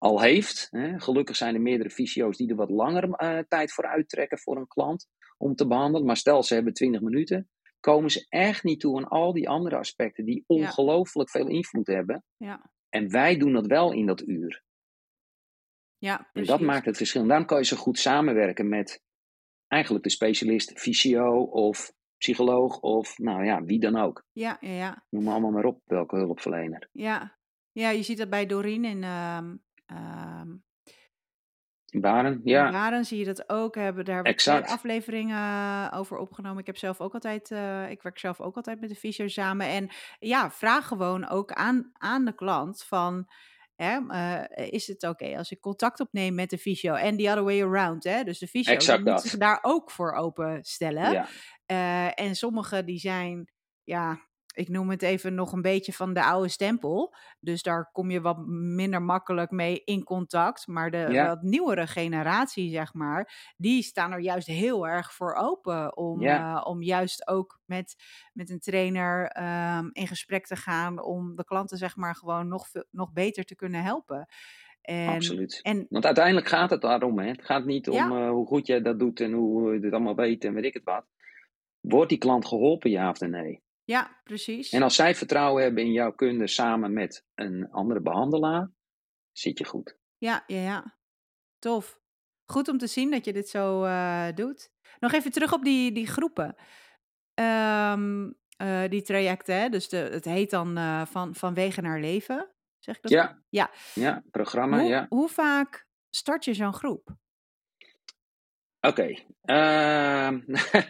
al 0.00 0.20
heeft. 0.20 0.66
Hè. 0.70 1.00
Gelukkig 1.00 1.36
zijn 1.36 1.54
er 1.54 1.60
meerdere 1.60 1.90
fysio's 1.90 2.36
die 2.36 2.48
er 2.48 2.56
wat 2.56 2.70
langer 2.70 3.04
uh, 3.04 3.38
tijd 3.48 3.72
voor 3.72 3.86
uittrekken 3.86 4.38
voor 4.38 4.56
een 4.56 4.66
klant 4.66 5.08
om 5.36 5.54
te 5.54 5.66
behandelen. 5.66 6.06
Maar 6.06 6.16
stel 6.16 6.42
ze 6.42 6.54
hebben 6.54 6.72
20 6.72 7.00
minuten, 7.00 7.48
komen 7.80 8.10
ze 8.10 8.26
echt 8.28 8.64
niet 8.64 8.80
toe 8.80 8.96
aan 8.96 9.08
al 9.08 9.32
die 9.32 9.48
andere 9.48 9.76
aspecten 9.76 10.24
die 10.24 10.44
ongelooflijk 10.46 11.30
veel 11.30 11.48
invloed 11.48 11.86
hebben. 11.86 12.24
Ja. 12.36 12.70
En 12.88 13.10
wij 13.10 13.36
doen 13.36 13.52
dat 13.52 13.66
wel 13.66 13.92
in 13.92 14.06
dat 14.06 14.22
uur. 14.28 14.62
Ja, 15.98 16.30
en 16.32 16.44
dat 16.44 16.60
maakt 16.60 16.86
het 16.86 16.96
verschil. 16.96 17.22
En 17.22 17.28
daarom 17.28 17.46
kan 17.46 17.58
je 17.58 17.64
zo 17.64 17.76
goed 17.76 17.98
samenwerken 17.98 18.68
met 18.68 19.02
eigenlijk 19.66 20.04
de 20.04 20.10
specialist, 20.10 20.78
fysio 20.78 21.42
of 21.42 21.92
psycholoog 22.16 22.80
of 22.80 23.18
nou 23.18 23.44
ja, 23.44 23.64
wie 23.64 23.80
dan 23.80 23.96
ook. 23.96 24.24
Ja, 24.32 24.56
ja, 24.60 24.70
ja. 24.70 25.04
Noem 25.08 25.24
maar 25.24 25.32
allemaal 25.32 25.50
maar 25.50 25.64
op, 25.64 25.80
welke 25.84 26.16
hulpverlener. 26.16 26.88
Ja, 26.92 27.38
ja 27.72 27.90
je 27.90 28.02
ziet 28.02 28.18
dat 28.18 28.30
bij 28.30 28.46
Doreen 28.46 28.84
in, 28.84 29.02
uh, 29.02 29.52
Um, 29.90 30.64
Baren, 31.98 32.40
ja. 32.44 32.70
Baren 32.70 33.04
zie 33.04 33.18
je 33.18 33.24
dat 33.24 33.48
ook. 33.48 33.74
Hebben, 33.74 34.04
daar 34.04 34.22
Exact. 34.22 34.64
twee 34.64 34.76
afleveringen 34.76 35.36
eh, 35.36 35.98
over 35.98 36.16
opgenomen. 36.16 36.58
Ik 36.58 36.66
heb 36.66 36.76
zelf 36.76 37.00
ook 37.00 37.14
altijd, 37.14 37.50
eh, 37.50 37.90
ik 37.90 38.02
werk 38.02 38.18
zelf 38.18 38.40
ook 38.40 38.56
altijd 38.56 38.80
met 38.80 38.88
de 38.88 38.94
fysio 38.94 39.28
samen. 39.28 39.66
En 39.66 39.90
ja, 40.18 40.50
vraag 40.50 40.86
gewoon 40.86 41.28
ook 41.28 41.52
aan, 41.52 41.90
aan 41.92 42.24
de 42.24 42.34
klant 42.34 42.82
van, 42.82 43.30
hè, 43.76 44.06
eh, 44.08 44.72
is 44.72 44.86
het 44.86 45.02
oké 45.02 45.36
als 45.36 45.50
ik 45.50 45.60
contact 45.60 46.00
opneem 46.00 46.34
met 46.34 46.50
de 46.50 46.58
fysio? 46.58 46.94
En 46.94 47.16
the 47.16 47.28
other 47.28 47.44
way 47.44 47.62
around, 47.62 48.04
hè? 48.04 48.24
Dus 48.24 48.38
de 48.38 48.46
fysio 48.46 48.98
moet 48.98 49.20
zich 49.20 49.36
daar 49.36 49.58
ook 49.62 49.90
voor 49.90 50.12
openstellen. 50.12 51.12
Ja, 51.66 52.14
en 52.14 52.34
sommige 52.34 52.84
die 52.84 52.98
zijn, 52.98 53.52
ja, 53.84 54.29
ik 54.54 54.68
noem 54.68 54.90
het 54.90 55.02
even 55.02 55.34
nog 55.34 55.52
een 55.52 55.62
beetje 55.62 55.92
van 55.92 56.12
de 56.14 56.24
oude 56.24 56.48
stempel. 56.48 57.14
Dus 57.40 57.62
daar 57.62 57.90
kom 57.92 58.10
je 58.10 58.20
wat 58.20 58.38
minder 58.46 59.02
makkelijk 59.02 59.50
mee 59.50 59.82
in 59.84 60.04
contact. 60.04 60.66
Maar 60.66 60.90
de 60.90 61.06
Ja. 61.10 61.26
wat 61.26 61.42
nieuwere 61.42 61.86
generatie, 61.86 62.70
zeg 62.70 62.94
maar, 62.94 63.52
die 63.56 63.82
staan 63.82 64.12
er 64.12 64.20
juist 64.20 64.46
heel 64.46 64.86
erg 64.88 65.14
voor 65.14 65.34
open. 65.34 65.96
Om, 65.96 66.20
Ja. 66.20 66.56
eh, 66.56 66.66
om 66.66 66.82
juist 66.82 67.28
ook 67.28 67.60
met, 67.64 67.94
met 68.32 68.50
een 68.50 68.60
trainer 68.60 69.26
ehm, 69.26 69.88
in 69.92 70.06
gesprek 70.06 70.46
te 70.46 70.56
gaan. 70.56 71.02
Om 71.02 71.36
de 71.36 71.44
klanten, 71.44 71.78
zeg 71.78 71.96
maar, 71.96 72.14
gewoon 72.14 72.48
nog, 72.48 72.68
veel- 72.68 72.84
nog 72.90 73.12
beter 73.12 73.44
te 73.44 73.54
kunnen 73.56 73.82
helpen. 73.82 74.26
En, 74.80 75.08
absoluut. 75.08 75.60
en 75.62 75.86
Want 75.88 76.04
uiteindelijk 76.04 76.48
gaat 76.48 76.70
het 76.70 76.80
daarom. 76.80 77.18
Hè. 77.18 77.28
Het 77.28 77.44
gaat 77.44 77.64
niet 77.64 77.88
om 77.88 77.94
Ja. 77.96 78.10
eh, 78.10 78.30
hoe 78.30 78.46
goed 78.46 78.66
jij 78.66 78.82
dat 78.82 78.98
doet 78.98 79.20
en 79.20 79.32
hoe 79.32 79.72
je 79.74 79.80
het 79.84 79.92
allemaal 79.92 80.14
weet 80.14 80.44
en 80.44 80.54
weet 80.54 80.64
ik 80.64 80.74
het 80.74 80.84
wat. 80.84 81.06
Wordt 81.80 82.08
die 82.08 82.18
klant 82.18 82.46
geholpen, 82.46 82.90
ja 82.90 83.10
of 83.10 83.20
nee? 83.20 83.62
Ja, 83.90 84.20
precies. 84.24 84.70
En 84.70 84.82
als 84.82 84.94
zij 84.94 85.14
vertrouwen 85.14 85.62
hebben 85.62 85.84
in 85.84 85.92
jouw 85.92 86.12
kunde 86.12 86.46
samen 86.46 86.92
met 86.92 87.24
een 87.34 87.70
andere 87.70 88.00
behandelaar, 88.00 88.70
zit 89.32 89.58
je 89.58 89.64
goed. 89.64 89.96
Ja, 90.18 90.44
ja, 90.46 90.60
ja. 90.60 90.98
Tof. 91.58 92.00
Goed 92.44 92.68
om 92.68 92.78
te 92.78 92.86
zien 92.86 93.10
dat 93.10 93.24
je 93.24 93.32
dit 93.32 93.48
zo 93.48 93.84
eh, 93.84 94.28
doet. 94.34 94.70
Nog 94.98 95.12
even 95.12 95.32
terug 95.32 95.52
op 95.52 95.64
die, 95.64 95.92
die 95.92 96.06
groepen. 96.06 96.54
Ehm, 97.34 98.30
eh, 98.56 98.88
die 98.88 99.02
trajecten, 99.02 99.60
hè? 99.60 99.68
dus 99.68 99.88
de, 99.88 99.96
het 99.96 100.24
heet 100.24 100.50
dan 100.50 100.76
eh, 100.76 101.06
van, 101.06 101.34
van 101.34 101.54
wegen 101.54 101.82
naar 101.82 102.00
leven. 102.00 102.50
Zeg 102.78 102.96
ik 102.96 103.02
dat 103.02 103.10
Ja. 103.10 103.42
Ja. 103.48 103.70
Ja, 103.94 104.22
programma, 104.30 104.78
Hoe, 104.78 104.88
ja. 104.88 105.06
hoe 105.08 105.28
vaak 105.28 105.86
start 106.10 106.44
je 106.44 106.54
zo'n 106.54 106.74
groep? 106.74 107.16
Oké, 108.80 109.24
ehm, 109.40 110.40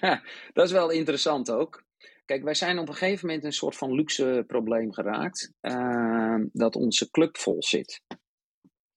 dat 0.57 0.67
is 0.67 0.73
wel 0.73 0.91
interessant 0.91 1.51
ook. 1.51 1.89
Kijk, 2.31 2.45
wij 2.45 2.55
zijn 2.55 2.78
op 2.78 2.89
een 2.89 2.95
gegeven 2.95 3.26
moment 3.26 3.45
een 3.45 3.53
soort 3.53 3.76
van 3.76 3.93
luxe 3.93 4.45
probleem 4.47 4.93
geraakt. 4.93 5.53
ehm, 5.61 6.47
dat 6.53 6.76
onze 6.76 7.11
club 7.11 7.37
vol 7.37 7.62
zit. 7.62 8.03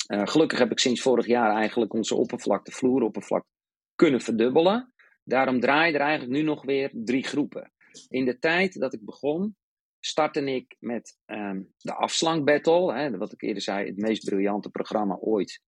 Eh, 0.07 0.21
gelukkig 0.27 0.59
heb 0.59 0.71
ik 0.71 0.79
sinds 0.79 1.01
vorig 1.01 1.25
jaar 1.25 1.55
eigenlijk 1.55 1.93
onze 1.93 2.15
oppervlakte, 2.15 2.71
vloeroppervlakte, 2.71 3.49
kunnen 3.95 4.21
verdubbelen. 4.21 4.93
Daarom 5.23 5.59
draaien 5.59 5.93
er 5.93 6.01
eigenlijk 6.01 6.31
nu 6.31 6.41
nog 6.41 6.65
weer 6.65 6.91
drie 6.93 7.23
groepen. 7.23 7.71
In 8.07 8.25
de 8.25 8.39
tijd 8.39 8.79
dat 8.79 8.93
ik 8.93 9.05
begon, 9.05 9.55
startte 9.99 10.41
ik 10.41 10.75
met 10.79 11.17
ehm, 11.25 11.61
de 11.77 11.93
afslankbattle. 11.93 12.93
Hè, 12.93 13.17
wat 13.17 13.31
ik 13.31 13.41
eerder 13.41 13.63
zei, 13.63 13.87
het 13.87 13.97
meest 13.97 14.25
briljante 14.25 14.69
programma 14.69 15.17
ooit. 15.19 15.61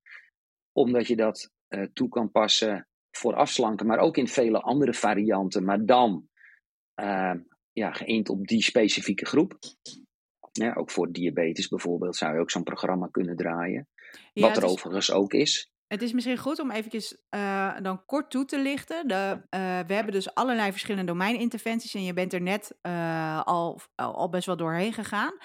Omdat 0.71 1.07
je 1.07 1.15
dat 1.15 1.51
eh, 1.67 1.83
toe 1.93 2.09
kan 2.09 2.31
passen 2.31 2.87
voor 3.11 3.35
afslanken, 3.35 3.85
maar 3.85 3.99
ook 3.99 4.17
in 4.17 4.27
vele 4.27 4.61
andere 4.61 4.93
varianten. 4.93 5.63
Maar 5.63 5.85
dan 5.85 6.29
ehm, 6.93 7.39
ja, 7.75 7.91
geënt 7.91 8.29
op 8.29 8.47
die 8.47 8.63
specifieke 8.63 9.25
groep. 9.25 9.57
Ja, 10.51 10.73
ook 10.73 10.91
voor 10.91 11.11
diabetes 11.11 11.67
bijvoorbeeld 11.67 12.15
zou 12.15 12.33
je 12.33 12.39
ook 12.39 12.51
zo'n 12.51 12.63
programma 12.63 13.07
kunnen 13.11 13.35
draaien. 13.35 13.87
Ja, 14.33 14.47
wat 14.47 14.57
er 14.57 14.63
is- 14.63 14.69
overigens 14.69 15.11
ook 15.11 15.33
is. 15.33 15.69
Het 15.87 16.01
is 16.01 16.13
misschien 16.13 16.37
goed 16.37 16.59
om 16.59 16.71
eventjes 16.71 17.17
eh, 17.29 17.79
dan 17.81 18.05
kort 18.05 18.31
toe 18.31 18.45
te 18.45 18.59
lichten. 18.59 19.07
De, 19.07 19.45
eh, 19.49 19.79
we 19.87 19.93
hebben 19.93 20.13
dus 20.13 20.33
allerlei 20.33 20.71
verschillende 20.71 21.11
domeininterventies 21.11 21.93
en 21.93 22.03
je 22.03 22.13
bent 22.13 22.33
er 22.33 22.41
net 22.41 22.77
eh, 22.81 23.41
al, 23.41 23.81
al 23.95 24.29
best 24.29 24.45
wel 24.45 24.57
doorheen 24.57 24.93
gegaan. 24.93 25.37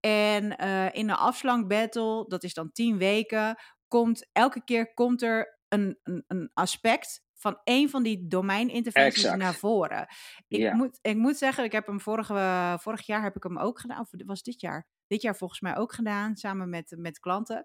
En 0.00 0.56
in 0.92 1.06
de 1.06 1.16
afslankbattle, 1.16 2.24
dat 2.28 2.42
is 2.42 2.54
dan 2.54 2.72
tien 2.72 2.98
weken, 2.98 3.56
komt 3.88 4.28
elke 4.32 4.64
keer 4.64 4.94
komt 4.94 5.22
er 5.22 5.58
een, 5.68 5.98
een, 6.02 6.24
een 6.26 6.50
aspect 6.54 7.22
van 7.44 7.60
één 7.64 7.88
van 7.90 8.02
die 8.02 8.26
domeininterventies 8.26 9.22
Exact. 9.22 9.42
naar 9.42 9.54
voren. 9.54 10.06
Ik, 10.48 10.58
Ja. 10.58 10.74
moet, 10.74 10.98
ik 11.02 11.16
moet 11.16 11.36
zeggen, 11.36 11.64
ik 11.64 11.72
heb 11.72 11.86
hem 11.86 12.00
vorige, 12.00 12.76
vorig 12.80 13.06
jaar 13.06 13.22
heb 13.22 13.36
ik 13.36 13.42
hem 13.42 13.58
ook 13.58 13.80
gedaan, 13.80 14.00
of 14.00 14.08
was 14.26 14.42
dit 14.42 14.60
jaar? 14.60 14.86
Dit 15.06 15.22
jaar 15.22 15.36
volgens 15.36 15.60
mij 15.60 15.76
ook 15.76 15.92
gedaan, 15.92 16.36
samen 16.36 16.68
met, 16.68 16.94
met 16.98 17.18
klanten. 17.18 17.64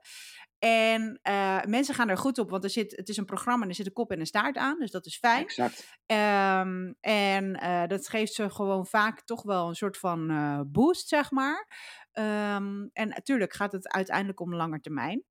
En 0.60 1.20
eh, 1.22 1.64
mensen 1.64 1.96
gaan 1.96 2.10
er 2.10 2.18
goed 2.18 2.38
op, 2.38 2.50
want 2.50 2.64
er 2.64 2.70
zit, 2.70 2.96
het 2.96 3.10
is 3.10 3.18
een 3.18 3.26
programma 3.26 3.64
en 3.64 3.70
er 3.70 3.76
zit 3.76 3.86
een 3.86 3.94
kop 3.94 4.12
en 4.12 4.20
een 4.20 4.26
staart 4.26 4.58
aan, 4.58 4.80
dus 4.80 4.92
dat 4.92 5.06
is 5.06 5.18
fijn. 5.18 5.44
Exact. 5.44 5.98
Ehm, 6.06 6.94
en 7.00 7.56
eh, 7.56 7.88
dat 7.88 8.08
geeft 8.08 8.34
ze 8.34 8.50
gewoon 8.50 8.86
vaak 8.86 9.22
toch 9.22 9.44
wel 9.44 9.68
een 9.68 9.76
soort 9.76 9.98
van 9.98 10.30
eh, 10.30 10.62
boost, 10.68 11.08
zeg 11.08 11.32
maar. 11.32 11.68
Ehm, 12.12 12.88
en 12.94 13.08
natuurlijk 13.10 13.54
gaat 13.54 13.72
het 13.72 13.88
uiteindelijk 13.88 14.40
om 14.40 14.56
lange 14.56 14.80
termijn. 14.80 15.24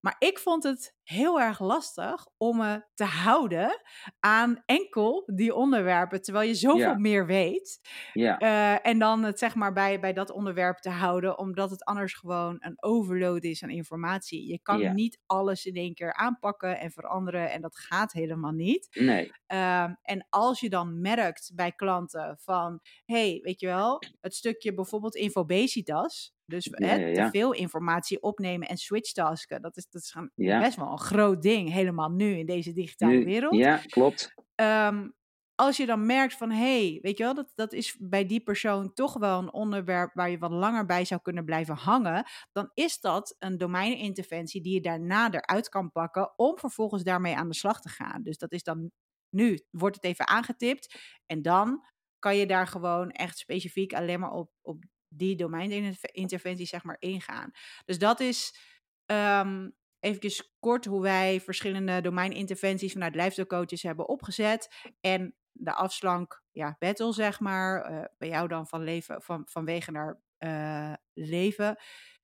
Maar 0.00 0.16
ik 0.18 0.38
vond 0.38 0.62
het 0.62 0.94
heel 1.08 1.40
erg 1.40 1.60
lastig 1.60 2.26
om 2.36 2.56
me 2.56 2.84
te 2.94 3.04
houden 3.04 3.82
aan 4.20 4.62
enkel 4.66 5.22
die 5.34 5.54
onderwerpen, 5.54 6.22
terwijl 6.22 6.48
je 6.48 6.54
zoveel 6.54 6.94
Ja. 6.94 6.94
meer 6.94 7.26
weet. 7.26 7.80
Ja, 8.12 8.38
Eh, 8.38 8.86
en 8.86 8.98
dan 8.98 9.22
het 9.24 9.38
zeg 9.38 9.54
maar 9.54 9.72
bij, 9.72 10.00
bij 10.00 10.12
dat 10.12 10.30
onderwerp 10.30 10.78
te 10.78 10.90
houden, 10.90 11.38
omdat 11.38 11.70
het 11.70 11.84
anders 11.84 12.14
gewoon 12.14 12.56
een 12.58 12.82
overload 12.82 13.42
is 13.44 13.62
aan 13.62 13.70
informatie. 13.70 14.48
Je 14.48 14.58
kan 14.62 14.80
Ja. 14.80 14.92
niet 14.94 15.20
alles 15.26 15.64
in 15.66 15.74
één 15.74 15.94
keer 15.94 16.14
aanpakken 16.14 16.78
en 16.78 16.90
veranderen 16.90 17.50
en 17.50 17.60
dat 17.60 17.76
gaat 17.78 18.12
helemaal 18.12 18.52
niet. 18.52 18.88
nee. 18.94 19.36
Ehm, 19.46 19.94
en 20.02 20.26
als 20.28 20.60
je 20.60 20.68
dan 20.68 21.00
merkt 21.00 21.50
bij 21.54 21.72
klanten 21.72 22.38
van, 22.40 22.80
hey, 23.04 23.40
weet 23.42 23.60
je 23.60 23.66
wel, 23.66 24.06
het 24.20 24.34
stukje 24.34 24.74
bijvoorbeeld 24.74 25.14
infobesitas, 25.14 26.34
dus 26.44 26.68
Ja, 26.76 26.78
hè, 26.78 26.96
ja, 26.96 27.08
te 27.10 27.24
veel 27.24 27.52
informatie 27.52 28.22
opnemen 28.22 28.68
en 28.68 28.76
switchtasken, 28.76 29.62
dat 29.62 29.76
is, 29.76 29.88
dat 29.90 30.02
is 30.02 30.16
best 30.56 30.76
wel 30.76 30.90
een 30.90 30.97
groot 30.98 31.42
ding, 31.42 31.72
helemaal 31.72 32.10
nu 32.10 32.36
in 32.38 32.46
deze 32.46 32.72
digitale 32.72 33.12
Nu, 33.12 33.24
wereld. 33.24 33.54
ja, 33.54 33.76
klopt. 33.76 34.34
Ehm, 34.54 35.08
als 35.54 35.76
je 35.76 35.86
dan 35.86 36.06
merkt 36.06 36.34
van, 36.34 36.50
hé, 36.50 36.88
hey, 36.90 36.98
weet 37.02 37.18
je 37.18 37.24
wel, 37.24 37.34
dat, 37.34 37.52
dat 37.54 37.72
is 37.72 37.96
bij 38.00 38.26
die 38.26 38.40
persoon 38.40 38.92
toch 38.92 39.18
wel 39.18 39.38
een 39.38 39.52
onderwerp 39.52 40.14
waar 40.14 40.30
je 40.30 40.38
wat 40.38 40.50
langer 40.50 40.86
bij 40.86 41.04
zou 41.04 41.20
kunnen 41.20 41.44
blijven 41.44 41.74
hangen, 41.76 42.24
dan 42.52 42.70
is 42.74 43.00
dat 43.00 43.36
een 43.38 43.58
domeininterventie 43.58 44.60
die 44.62 44.74
je 44.74 44.80
daarna 44.80 45.32
eruit 45.32 45.68
kan 45.68 45.92
pakken 45.92 46.32
om 46.38 46.58
vervolgens 46.58 47.02
daarmee 47.02 47.36
aan 47.36 47.48
de 47.48 47.54
slag 47.54 47.80
te 47.80 47.88
gaan. 47.88 48.22
Dus 48.22 48.38
dat 48.38 48.52
is 48.52 48.62
dan 48.62 48.90
nu, 49.30 49.64
wordt 49.70 49.96
het 49.96 50.04
even 50.04 50.28
aangetipt 50.28 50.98
en 51.26 51.42
dan 51.42 51.86
kan 52.18 52.36
je 52.36 52.46
daar 52.46 52.66
gewoon 52.66 53.10
echt 53.10 53.38
specifiek 53.38 53.92
alleen 53.94 54.20
maar 54.20 54.32
op, 54.32 54.50
op 54.62 54.84
die 55.08 55.36
domeininterventie 55.36 56.66
zeg 56.66 56.82
maar 56.84 56.96
ingaan. 56.98 57.50
Dus 57.84 57.98
dat 57.98 58.20
is 58.20 58.58
ehm 59.06 59.68
even 60.00 60.44
kort 60.58 60.84
hoe 60.84 61.02
wij 61.02 61.40
verschillende 61.40 62.00
domeininterventies 62.00 62.92
vanuit 62.92 63.14
lijfstijlcoaches 63.14 63.82
hebben 63.82 64.08
opgezet. 64.08 64.90
En 65.00 65.34
de 65.52 65.72
afslank, 65.72 66.42
ja, 66.50 66.76
battle 66.78 67.12
zeg 67.12 67.40
maar, 67.40 67.82
eh, 67.82 68.04
bij 68.18 68.28
jou 68.28 68.48
dan 68.48 68.66
van, 68.66 68.82
leven, 68.82 69.22
van, 69.22 69.42
van 69.50 69.64
wegen 69.64 69.92
naar 69.92 70.20
eh, 70.36 70.92
leven. 71.12 71.76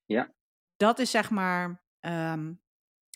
Ja. 0.05 0.35
Dat 0.77 0.99
is 0.99 1.11
zeg 1.11 1.31
maar 1.31 1.85
ehm, 2.01 2.55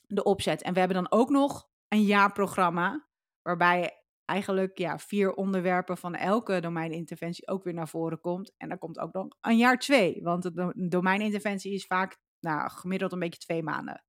de 0.07 0.23
opzet. 0.23 0.63
En 0.63 0.73
we 0.73 0.79
hebben 0.79 0.97
dan 0.97 1.11
ook 1.11 1.31
nog 1.31 1.69
een 1.89 2.03
jaarprogramma, 2.03 3.09
waarbij 3.43 4.03
eigenlijk 4.25 4.79
ja, 4.79 4.99
vier 4.99 5.33
onderwerpen 5.35 5.97
van 5.97 6.15
elke 6.15 6.61
domeininterventie 6.61 7.49
ook 7.49 7.65
weer 7.65 7.75
naar 7.75 7.89
voren 7.89 8.21
komt. 8.21 8.55
En 8.57 8.69
dan 8.69 8.79
komt 8.79 8.99
ook 8.99 9.13
nog 9.13 9.27
een 9.41 9.57
jaar 9.57 9.79
twee, 9.79 10.21
want 10.23 10.55
do- 10.57 10.73
domeininterventie 10.75 11.73
is 11.73 11.87
vaak 11.87 12.19
nou, 12.41 12.71
gemiddeld 12.71 13.13
een 13.13 13.19
beetje 13.19 13.41
twee 13.41 13.63
maanden. 13.63 14.05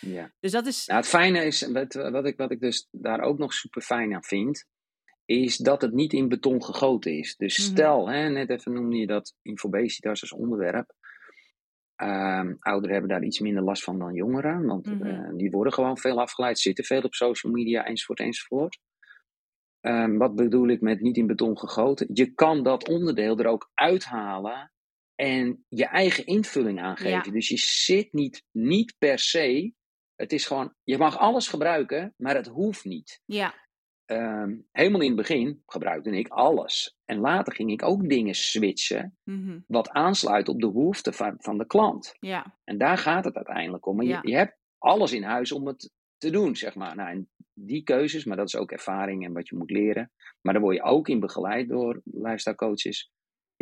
Ja. 0.00 0.32
Dus 0.40 0.52
dat 0.52 0.66
is. 0.66 0.86
Nou, 0.86 1.00
het 1.00 1.08
fijne 1.08 1.44
is, 1.44 1.66
wat, 1.72 1.94
wat, 1.94 2.26
ik, 2.26 2.36
wat 2.36 2.50
ik 2.50 2.60
dus 2.60 2.88
daar 2.90 3.20
ook 3.20 3.38
nog 3.38 3.52
super 3.52 3.82
fijn 3.82 4.14
aan 4.14 4.24
vind, 4.24 4.64
is 5.24 5.56
dat 5.56 5.82
het 5.82 5.92
niet 5.92 6.12
in 6.12 6.28
beton 6.28 6.64
gegoten 6.64 7.18
is. 7.18 7.36
Dus 7.36 7.58
Mhm. 7.58 7.66
stel, 7.68 8.08
hè, 8.08 8.28
net 8.28 8.50
even 8.50 8.72
noemde 8.72 8.96
je 8.96 9.06
dat 9.06 9.34
infobesitas 9.42 10.20
als 10.20 10.32
onderwerp. 10.32 10.92
Ehm, 11.96 12.54
ouderen 12.58 12.92
hebben 12.92 13.10
daar 13.10 13.24
iets 13.24 13.40
minder 13.40 13.62
last 13.62 13.84
van 13.84 13.98
dan 13.98 14.14
jongeren, 14.14 14.66
want 14.66 14.86
Mhm. 14.86 15.02
eh, 15.06 15.30
die 15.36 15.50
worden 15.50 15.72
gewoon 15.72 15.98
veel 15.98 16.20
afgeleid, 16.20 16.58
zitten 16.58 16.84
veel 16.84 17.02
op 17.02 17.14
social 17.14 17.52
media, 17.52 17.84
enzovoort, 17.84 18.18
enzovoort. 18.20 18.78
Ehm, 19.80 20.16
wat 20.16 20.34
bedoel 20.34 20.68
ik 20.68 20.80
met 20.80 21.00
niet 21.00 21.16
in 21.16 21.26
beton 21.26 21.58
gegoten? 21.58 22.08
Je 22.12 22.34
kan 22.34 22.62
dat 22.62 22.88
onderdeel 22.88 23.38
er 23.38 23.46
ook 23.46 23.70
uithalen 23.74 24.71
en 25.22 25.64
je 25.68 25.86
eigen 25.86 26.26
invulling 26.26 26.80
aangeven. 26.80 27.10
Ja. 27.10 27.30
Dus 27.30 27.48
je 27.48 27.56
zit 27.58 28.12
niet, 28.12 28.44
niet 28.50 28.94
per 28.98 29.18
se. 29.18 29.72
Het 30.14 30.32
is 30.32 30.46
gewoon, 30.46 30.74
je 30.82 30.98
mag 30.98 31.18
alles 31.18 31.48
gebruiken, 31.48 32.14
maar 32.16 32.34
het 32.34 32.46
hoeft 32.46 32.84
niet. 32.84 33.20
Ja, 33.24 33.60
Ehm, 34.04 34.56
helemaal 34.72 35.00
in 35.00 35.06
het 35.06 35.16
begin 35.16 35.62
gebruikte 35.66 36.10
ik 36.10 36.28
alles. 36.28 36.96
En 37.04 37.18
later 37.18 37.52
ging 37.54 37.70
ik 37.70 37.82
ook 37.82 38.08
dingen 38.08 38.34
switchen, 38.34 39.16
mhm, 39.24 39.58
wat 39.66 39.88
aansluit 39.90 40.48
op 40.48 40.60
de 40.60 40.72
behoeften 40.72 41.14
van, 41.14 41.34
van 41.38 41.58
de 41.58 41.66
klant. 41.66 42.14
ja, 42.20 42.58
En 42.64 42.78
daar 42.78 42.98
gaat 42.98 43.24
het 43.24 43.36
uiteindelijk 43.36 43.86
om. 43.86 43.96
Maar 43.96 44.04
Ja. 44.06 44.20
je, 44.22 44.28
je 44.30 44.36
hebt 44.36 44.56
alles 44.78 45.12
in 45.12 45.22
huis 45.22 45.52
om 45.52 45.66
het 45.66 45.90
te 46.16 46.30
doen, 46.30 46.56
zeg 46.56 46.74
maar. 46.74 46.96
Nou, 46.96 47.10
en 47.10 47.30
die 47.52 47.82
keuzes, 47.82 48.24
maar 48.24 48.36
dat 48.36 48.46
is 48.46 48.56
ook 48.56 48.72
ervaring 48.72 49.24
en 49.24 49.32
wat 49.32 49.48
je 49.48 49.56
moet 49.56 49.70
leren. 49.70 50.10
Maar 50.40 50.52
daar 50.52 50.62
word 50.62 50.76
je 50.76 50.82
ook 50.82 51.08
in 51.08 51.20
begeleid 51.20 51.68
door 51.68 52.00
lifestyle 52.04 52.56
coaches. 52.56 53.10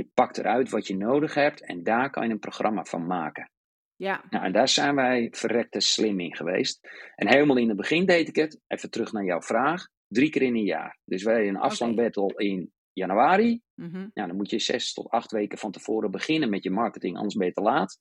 Je 0.01 0.09
pakt 0.15 0.39
eruit 0.39 0.71
wat 0.71 0.87
je 0.87 0.97
nodig 0.97 1.35
hebt 1.35 1.65
en 1.65 1.83
daar 1.83 2.11
kan 2.11 2.27
je 2.27 2.33
een 2.33 2.39
programma 2.39 2.85
van 2.85 3.07
maken. 3.07 3.51
Ja. 3.97 4.25
Nou, 4.31 4.45
en 4.45 4.53
daar 4.53 4.69
zijn 4.69 4.95
wij 4.95 5.29
verrekte 5.31 5.81
slim 5.81 6.21
in 6.21 6.37
geweest. 6.37 6.89
En 7.17 7.29
helemaal 7.29 7.57
in 7.57 7.69
het 7.69 7.77
begin 7.77 8.07
deed 8.07 8.29
ik 8.29 8.37
het, 8.37 8.61
even 8.67 8.91
terug 8.91 9.13
naar 9.13 9.25
jouw 9.25 9.41
vraag, 9.41 9.89
drie 10.09 10.31
keer 10.31 10.43
in 10.43 10.57
een 10.57 10.65
jaar. 10.65 10.99
Dus 11.05 11.23
wij 11.23 11.49
een 11.49 11.57
afslankbattle 11.57 12.35
in 12.37 12.73
januari. 12.93 13.61
Mhm. 13.75 14.09
Nou, 14.15 14.29
dan 14.29 14.37
moet 14.37 14.51
je 14.51 14.59
zes 14.59 14.93
tot 14.93 15.09
acht 15.09 15.31
weken 15.31 15.59
van 15.59 15.71
tevoren 15.71 16.11
beginnen 16.11 16.51
met 16.51 16.63
je 16.63 16.71
marketing, 16.71 17.17
anders 17.17 17.35
ben 17.35 17.47
je 17.47 17.53
te 17.53 17.63
laat. 17.63 17.99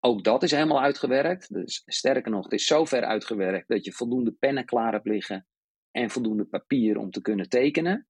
Ook 0.00 0.24
dat 0.24 0.42
is 0.42 0.50
helemaal 0.50 0.82
uitgewerkt. 0.82 1.54
Dus 1.54 1.82
sterker 1.86 2.30
nog, 2.30 2.44
het 2.44 2.52
is 2.52 2.66
zo 2.66 2.84
ver 2.84 3.04
uitgewerkt 3.04 3.68
dat 3.68 3.84
je 3.84 3.92
voldoende 3.92 4.32
pennen 4.32 4.64
klaar 4.64 4.92
hebt 4.92 5.06
liggen 5.06 5.46
en 5.90 6.10
voldoende 6.10 6.44
papier 6.44 6.98
om 6.98 7.10
te 7.10 7.20
kunnen 7.20 7.48
tekenen. 7.48 8.06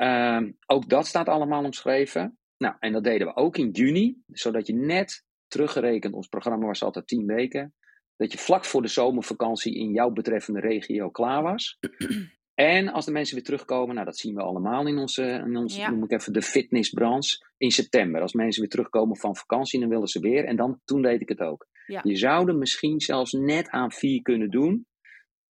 Ehm, 0.00 0.50
ook 0.66 0.88
dat 0.88 1.06
staat 1.06 1.28
allemaal 1.28 1.64
omschreven. 1.64 2.38
Nou, 2.56 2.74
en 2.78 2.92
dat 2.92 3.04
deden 3.04 3.26
we 3.26 3.36
ook 3.36 3.56
in 3.56 3.70
juni, 3.70 4.22
zodat 4.26 4.66
je 4.66 4.74
net 4.74 5.24
teruggerekend, 5.48 6.14
ons 6.14 6.28
programma 6.28 6.66
was 6.66 6.82
altijd 6.82 7.06
10 7.06 7.26
weken, 7.26 7.74
dat 8.16 8.32
je 8.32 8.38
vlak 8.38 8.64
voor 8.64 8.82
de 8.82 8.88
zomervakantie 8.88 9.74
in 9.74 9.90
jouw 9.92 10.10
betreffende 10.10 10.60
regio 10.60 11.10
klaar 11.10 11.42
was. 11.42 11.78
En 12.54 12.88
als 12.88 13.04
de 13.04 13.12
mensen 13.12 13.34
weer 13.34 13.44
terugkomen, 13.44 13.94
nou 13.94 14.06
dat 14.06 14.16
zien 14.18 14.34
we 14.34 14.42
allemaal 14.42 14.86
in 14.86 14.98
onze, 14.98 15.22
in 15.22 15.56
onze 15.56 15.80
Ja. 15.80 15.90
noem 15.90 16.04
ik 16.04 16.10
even 16.12 16.32
de 16.32 16.42
fitnessbranche, 16.42 17.46
in 17.56 17.70
september. 17.70 18.20
Als 18.20 18.32
mensen 18.32 18.60
weer 18.60 18.70
terugkomen 18.70 19.16
van 19.16 19.36
vakantie, 19.36 19.80
dan 19.80 19.88
willen 19.88 20.08
ze 20.08 20.20
weer. 20.20 20.44
En 20.44 20.56
dan, 20.56 20.80
toen 20.84 21.02
deed 21.02 21.20
ik 21.20 21.28
het 21.28 21.40
ook. 21.40 21.66
Ja. 21.86 22.00
Je 22.04 22.16
zou 22.16 22.48
er 22.48 22.56
misschien 22.56 23.00
zelfs 23.00 23.32
net 23.32 23.68
aan 23.68 23.92
vier 23.92 24.22
kunnen 24.22 24.50
doen. 24.50 24.86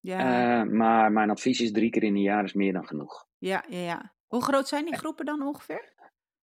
Ja. 0.01 0.19
eh, 0.19 0.71
maar 0.71 1.13
mijn 1.13 1.31
advies 1.31 1.61
is 1.61 1.73
drie 1.73 1.91
keer 1.91 2.03
in 2.03 2.15
een 2.15 2.23
jaar 2.23 2.45
is 2.45 2.53
meer 2.53 2.73
dan 2.73 2.87
genoeg. 2.87 3.27
ja, 3.39 3.65
ja, 3.69 3.79
ja. 3.79 4.15
Hoe 4.31 4.43
groot 4.43 4.69
zijn 4.69 4.85
die 4.85 4.97
groepen 4.97 5.25
dan 5.25 5.43
ongeveer? 5.43 5.93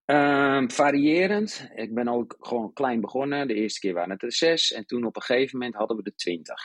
Ehm, 0.05 0.69
variërend. 0.69 1.69
Ik 1.75 1.93
ben 1.93 2.07
ook 2.07 2.35
gewoon 2.39 2.73
klein 2.73 3.01
begonnen. 3.01 3.47
De 3.47 3.53
eerste 3.53 3.79
keer 3.79 3.93
waren 3.93 4.09
het 4.09 4.23
er 4.23 4.33
zes. 4.33 4.71
En 4.71 4.85
toen 4.85 5.05
op 5.05 5.15
een 5.15 5.21
gegeven 5.21 5.57
moment 5.57 5.75
hadden 5.75 5.97
we 5.97 6.03
er 6.03 6.15
twintig. 6.15 6.61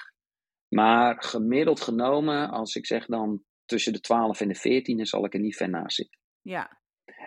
Maar 0.69 1.23
gemiddeld 1.23 1.81
genomen, 1.81 2.51
als 2.51 2.75
ik 2.75 2.87
zeg 2.87 3.07
dan 3.07 3.43
tussen 3.65 3.93
de 3.93 4.01
12 4.01 4.41
en 4.41 4.49
de 4.49 4.55
14, 4.55 4.97
dan 4.97 5.07
zal 5.07 5.25
ik 5.25 5.35
er 5.35 5.41
niet 5.41 5.57
ver 5.57 5.69
naast 5.69 5.97
zitten. 5.97 6.21
Ja. 6.41 6.81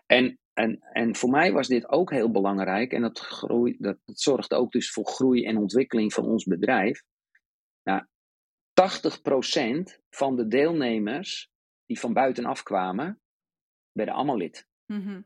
En, 0.05 0.39
en, 0.53 0.79
en 0.79 1.15
voor 1.15 1.29
mij 1.29 1.51
was 1.51 1.67
dit 1.67 1.89
ook 1.89 2.11
heel 2.11 2.31
belangrijk. 2.31 2.91
En 2.91 3.01
dat, 3.01 3.19
groei, 3.19 3.75
dat, 3.79 3.97
dat 4.05 4.19
zorgt 4.19 4.53
ook 4.53 4.71
dus 4.71 4.91
voor 4.91 5.07
groei 5.07 5.45
en 5.45 5.57
ontwikkeling 5.57 6.13
van 6.13 6.25
ons 6.25 6.43
bedrijf. 6.43 7.03
Nou, 7.83 8.05
80% 8.73 9.99
van 10.09 10.35
de 10.35 10.47
deelnemers 10.47 11.49
die 11.85 11.99
van 11.99 12.13
buitenaf 12.13 12.63
kwamen, 12.63 13.19
werden 13.95 14.13
allemaal 14.15 14.37
lid. 14.37 14.67
Mhm. 14.85 15.21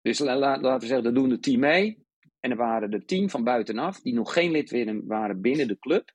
Dus 0.00 0.18
la- 0.18 0.36
la- 0.36 0.60
laten 0.60 0.80
we 0.80 0.86
zeggen, 0.86 1.06
er 1.06 1.14
doen 1.14 1.30
er 1.30 1.40
10 1.40 1.60
mee. 1.60 2.02
En 2.40 2.50
er 2.50 2.56
waren 2.56 2.92
er 2.92 3.04
10 3.06 3.30
van 3.30 3.44
buitenaf 3.44 4.00
die 4.00 4.14
nog 4.14 4.32
geen 4.32 4.50
lid 4.50 4.70
werden- 4.70 5.06
waren 5.06 5.40
binnen 5.40 5.68
de 5.68 5.78
club, 5.78 6.12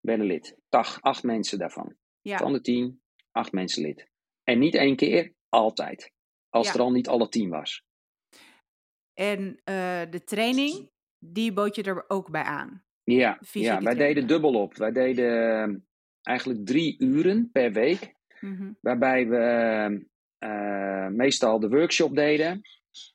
werden 0.00 0.26
lid. 0.26 0.56
Tach, 0.68 1.00
acht 1.02 1.22
mensen 1.22 1.58
daarvan. 1.58 1.96
Ja. 2.20 2.36
Van 2.38 2.52
de 2.52 2.60
10, 2.60 3.02
acht 3.30 3.52
mensen 3.52 3.82
lid. 3.82 4.08
En 4.42 4.58
niet 4.58 4.74
één 4.74 4.96
keer, 4.96 5.32
altijd. 5.48 6.12
Als 6.48 6.66
Ja. 6.66 6.74
er 6.74 6.80
al 6.80 6.90
niet 6.92 7.08
alle 7.08 7.28
10 7.28 7.48
was. 7.50 7.82
En 9.14 9.60
eh, 9.64 10.02
de 10.10 10.24
training, 10.24 10.90
die 11.18 11.52
bood 11.52 11.74
je 11.76 11.82
er 11.82 12.04
ook 12.08 12.30
bij 12.30 12.42
aan. 12.42 12.84
Ja, 13.04 13.34
Fysieke 13.40 13.66
ja 13.66 13.72
wij 13.82 13.94
training. 13.94 14.14
deden 14.14 14.28
dubbel 14.28 14.54
op. 14.62 14.74
Wij 14.76 14.92
deden 14.92 15.32
eh, 15.70 15.76
eigenlijk 16.22 16.66
drie 16.66 17.00
uren 17.02 17.50
per 17.52 17.72
week. 17.72 18.14
Mhm. 18.40 18.72
Waarbij 18.80 19.28
we 19.28 20.06
eh, 20.44 21.06
meestal 21.08 21.60
de 21.60 21.68
workshop 21.68 22.14
deden. 22.14 22.62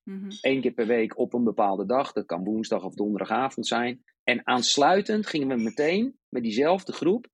Mhm. 0.03 0.29
Eén 0.41 0.61
keer 0.61 0.71
per 0.71 0.87
week 0.87 1.17
op 1.17 1.33
een 1.33 1.43
bepaalde 1.43 1.85
dag. 1.85 2.11
Dat 2.11 2.25
kan 2.25 2.43
woensdag 2.43 2.83
of 2.83 2.93
donderdagavond 2.93 3.67
zijn. 3.67 4.03
En 4.23 4.47
aansluitend 4.47 5.27
gingen 5.27 5.47
we 5.47 5.63
meteen 5.63 6.19
met 6.29 6.43
diezelfde 6.43 6.91
groep, 6.93 7.27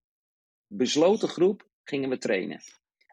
besloten 0.67 1.27
groep, 1.27 1.67
gingen 1.83 2.09
we 2.09 2.17
trainen. 2.17 2.61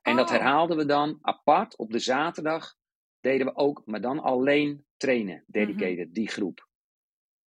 En 0.03 0.17
dat 0.17 0.27
Oh. 0.27 0.33
herhaalden 0.33 0.77
we 0.77 0.85
dan 0.85 1.19
apart 1.21 1.77
op 1.77 1.93
de 1.93 1.99
zaterdag. 1.99 2.75
Deden 3.21 3.47
we 3.47 3.55
ook, 3.55 3.83
maar 3.85 4.01
dan 4.01 4.21
alleen 4.21 4.85
trainen, 4.97 5.45
dedicated, 5.47 6.15
die 6.15 6.29
groep. 6.29 6.69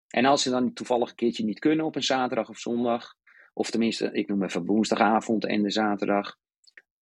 En 0.08 0.26
als 0.26 0.44
ze 0.44 0.50
dan 0.50 0.74
toevallig 0.74 1.10
een 1.10 1.16
keertje 1.16 1.44
niet 1.46 1.60
kunnen 1.60 1.86
op 1.86 1.96
een 1.96 2.04
zaterdag 2.04 2.50
of 2.50 2.58
zondag, 2.58 3.16
of 3.54 3.70
tenminste, 3.70 4.12
ik 4.12 4.28
noem 4.28 4.44
even 4.44 4.66
woensdagavond 4.66 5.46
en 5.46 5.62
de 5.62 5.72
zaterdag. 5.72 6.38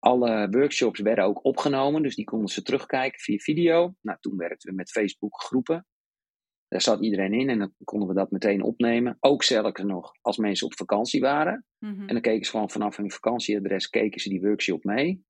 Alle 0.01 0.47
workshops 0.49 0.99
werden 0.99 1.23
ook 1.23 1.45
opgenomen, 1.45 2.01
dus 2.01 2.15
die 2.15 2.25
konden 2.25 2.47
ze 2.47 2.61
terugkijken 2.61 3.19
via 3.19 3.37
video. 3.37 3.95
Nou, 4.01 4.17
toen 4.19 4.37
werkten 4.37 4.69
we 4.69 4.75
met 4.75 4.91
Facebook 4.91 5.41
groepen. 5.41 5.85
Daar 6.67 6.81
zat 6.81 7.03
iedereen 7.03 7.33
in 7.33 7.49
en 7.49 7.59
dan 7.59 7.73
konden 7.83 8.07
we 8.07 8.13
dat 8.13 8.31
meteen 8.31 8.63
opnemen. 8.63 9.17
Ook 9.19 9.43
zelfs 9.43 9.81
nog 9.81 10.11
als 10.21 10.37
mensen 10.37 10.67
op 10.67 10.77
vakantie 10.77 11.21
waren. 11.21 11.65
Mhm. 11.79 12.01
En 12.01 12.07
dan 12.07 12.21
keken 12.21 12.45
ze 12.45 12.51
gewoon 12.51 12.69
vanaf 12.69 12.97
hun 12.97 13.11
vakantieadres, 13.11 13.89
keken 13.89 14.21
ze 14.21 14.29
die 14.29 14.41
workshop 14.41 14.83
mee. 14.83 15.23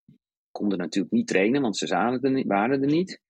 Konden 0.51 0.77
natuurlijk 0.77 1.13
niet 1.13 1.27
trainen, 1.27 1.61
want 1.61 1.77
ze 1.77 1.87
waren 2.47 2.81
er 2.81 2.85
niet. 2.85 3.21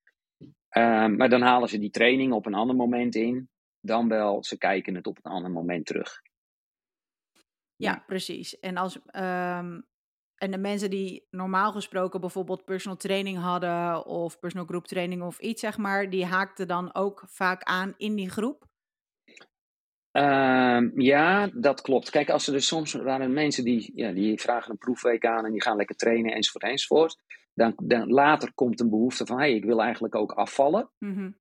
Ehm, 0.69 1.15
maar 1.15 1.29
dan 1.29 1.41
halen 1.41 1.69
ze 1.69 1.79
die 1.79 1.89
training 1.89 2.33
op 2.33 2.45
een 2.45 2.53
ander 2.53 2.75
moment 2.75 3.15
in. 3.15 3.49
Dan 3.79 4.07
wel, 4.07 4.43
ze 4.43 4.57
kijken 4.57 4.95
het 4.95 5.07
op 5.07 5.17
een 5.21 5.31
ander 5.31 5.51
moment 5.51 5.85
terug. 5.85 6.21
Ja, 7.75 8.03
precies. 8.07 8.59
En, 8.59 8.77
als, 8.77 8.99
ehm, 9.05 9.81
en 10.41 10.51
de 10.51 10.57
mensen 10.57 10.89
die 10.89 11.27
normaal 11.29 11.71
gesproken 11.71 12.19
bijvoorbeeld 12.19 12.65
personal 12.65 12.97
training 12.97 13.37
hadden 13.37 14.05
of 14.05 14.39
personal 14.39 14.65
group 14.67 14.85
training 14.85 15.21
of 15.21 15.39
iets, 15.39 15.61
zeg 15.61 15.77
maar, 15.77 16.09
die 16.09 16.25
haakten 16.25 16.67
dan 16.67 16.95
ook 16.95 17.23
vaak 17.27 17.63
aan 17.63 17.93
in 17.97 18.15
die 18.15 18.29
groep. 18.29 18.69
Ehm, 20.11 21.01
ja, 21.01 21.47
dat 21.53 21.81
klopt. 21.81 22.09
Kijk, 22.09 22.29
als 22.29 22.47
er 22.47 22.53
dus 22.53 22.67
soms 22.67 22.93
waren 22.93 23.33
mensen 23.33 23.63
die, 23.63 23.91
ja, 23.95 24.11
die 24.11 24.39
vragen 24.39 24.71
een 24.71 24.77
proefweek 24.77 25.25
aan 25.25 25.45
en 25.45 25.51
die 25.51 25.61
gaan 25.61 25.75
lekker 25.75 25.95
trainen 25.95 26.33
enzovoort 26.33 26.63
enzovoort. 26.63 27.15
Dan, 27.53 27.73
dan 27.83 28.09
later 28.09 28.53
komt 28.53 28.79
een 28.79 28.89
behoefte 28.89 29.25
van, 29.25 29.37
hey, 29.37 29.53
ik 29.55 29.65
wil 29.65 29.81
eigenlijk 29.81 30.15
ook 30.15 30.31
afvallen. 30.31 30.89
Mhm. 30.97 31.31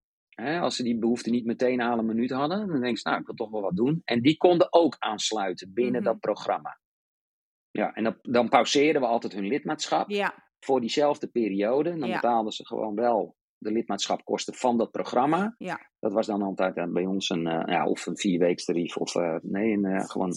Als 0.60 0.76
ze 0.76 0.82
die 0.82 0.98
behoefte 0.98 1.30
niet 1.30 1.44
meteen 1.44 1.82
aan 1.82 1.98
een 1.98 2.06
minuut 2.06 2.30
hadden, 2.30 2.58
dan 2.58 2.80
denken 2.80 2.96
ze, 2.96 3.08
nou, 3.08 3.20
ik 3.20 3.26
wil 3.26 3.34
toch 3.34 3.50
wel 3.50 3.60
wat 3.60 3.76
doen. 3.76 4.02
En 4.04 4.20
die 4.22 4.36
konden 4.36 4.72
ook 4.72 4.96
aansluiten 4.98 5.72
binnen 5.72 6.02
Mhm. 6.02 6.10
dat 6.10 6.20
programma. 6.20 6.78
Ja, 7.70 7.92
en 7.92 8.04
dat, 8.04 8.18
dan 8.22 8.48
pauzeerden 8.48 9.02
we 9.02 9.08
altijd 9.08 9.32
hun 9.32 9.46
lidmaatschap 9.46 10.10
Ja, 10.10 10.48
voor 10.60 10.80
diezelfde 10.80 11.26
periode. 11.26 11.98
Dan 11.98 12.08
Ja. 12.08 12.14
betaalden 12.14 12.52
ze 12.52 12.66
gewoon 12.66 12.94
wel 12.94 13.36
de 13.58 13.72
lidmaatschapkosten 13.72 14.54
van 14.54 14.78
dat 14.78 14.90
programma. 14.90 15.54
ja, 15.58 15.90
Dat 15.98 16.12
was 16.12 16.26
dan 16.26 16.42
altijd 16.42 16.76
eh, 16.76 16.86
bij 16.92 17.06
ons 17.06 17.28
een, 17.28 17.46
eh, 17.46 17.62
ja, 17.74 17.86
of 17.86 18.06
een 18.06 18.16
vierweekstarief 18.18 18.96
of 18.96 19.14
eh, 19.14 19.36
nee, 19.42 19.72
een, 19.72 20.08
gewoon 20.08 20.32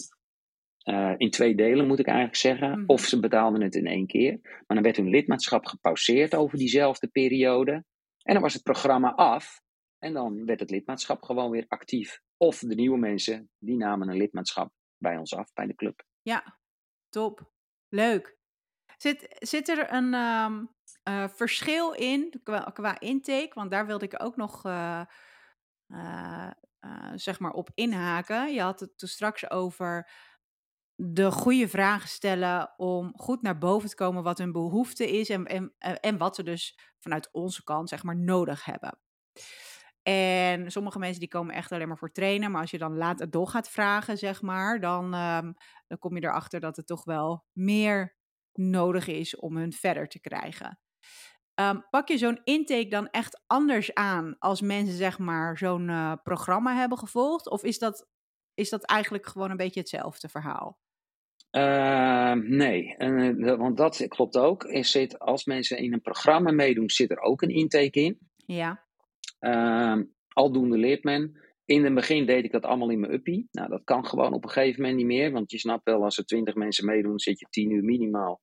in 1.16 1.30
twee 1.30 1.54
delen 1.54 1.86
moet 1.86 1.98
ik 1.98 2.06
eigenlijk 2.06 2.36
zeggen. 2.36 2.70
Mhm. 2.70 2.84
Of 2.86 3.00
ze 3.00 3.20
betaalden 3.20 3.60
het 3.62 3.74
in 3.74 3.86
één 3.86 4.06
keer. 4.06 4.38
Maar 4.42 4.64
dan 4.76 4.82
werd 4.82 4.96
hun 4.96 5.08
lidmaatschap 5.08 5.66
gepauzeerd 5.66 6.34
over 6.34 6.58
diezelfde 6.58 7.08
periode. 7.08 7.72
En 8.22 8.32
dan 8.32 8.42
was 8.42 8.54
het 8.54 8.62
programma 8.62 9.12
af. 9.14 9.60
En 9.98 10.12
dan 10.12 10.44
werd 10.44 10.60
het 10.60 10.70
lidmaatschap 10.70 11.22
gewoon 11.22 11.50
weer 11.50 11.64
actief. 11.68 12.20
Of 12.36 12.58
de 12.58 12.74
nieuwe 12.74 12.98
mensen, 12.98 13.50
die 13.58 13.76
namen 13.76 14.08
een 14.08 14.16
lidmaatschap 14.16 14.72
bij 14.98 15.16
ons 15.16 15.34
af, 15.34 15.52
bij 15.52 15.66
de 15.66 15.74
club. 15.74 16.02
ja. 16.22 16.62
Top. 17.14 17.52
Leuk. 17.88 18.38
Zit, 18.96 19.36
zit 19.38 19.68
er 19.68 19.92
een 19.92 20.14
ehm, 20.14 20.64
eh, 21.02 21.28
verschil 21.28 21.92
in 21.92 22.40
qua, 22.72 23.00
intake? 23.00 23.50
Want 23.54 23.70
daar 23.70 23.86
wilde 23.86 24.04
ik 24.04 24.22
ook 24.22 24.36
nog 24.36 24.64
eh, 24.64 25.00
eh, 25.86 26.50
zeg 27.14 27.38
maar 27.38 27.52
op 27.52 27.70
inhaken. 27.74 28.52
Je 28.52 28.60
had 28.60 28.80
het 28.80 28.98
toen 28.98 29.08
straks 29.08 29.50
over 29.50 30.10
de 30.94 31.30
goede 31.30 31.68
vragen 31.68 32.08
stellen 32.08 32.74
om 32.76 33.12
goed 33.16 33.42
naar 33.42 33.58
boven 33.58 33.88
te 33.88 33.94
komen 33.94 34.22
wat 34.22 34.38
hun 34.38 34.52
behoefte 34.52 35.10
is 35.10 35.28
en, 35.28 35.46
en, 35.46 35.74
en 36.00 36.18
wat 36.18 36.34
ze 36.34 36.42
dus 36.42 36.78
vanuit 36.98 37.28
onze 37.32 37.64
kant 37.64 37.88
zeg 37.88 38.02
maar 38.02 38.16
nodig 38.16 38.64
hebben. 38.64 38.98
En 40.04 40.70
sommige 40.70 40.98
mensen 40.98 41.20
die 41.20 41.28
komen 41.28 41.54
echt 41.54 41.72
alleen 41.72 41.88
maar 41.88 41.98
voor 41.98 42.12
trainen, 42.12 42.50
maar 42.50 42.60
als 42.60 42.70
je 42.70 42.78
dan 42.78 42.96
later 42.96 43.30
door 43.30 43.48
gaat 43.48 43.68
vragen, 43.68 44.18
zeg 44.18 44.42
maar, 44.42 44.80
dan, 44.80 45.14
ehm, 45.14 45.52
dan 45.98 46.10
kom 46.10 46.18
je 46.20 46.26
erachter 46.26 46.60
dat 46.60 46.76
het 46.76 46.86
toch 46.86 47.04
wel 47.04 47.44
meer 47.52 48.16
nodig 48.52 49.06
is 49.06 49.36
om 49.36 49.56
hun 49.56 49.72
verder 49.72 50.08
te 50.08 50.20
krijgen. 50.20 50.78
Ehm, 51.54 51.80
pak 51.90 52.08
je 52.08 52.18
zo'n 52.18 52.40
intake 52.44 52.88
dan 52.88 53.08
echt 53.08 53.42
anders 53.46 53.94
aan 53.94 54.38
als 54.38 54.60
mensen 54.60 54.96
zeg 54.96 55.18
maar 55.18 55.58
zo'n 55.58 55.88
eh, 55.88 56.12
programma 56.22 56.74
hebben 56.74 56.98
gevolgd? 56.98 57.50
Of 57.50 57.62
is 57.62 57.78
dat, 57.78 58.06
is 58.54 58.70
dat 58.70 58.84
eigenlijk 58.84 59.26
gewoon 59.26 59.50
een 59.50 59.56
beetje 59.56 59.80
hetzelfde 59.80 60.28
verhaal? 60.28 60.78
Ehm, 61.50 62.56
nee, 62.56 62.96
eh, 62.96 63.56
want 63.56 63.76
dat 63.76 64.06
klopt 64.08 64.36
ook. 64.36 64.64
Er 64.64 64.84
zit, 64.84 65.18
als 65.18 65.44
mensen 65.44 65.78
in 65.78 65.92
een 65.92 66.00
programma 66.00 66.50
meedoen, 66.50 66.90
zit 66.90 67.10
er 67.10 67.20
ook 67.20 67.42
een 67.42 67.54
intake 67.54 68.00
in. 68.00 68.18
Ja, 68.36 68.84
Ehm, 69.44 70.04
aldoende 70.28 70.78
leert 70.78 71.04
men. 71.04 71.38
In 71.64 71.84
het 71.84 71.94
begin 71.94 72.26
deed 72.26 72.44
ik 72.44 72.52
dat 72.52 72.64
allemaal 72.64 72.90
in 72.90 73.00
mijn 73.00 73.12
uppie. 73.12 73.48
Nou, 73.50 73.68
dat 73.68 73.84
kan 73.84 74.06
gewoon 74.06 74.32
op 74.32 74.44
een 74.44 74.50
gegeven 74.50 74.80
moment 74.80 74.98
niet 74.98 75.06
meer. 75.06 75.32
Want 75.32 75.50
je 75.50 75.58
snapt 75.58 75.84
wel, 75.84 76.04
als 76.04 76.18
er 76.18 76.24
twintig 76.24 76.54
mensen 76.54 76.86
meedoen, 76.86 77.18
zit 77.18 77.40
je 77.40 77.46
tien 77.50 77.70
uur 77.70 77.84
minimaal 77.84 78.40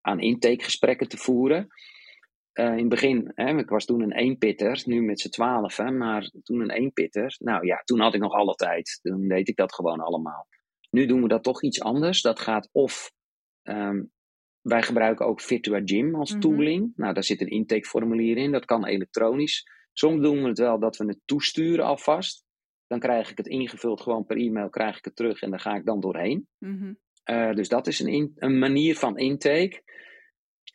aan 0.00 0.20
intakegesprekken 0.20 1.08
te 1.08 1.16
voeren. 1.16 1.66
Uh, 2.54 2.72
in 2.72 2.78
het 2.78 2.88
begin, 2.88 3.32
hè, 3.34 3.58
ik 3.58 3.68
was 3.68 3.84
toen 3.84 4.00
een 4.00 4.12
eenpitter, 4.12 4.82
nu 4.84 5.02
met 5.02 5.20
z'n 5.20 5.28
twaalf, 5.28 5.78
maar 5.78 6.30
toen 6.42 6.60
een 6.60 6.70
eenpitter. 6.70 7.36
Nou 7.38 7.66
ja, 7.66 7.82
toen 7.84 8.00
had 8.00 8.14
ik 8.14 8.20
nog 8.20 8.32
alle 8.32 8.54
tijd. 8.54 8.98
Toen 9.02 9.28
deed 9.28 9.48
ik 9.48 9.56
dat 9.56 9.74
gewoon 9.74 10.00
allemaal. 10.00 10.46
Nu 10.90 11.06
doen 11.06 11.22
we 11.22 11.28
dat 11.28 11.42
toch 11.42 11.62
iets 11.62 11.80
anders. 11.80 12.22
Dat 12.22 12.40
gaat 12.40 12.68
of 12.72 13.12
um, 13.62 14.12
wij 14.60 14.82
gebruiken 14.82 15.26
ook 15.26 15.40
Virtua 15.40 15.80
Gym 15.84 16.14
als 16.14 16.30
mhm. 16.30 16.40
tooling. 16.40 16.92
Nou, 16.96 17.14
daar 17.14 17.24
zit 17.24 17.40
een 17.40 17.48
intakeformulier 17.48 18.36
in. 18.36 18.52
Dat 18.52 18.64
kan 18.64 18.86
elektronisch. 18.86 19.68
Soms 19.92 20.22
doen 20.22 20.42
we 20.42 20.48
het 20.48 20.58
wel 20.58 20.78
dat 20.78 20.96
we 20.96 21.04
het 21.04 21.20
toesturen 21.24 21.84
alvast. 21.84 22.43
Dan 22.94 23.02
krijg 23.02 23.30
ik 23.30 23.36
het 23.36 23.46
ingevuld 23.46 24.00
gewoon 24.00 24.26
per 24.26 24.36
e-mail, 24.36 24.68
krijg 24.68 24.98
ik 24.98 25.04
het 25.04 25.16
terug 25.16 25.42
en 25.42 25.50
daar 25.50 25.60
ga 25.60 25.74
ik 25.74 25.84
dan 25.84 26.00
doorheen. 26.00 26.48
Mhm. 26.58 26.94
uh, 27.30 27.52
dus 27.52 27.68
dat 27.68 27.86
is 27.86 28.00
een, 28.00 28.32
een 28.34 28.58
manier 28.58 28.96
van 28.96 29.18
intake. 29.18 29.82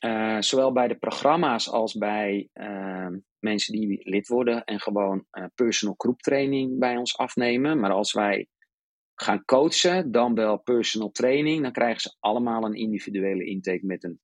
Uh, 0.05 0.41
zowel 0.41 0.72
bij 0.72 0.88
de 0.88 0.97
programma's 0.97 1.70
als 1.70 1.93
bij 1.93 2.49
uh, 2.53 3.07
mensen 3.39 3.74
die 3.74 4.09
lid 4.09 4.28
worden 4.28 4.63
en 4.63 4.80
gewoon 4.80 5.26
personal 5.55 5.95
group 5.97 6.20
training 6.20 6.80
bij 6.80 6.97
ons 6.97 7.17
afnemen. 7.17 7.80
Maar 7.80 7.91
als 7.91 8.13
wij 8.13 8.47
gaan 9.15 9.45
coachen, 9.45 10.11
dan 10.11 10.36
wel 10.36 10.57
personal 10.57 11.11
training, 11.11 11.61
dan 11.63 11.72
krijgen 11.72 12.01
ze 12.01 12.15
allemaal 12.20 12.63
een 12.63 12.76
individuele 12.76 13.45
intake 13.45 13.86
met 13.86 14.03
een 14.03 14.20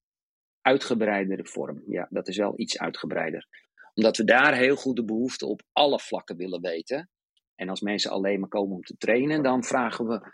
uitgebreidere 0.61 1.45
vorm. 1.45 1.83
Ja, 1.87 2.07
dat 2.09 2.27
is 2.27 2.37
wel 2.37 2.53
iets 2.59 2.79
uitgebreider. 2.79 3.47
Omdat 3.93 4.17
we 4.17 4.23
daar 4.23 4.55
heel 4.55 4.75
goed 4.75 4.95
de 4.95 5.05
behoefte 5.05 5.45
op 5.45 5.61
alle 5.71 5.99
vlakken 5.99 6.37
willen 6.37 6.61
weten. 6.61 7.09
En 7.55 7.69
als 7.69 7.81
mensen 7.81 8.11
alleen 8.11 8.39
maar 8.39 8.49
komen 8.49 8.75
om 8.75 8.81
te 8.81 8.97
trainen, 8.97 9.43
dan 9.43 9.63
vragen 9.63 10.07
we 10.07 10.33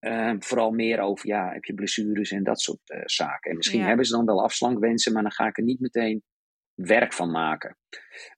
uh, 0.00 0.34
vooral 0.38 0.70
meer 0.70 1.00
over, 1.00 1.28
ja, 1.28 1.52
heb 1.52 1.64
je 1.64 1.74
blessures 1.74 2.30
en 2.30 2.44
dat 2.44 2.60
soort 2.60 2.90
uh, 2.90 3.00
zaken. 3.04 3.50
En 3.50 3.56
misschien 3.56 3.82
hebben 3.82 4.06
ze 4.06 4.16
dan 4.16 4.26
wel 4.26 4.42
afslankwensen, 4.42 5.12
maar 5.12 5.22
dan 5.22 5.32
ga 5.32 5.46
ik 5.46 5.56
er 5.56 5.64
niet 5.64 5.80
meteen 5.80 6.22
werk 6.74 7.12
van 7.12 7.30
maken. 7.30 7.76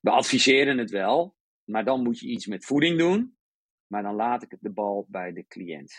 We 0.00 0.10
adviseren 0.10 0.78
het 0.78 0.90
wel, 0.90 1.36
maar 1.64 1.84
dan 1.84 2.02
moet 2.02 2.18
je 2.18 2.26
iets 2.26 2.46
met 2.46 2.64
voeding 2.64 2.98
doen. 2.98 3.36
Maar 3.86 4.02
dan 4.02 4.14
laat 4.14 4.42
ik 4.42 4.56
de 4.60 4.72
bal 4.72 5.06
bij 5.08 5.32
de 5.32 5.46
cliënt. 5.46 5.92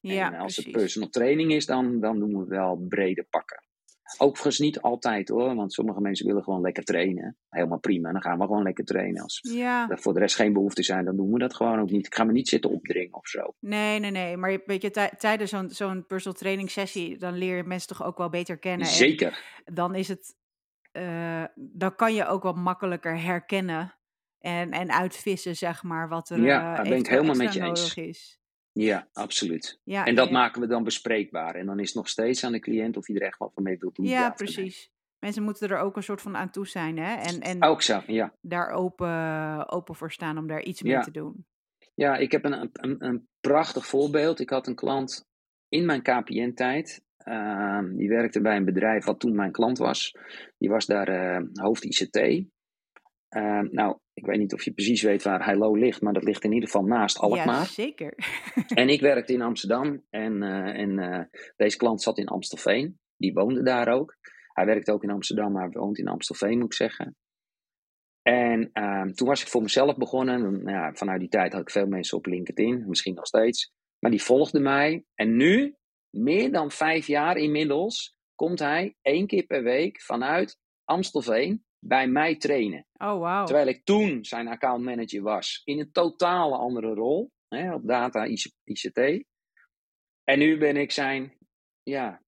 Ja, 0.00 0.32
en 0.32 0.38
als 0.38 0.54
precies. 0.54 0.64
het 0.64 0.82
personal 0.82 1.08
training 1.08 1.52
is, 1.52 1.66
dan, 1.66 2.00
dan 2.00 2.18
doen 2.18 2.38
we 2.38 2.44
wel 2.44 2.76
brede 2.88 3.26
pakken. 3.30 3.64
Overigens 4.18 4.58
niet 4.58 4.80
altijd 4.80 5.28
hoor, 5.28 5.54
want 5.54 5.72
sommige 5.72 6.00
mensen 6.00 6.26
willen 6.26 6.42
gewoon 6.42 6.60
lekker 6.60 6.84
trainen. 6.84 7.36
Helemaal 7.48 7.78
prima, 7.78 8.12
dan 8.12 8.22
gaan 8.22 8.38
we 8.38 8.44
gewoon 8.44 8.62
lekker 8.62 8.84
trainen. 8.84 9.22
Als 9.22 9.38
Ja, 9.42 9.88
er 9.90 9.98
voor 9.98 10.12
de 10.14 10.18
rest 10.20 10.34
geen 10.36 10.52
behoefte 10.52 10.82
zijn, 10.82 11.04
dan 11.04 11.16
doen 11.16 11.32
we 11.32 11.38
dat 11.38 11.54
gewoon 11.54 11.80
ook 11.80 11.90
niet. 11.90 12.06
Ik 12.06 12.14
ga 12.14 12.24
me 12.24 12.32
niet 12.32 12.48
zitten 12.48 12.70
opdringen 12.70 13.14
of 13.14 13.26
zo. 13.28 13.54
nee, 13.60 13.98
nee, 13.98 14.10
nee. 14.10 14.36
Maar 14.36 14.60
weet 14.66 14.82
je, 14.82 14.90
tij- 14.90 15.12
tijdens 15.18 15.50
zo'n 15.50 15.70
zo'n 15.70 16.06
personal 16.06 16.38
training 16.38 16.70
sessie, 16.70 17.18
dan 17.18 17.34
leer 17.34 17.56
je 17.56 17.62
mensen 17.64 17.88
toch 17.88 18.04
ook 18.04 18.18
wel 18.18 18.28
beter 18.28 18.58
kennen. 18.58 18.86
En 18.86 18.92
Zeker. 18.92 19.62
dan 19.64 19.94
is 19.94 20.08
het, 20.08 20.36
eh, 20.92 21.44
dan 21.54 21.94
kan 21.96 22.14
je 22.14 22.26
ook 22.26 22.42
wat 22.42 22.56
makkelijker 22.56 23.20
herkennen 23.20 23.94
en, 24.38 24.70
en 24.70 24.90
uitvissen, 24.92 25.56
zeg 25.56 25.82
maar, 25.82 26.08
wat 26.08 26.28
er 26.30 26.40
Ja, 26.42 26.58
eh, 26.70 26.74
daar 26.76 26.88
ben 26.88 26.98
ik 26.98 27.06
helemaal 27.06 27.34
met 27.34 27.52
je 27.52 27.62
eens. 27.62 27.94
is. 27.96 28.42
Ja, 28.76 29.08
absoluut. 29.12 29.80
Ja, 29.84 30.04
En 30.04 30.14
dat 30.14 30.26
ja, 30.26 30.32
maken 30.32 30.60
we 30.60 30.66
dan 30.66 30.84
bespreekbaar. 30.84 31.54
En 31.54 31.66
dan 31.66 31.78
is 31.78 31.86
het 31.86 31.96
nog 31.96 32.08
steeds 32.08 32.44
aan 32.44 32.52
de 32.52 32.58
cliënt 32.58 32.96
of 32.96 33.06
hij 33.06 33.16
er 33.16 33.22
echt 33.22 33.38
wat 33.38 33.52
van 33.54 33.62
mee 33.62 33.76
wil 33.78 33.90
doen. 33.92 34.06
ja, 34.06 34.30
precies. 34.30 34.90
Mensen 35.18 35.42
moeten 35.42 35.68
er 35.68 35.78
ook 35.78 35.96
een 35.96 36.02
soort 36.02 36.22
van 36.22 36.36
aan 36.36 36.50
toe 36.50 36.66
zijn, 36.66 36.98
hè? 36.98 37.14
En, 37.14 37.40
en 37.40 37.62
Ook 37.62 37.82
zo, 37.82 38.02
ja. 38.06 38.34
daar 38.40 38.68
open, 38.70 39.68
open 39.70 39.94
voor 39.94 40.12
staan 40.12 40.38
om 40.38 40.46
daar 40.46 40.62
iets 40.62 40.82
mee 40.82 40.92
Ja. 40.92 41.00
te 41.00 41.10
doen. 41.10 41.46
Ja, 41.94 42.16
ik 42.16 42.32
heb 42.32 42.44
een, 42.44 42.70
een, 42.72 43.04
een 43.04 43.28
prachtig 43.40 43.86
voorbeeld. 43.86 44.40
Ik 44.40 44.50
had 44.50 44.66
een 44.66 44.74
klant 44.74 45.26
in 45.68 45.86
mijn 45.86 46.02
KPN-tijd. 46.02 47.02
Ehm, 47.16 47.96
die 47.96 48.08
werkte 48.08 48.40
bij 48.40 48.56
een 48.56 48.64
bedrijf 48.64 49.04
wat 49.04 49.20
toen 49.20 49.34
mijn 49.34 49.52
klant 49.52 49.78
was. 49.78 50.14
Die 50.58 50.68
was 50.68 50.86
daar 50.86 51.08
eh, 51.08 51.42
hoofd 51.52 51.84
ICT. 51.84 52.44
Ehm, 53.34 53.68
nou, 53.70 53.98
ik 54.12 54.26
weet 54.26 54.38
niet 54.38 54.52
of 54.52 54.62
je 54.62 54.72
precies 54.72 55.02
weet 55.02 55.22
waar 55.22 55.44
Heilo 55.44 55.74
ligt, 55.74 56.00
maar 56.00 56.12
dat 56.12 56.24
ligt 56.24 56.44
in 56.44 56.52
ieder 56.52 56.68
geval 56.68 56.86
naast 56.86 57.16
Ja, 57.16 57.22
Alkmaar. 57.22 57.66
zeker. 57.66 58.14
En 58.74 58.88
ik 58.88 59.00
werkte 59.00 59.32
in 59.32 59.42
Amsterdam 59.42 60.04
en, 60.10 60.42
eh, 60.42 60.80
en 60.80 60.98
eh, 60.98 61.24
deze 61.56 61.76
klant 61.76 62.02
zat 62.02 62.18
in 62.18 62.26
Amstelveen. 62.26 62.98
Die 63.16 63.32
woonde 63.32 63.62
daar 63.62 63.88
ook. 63.88 64.16
Hij 64.52 64.66
werkte 64.66 64.92
ook 64.92 65.02
in 65.02 65.10
Amsterdam, 65.10 65.52
maar 65.52 65.70
woont 65.70 65.98
in 65.98 66.08
Amstelveen, 66.08 66.58
moet 66.58 66.64
ik 66.64 66.74
zeggen. 66.74 67.16
En 68.22 68.70
ehm, 68.72 69.12
toen 69.12 69.28
was 69.28 69.42
ik 69.42 69.48
voor 69.48 69.62
mezelf 69.62 69.96
begonnen. 69.96 70.40
Nou 70.62 70.76
ja, 70.76 70.92
vanuit 70.92 71.20
die 71.20 71.28
tijd 71.28 71.52
had 71.52 71.62
ik 71.62 71.70
veel 71.70 71.86
mensen 71.86 72.18
op 72.18 72.26
LinkedIn, 72.26 72.88
misschien 72.88 73.14
nog 73.14 73.26
steeds. 73.26 73.72
Maar 73.98 74.10
die 74.10 74.22
volgden 74.22 74.62
mij. 74.62 75.04
En 75.14 75.36
nu, 75.36 75.76
meer 76.10 76.52
dan 76.52 76.70
vijf 76.70 77.06
jaar 77.06 77.36
inmiddels, 77.36 78.16
komt 78.34 78.58
hij 78.58 78.96
één 79.02 79.26
keer 79.26 79.46
per 79.46 79.62
week 79.62 80.02
vanuit 80.02 80.58
Amstelveen 80.84 81.64
bij 81.86 82.08
mij 82.08 82.36
trainen. 82.36 82.86
Oh, 82.92 83.18
wauw. 83.18 83.44
Terwijl 83.44 83.66
ik 83.66 83.84
toen 83.84 84.24
zijn 84.24 84.48
accountmanager 84.48 85.22
was. 85.22 85.60
In 85.64 85.78
een 85.78 85.92
totale 85.92 86.56
andere 86.56 86.94
rol. 86.94 87.30
Hè, 87.48 87.74
op 87.74 87.86
data 87.86 88.24
IC- 88.24 88.52
ICT. 88.64 89.24
En 90.24 90.38
nu 90.38 90.58
ben 90.58 90.76
ik 90.76 90.92
zijn, 90.92 91.36
ja, 91.82 92.22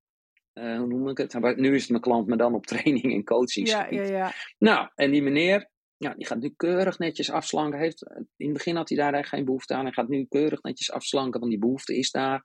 eh, 0.53 0.79
hoe 0.79 0.87
noem 0.87 1.09
ik 1.09 1.19
het? 1.19 1.41
Maar 1.41 1.61
Nu 1.61 1.75
is 1.75 1.81
het 1.81 1.91
mijn 1.91 2.03
klant, 2.03 2.27
maar 2.27 2.37
dan 2.37 2.55
op 2.55 2.67
training 2.73 3.13
en 3.13 3.25
coaching. 3.25 3.69
Ja, 3.69 3.87
ja, 3.91 4.03
ja. 4.03 4.33
Nou, 4.59 4.89
en 4.95 5.11
die 5.11 5.23
meneer, 5.23 5.71
ja, 5.97 6.15
die 6.15 6.27
gaat 6.27 6.41
nu 6.41 6.53
keurig 6.57 6.99
netjes 6.99 7.31
afslanken. 7.31 7.79
Heeft, 7.79 8.03
in 8.37 8.47
het 8.47 8.53
begin 8.53 8.77
had 8.77 8.89
hij 8.89 8.99
daar 8.99 9.15
echt 9.15 9.29
geen 9.29 9.45
behoefte 9.45 9.75
aan. 9.75 9.85
Hij 9.85 9.93
gaat 9.93 10.09
nu 10.09 10.27
keurig 10.29 10.63
netjes 10.63 10.91
afslanken, 10.93 11.41
want 11.41 11.53
die 11.53 11.61
behoefte 11.61 11.97
is 11.97 12.11
daar. 12.11 12.45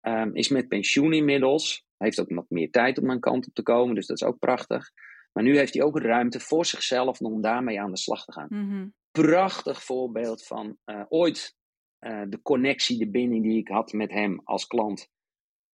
Ehm, 0.00 0.30
is 0.36 0.48
met 0.48 0.68
pensioen 0.68 1.12
inmiddels. 1.12 1.84
Heeft 1.96 2.20
ook 2.20 2.34
wat 2.34 2.50
meer 2.50 2.70
tijd 2.70 2.98
om 2.98 3.06
mijn 3.06 3.20
kant 3.20 3.46
op 3.46 3.54
te 3.54 3.62
komen, 3.62 3.94
dus 3.94 4.06
dat 4.06 4.20
is 4.20 4.26
ook 4.26 4.38
prachtig. 4.38 4.90
Maar 5.32 5.44
nu 5.44 5.56
heeft 5.56 5.74
hij 5.74 5.82
ook 5.82 5.98
ruimte 5.98 6.40
voor 6.40 6.66
zichzelf 6.66 7.20
om 7.20 7.40
daarmee 7.40 7.80
aan 7.80 7.90
de 7.90 7.98
slag 7.98 8.24
te 8.24 8.32
gaan. 8.32 8.46
Mhm. 8.50 8.88
Prachtig 9.10 9.82
voorbeeld 9.82 10.46
van 10.46 10.78
eh, 10.84 11.04
ooit 11.08 11.56
eh, 11.98 12.22
de 12.28 12.42
connectie, 12.42 12.98
de 12.98 13.10
binding 13.10 13.44
die 13.44 13.58
ik 13.58 13.68
had 13.68 13.92
met 13.92 14.10
hem 14.10 14.40
als 14.44 14.66
klant. 14.66 15.10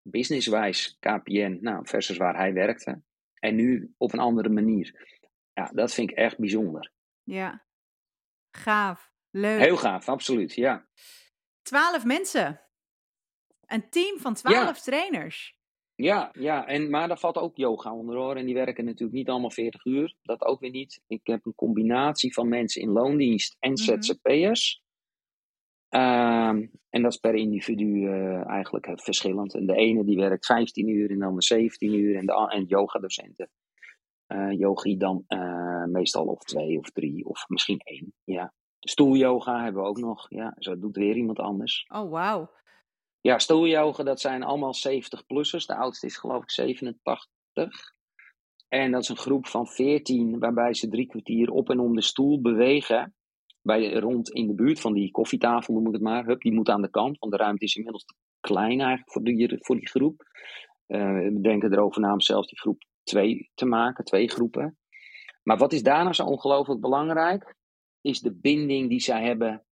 Businesswijs, 0.02 0.98
KPN, 1.00 1.58
nou, 1.62 1.88
versus 1.88 2.18
waar 2.18 2.36
hij 2.36 2.54
werkte. 2.54 3.02
En 3.40 3.56
nu 3.56 3.94
op 3.98 4.14
een 4.14 4.20
andere 4.20 4.50
manier. 4.50 5.18
Ja, 5.54 5.72
dat 5.74 5.94
vind 5.94 6.12
ik 6.12 6.18
echt 6.18 6.38
bijzonder. 6.38 6.92
Ja. 7.24 7.66
Gaaf. 8.52 9.12
Leuk. 9.30 9.60
Heel 9.60 9.78
gaaf, 9.78 10.10
absoluut, 10.10 10.54
ja. 10.54 10.88
Twaalf 11.62 12.06
mensen. 12.06 12.62
Een 13.66 13.90
team 13.90 14.20
van 14.20 14.34
twaalf 14.34 14.82
trainers. 14.82 15.59
Ja, 16.02 16.32
ja 16.34 16.68
en, 16.68 16.90
maar 16.90 17.08
daar 17.08 17.20
valt 17.20 17.38
ook 17.38 17.58
yoga 17.58 17.94
onder 17.94 18.16
hoor. 18.16 18.36
En 18.36 18.46
die 18.46 18.54
werken 18.54 18.86
natuurlijk 18.86 19.18
niet 19.18 19.30
allemaal 19.30 19.52
40 19.52 19.86
uur. 19.86 20.16
Dat 20.22 20.42
ook 20.46 20.60
weer 20.60 20.70
niet. 20.70 21.02
Ik 21.08 21.20
heb 21.24 21.46
een 21.46 21.56
combinatie 21.56 22.34
van 22.34 22.48
mensen 22.48 22.82
in 22.82 22.90
loondienst 22.90 23.56
en 23.60 23.72
Mhm. 23.72 23.78
ZZP'ers. 24.02 24.82
Ehm, 25.90 26.68
en 26.90 27.02
dat 27.02 27.12
is 27.12 27.18
per 27.18 27.36
individu 27.36 28.08
eh, 28.08 28.48
eigenlijk 28.48 28.86
eh, 28.88 28.94
verschillend. 28.98 29.54
En 29.56 29.66
de 29.66 29.76
ene 29.76 30.04
die 30.04 30.18
werkt 30.18 30.46
15 30.46 30.88
uur 30.88 31.10
en 31.12 31.20
dan 31.20 31.36
de 31.36 31.44
17 31.44 31.94
uur. 31.94 32.16
En 32.18 32.26
de 32.26 32.48
en 32.52 32.64
yogadocenten. 32.66 33.50
eh 34.28 34.52
yogi 34.52 34.98
dan 34.98 35.26
meestal 35.92 36.26
of 36.26 36.40
twee 36.44 36.78
of 36.78 36.90
drie 36.92 37.26
of 37.26 37.46
misschien 37.48 37.80
één. 37.80 38.14
Ja. 38.24 38.54
Stoelyoga 38.80 39.64
hebben 39.64 39.82
we 39.82 39.88
ook 39.88 39.98
nog. 39.98 40.26
Ja, 40.30 40.56
zo 40.58 40.80
doet 40.80 40.96
weer 40.96 41.16
iemand 41.16 41.40
anders. 41.40 41.86
Oh, 41.94 42.10
wauw. 42.12 42.50
Ja, 43.22 43.40
stoelyoga, 43.40 44.04
dat 44.04 44.20
zijn 44.20 44.44
allemaal 44.44 44.74
70-plussers. 44.88 45.66
De 45.66 45.76
oudste 45.76 46.06
is 46.06 46.18
geloof 46.18 46.44
ik 46.44 46.52
87. 46.52 47.94
En 48.68 48.92
dat 48.92 49.02
is 49.02 49.10
een 49.10 49.18
groep 49.18 49.48
van 49.48 49.68
14 49.68 50.40
waarbij 50.40 50.74
ze 50.74 50.88
drie 50.88 51.08
kwartier 51.08 51.50
op 51.50 51.70
en 51.70 51.80
om 51.80 51.96
de 51.96 52.02
stoel 52.02 52.42
bewegen. 52.42 53.14
Bij, 53.62 53.94
rond 53.94 54.30
in 54.30 54.48
de 54.48 54.54
buurt 54.54 54.80
van 54.80 54.94
die 54.94 55.12
koffietafel 55.12 55.74
noem 55.74 55.88
ik 55.88 55.94
het 55.94 56.02
maar. 56.02 56.26
Hup, 56.26 56.42
die 56.42 56.54
moet 56.54 56.70
aan 56.70 56.82
de 56.82 56.90
kant, 56.90 57.20
want 57.20 57.32
de 57.32 57.38
ruimte 57.38 57.66
is 57.66 57.76
inmiddels 57.76 58.06
te 58.06 58.14
klein 58.40 58.80
eigenlijk 58.80 59.12
voor 59.12 59.24
die, 59.24 59.58
voor 59.60 59.76
die 59.76 59.90
groep. 59.90 60.24
Eh, 60.86 61.14
we 61.14 61.40
denken 61.42 61.74
erover 61.74 62.02
na 62.02 62.14
om 62.14 62.22
zelfs 62.22 62.48
die 62.48 62.60
groep 62.60 62.84
twee 63.04 63.52
te 63.54 63.66
maken, 63.66 64.06
twee 64.06 64.30
groepen. 64.30 64.78
Maar 65.44 65.58
wat 65.58 65.74
is 65.74 65.84
daarna 65.84 66.14
zo 66.14 66.26
ongelooflijk 66.26 66.82
belangrijk? 66.82 67.56
Is 68.02 68.20
de 68.20 68.34
binding 68.34 68.90
die 68.90 69.00
zij 69.00 69.24
hebben 69.24 69.66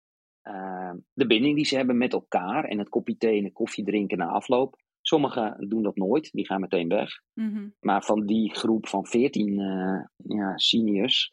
uh, 0.45 0.93
de 1.13 1.27
binding 1.27 1.55
die 1.55 1.65
ze 1.65 1.77
hebben 1.77 1.99
met 1.99 2.13
elkaar 2.13 2.65
en 2.65 2.79
het 2.79 2.89
kopje 2.89 3.17
thee 3.17 3.43
en 3.43 3.53
koffie 3.53 3.85
drinken 3.85 4.19
na 4.19 4.27
afloop. 4.27 4.83
Sommigen 5.01 5.69
doen 5.69 5.83
dat 5.83 5.97
nooit, 5.97 6.33
die 6.33 6.47
gaan 6.47 6.61
meteen 6.61 6.89
weg. 6.89 7.23
Mhm. 7.35 7.69
Maar 7.81 8.03
van 8.03 8.27
die 8.27 8.55
groep 8.55 8.89
van 8.89 9.07
14 9.07 9.59
uh, 9.59 10.37
ja, 10.39 10.57
seniors, 10.59 11.33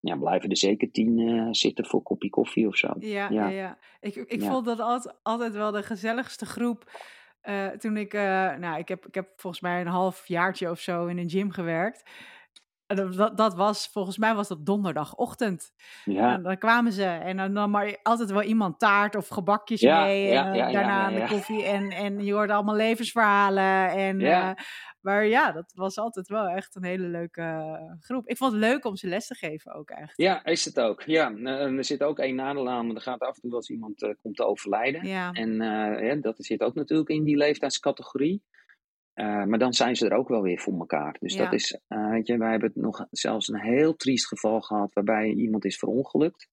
ja, 0.00 0.16
blijven 0.16 0.50
er 0.50 0.56
zeker 0.56 0.90
10 0.90 1.18
uh, 1.18 1.48
zitten 1.50 1.86
voor 1.86 1.98
een 1.98 2.04
kopje 2.04 2.30
koffie 2.30 2.66
of 2.66 2.76
zo. 2.76 2.94
Ja, 2.98 3.30
ja. 3.30 3.48
ja. 3.48 3.78
Ik, 4.00 4.14
ik 4.14 4.40
ja. 4.40 4.50
vond 4.50 4.64
dat 4.64 4.80
altijd, 4.80 5.14
altijd 5.22 5.52
wel 5.52 5.70
de 5.70 5.82
gezelligste 5.82 6.46
groep. 6.46 6.90
Uh, 7.42 7.66
toen 7.66 7.96
ik, 7.96 8.14
uh, 8.14 8.20
nou, 8.56 8.78
ik 8.78 8.88
heb, 8.88 9.06
ik 9.06 9.14
heb 9.14 9.28
volgens 9.36 9.62
mij 9.62 9.80
een 9.80 9.86
half 9.86 10.26
jaartje 10.26 10.70
of 10.70 10.80
zo 10.80 11.06
in 11.06 11.18
een 11.18 11.30
gym 11.30 11.50
gewerkt. 11.50 12.10
Dat, 12.96 13.36
dat 13.36 13.54
was, 13.54 13.88
volgens 13.92 14.18
mij 14.18 14.34
was 14.34 14.48
dat 14.48 14.66
donderdagochtend. 14.66 15.72
Ja. 16.04 16.34
En 16.34 16.42
dan 16.42 16.58
kwamen 16.58 16.92
ze 16.92 17.04
en 17.04 17.36
dan 17.36 17.52
nam 17.52 17.70
maar 17.70 17.98
altijd 18.02 18.30
wel 18.30 18.42
iemand 18.42 18.78
taart 18.78 19.14
of 19.16 19.28
gebakjes 19.28 19.80
Ja, 19.80 20.04
mee. 20.04 20.26
ja, 20.28 20.44
en 20.46 20.52
eh, 20.52 20.58
ja, 20.58 20.70
daarna 20.70 21.00
aan 21.00 21.14
de 21.14 21.26
koffie. 21.28 21.64
En, 21.64 21.90
en 21.90 22.24
je 22.24 22.32
hoorde 22.32 22.52
allemaal 22.52 22.74
levensverhalen. 22.74 23.88
En, 23.90 24.20
eh, 24.20 24.50
maar 25.00 25.26
ja, 25.26 25.52
dat 25.52 25.72
was 25.74 25.98
altijd 25.98 26.28
wel 26.28 26.46
echt 26.46 26.74
een 26.76 26.84
hele 26.84 27.06
leuke 27.06 27.40
eh, 27.40 27.92
groep. 28.00 28.26
Ik 28.26 28.36
vond 28.36 28.52
het 28.52 28.60
leuk 28.60 28.84
om 28.84 28.96
ze 28.96 29.06
les 29.06 29.26
te 29.26 29.34
geven 29.34 29.74
ook 29.74 29.90
echt. 29.90 30.12
Ja, 30.16 30.44
is 30.44 30.64
het 30.64 30.80
ook. 30.80 31.02
Ja, 31.02 31.26
en 31.26 31.46
er 31.76 31.84
zit 31.84 32.02
ook 32.02 32.18
één 32.18 32.34
nadeel 32.34 32.68
aan, 32.68 32.84
want 32.86 32.96
er 32.96 33.02
gaat 33.02 33.20
af 33.20 33.34
en 33.34 33.48
toe 33.48 33.54
eens 33.54 33.70
iemand 33.70 34.14
komt 34.22 34.36
te 34.36 34.44
overlijden. 34.44 35.06
Ja, 35.06 35.32
En 35.32 36.20
dat 36.20 36.34
zit 36.38 36.62
ook 36.62 36.74
natuurlijk 36.74 37.08
in 37.08 37.24
die 37.24 37.36
leeftijdscategorie. 37.36 38.42
Eh, 39.18 39.44
maar 39.44 39.58
dan 39.58 39.72
zijn 39.72 39.96
ze 39.96 40.08
er 40.08 40.16
ook 40.16 40.28
wel 40.28 40.42
weer 40.42 40.58
voor 40.58 40.78
elkaar. 40.78 41.16
Dus 41.20 41.34
Ja. 41.34 41.44
dat 41.44 41.52
is, 41.52 41.80
eh, 41.88 42.10
weet 42.10 42.26
je, 42.26 42.36
wij 42.36 42.50
hebben 42.50 42.68
het 42.68 42.82
nog 42.82 43.06
zelfs 43.10 43.48
een 43.48 43.60
heel 43.60 43.96
triest 43.96 44.26
geval 44.26 44.60
gehad 44.60 44.94
waarbij 44.94 45.32
iemand 45.32 45.64
is 45.64 45.78
verongelukt. 45.78 46.48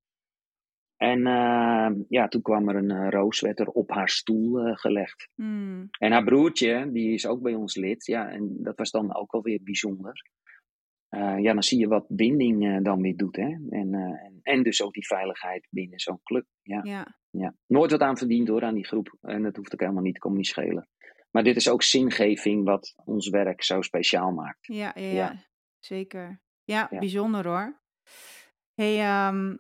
En 0.98 1.28
eh, 1.28 1.90
ja, 2.10 2.28
toen 2.28 2.42
kwam 2.42 2.70
er 2.70 2.76
een 2.76 2.92
eh, 2.92 3.10
roos, 3.10 3.40
werd 3.42 3.60
er 3.60 3.68
op 3.68 3.92
haar 3.92 4.10
stoel 4.10 4.76
gelegd. 4.76 5.30
Hmm. 5.36 5.88
En 6.00 6.12
haar 6.12 6.24
broertje, 6.24 6.92
die 6.92 7.14
is 7.14 7.28
ook 7.28 7.42
bij 7.42 7.54
ons 7.54 7.76
lid. 7.76 8.06
Ja, 8.06 8.30
en 8.30 8.58
dat 8.64 8.78
was 8.78 8.92
dan 8.92 9.16
ook 9.16 9.32
wel 9.32 9.42
weer 9.42 9.60
bijzonder. 9.64 10.30
Ja, 11.16 11.54
dan 11.54 11.64
zie 11.64 11.80
je 11.80 11.88
wat 11.88 12.06
binding 12.08 12.84
dan 12.84 13.02
weer 13.02 13.16
doet. 13.16 13.36
Hè? 13.36 13.58
En, 13.70 13.94
en, 13.94 14.40
en 14.42 14.64
dus 14.64 14.82
ook 14.82 14.94
die 14.94 15.08
veiligheid 15.08 15.68
binnen 15.70 16.00
zo'n 16.00 16.20
club. 16.24 16.46
Ja, 16.62 16.80
ja. 16.84 17.18
ja. 17.30 17.56
Nooit 17.68 17.92
wat 17.92 18.02
aan 18.02 18.18
verdiend 18.18 18.48
hoor, 18.48 18.64
aan 18.64 18.74
die 18.74 18.86
groep. 18.86 19.18
En 19.22 19.44
dat 19.44 19.56
hoeft 19.56 19.74
ook 19.74 19.80
helemaal 19.80 20.04
niet, 20.04 20.18
kan 20.18 20.32
me 20.32 20.38
niet 20.38 20.48
schelen. 20.48 20.88
Maar 21.36 21.44
dit 21.44 21.56
is 21.56 21.70
ook 21.70 21.84
zingeving 21.84 22.66
wat 22.66 22.94
ons 23.06 23.30
werk 23.30 23.64
zo 23.64 23.82
speciaal 23.82 24.32
maakt. 24.32 24.66
Ja, 24.66 24.92
ja, 24.96 25.02
Ja. 25.02 25.12
ja, 25.14 25.36
zeker. 25.80 26.42
Ja, 26.64 26.88
Ja. 26.90 27.00
bijzonder 27.00 27.48
hoor. 27.48 27.82
Hey, 28.74 29.00
ehm, 29.00 29.56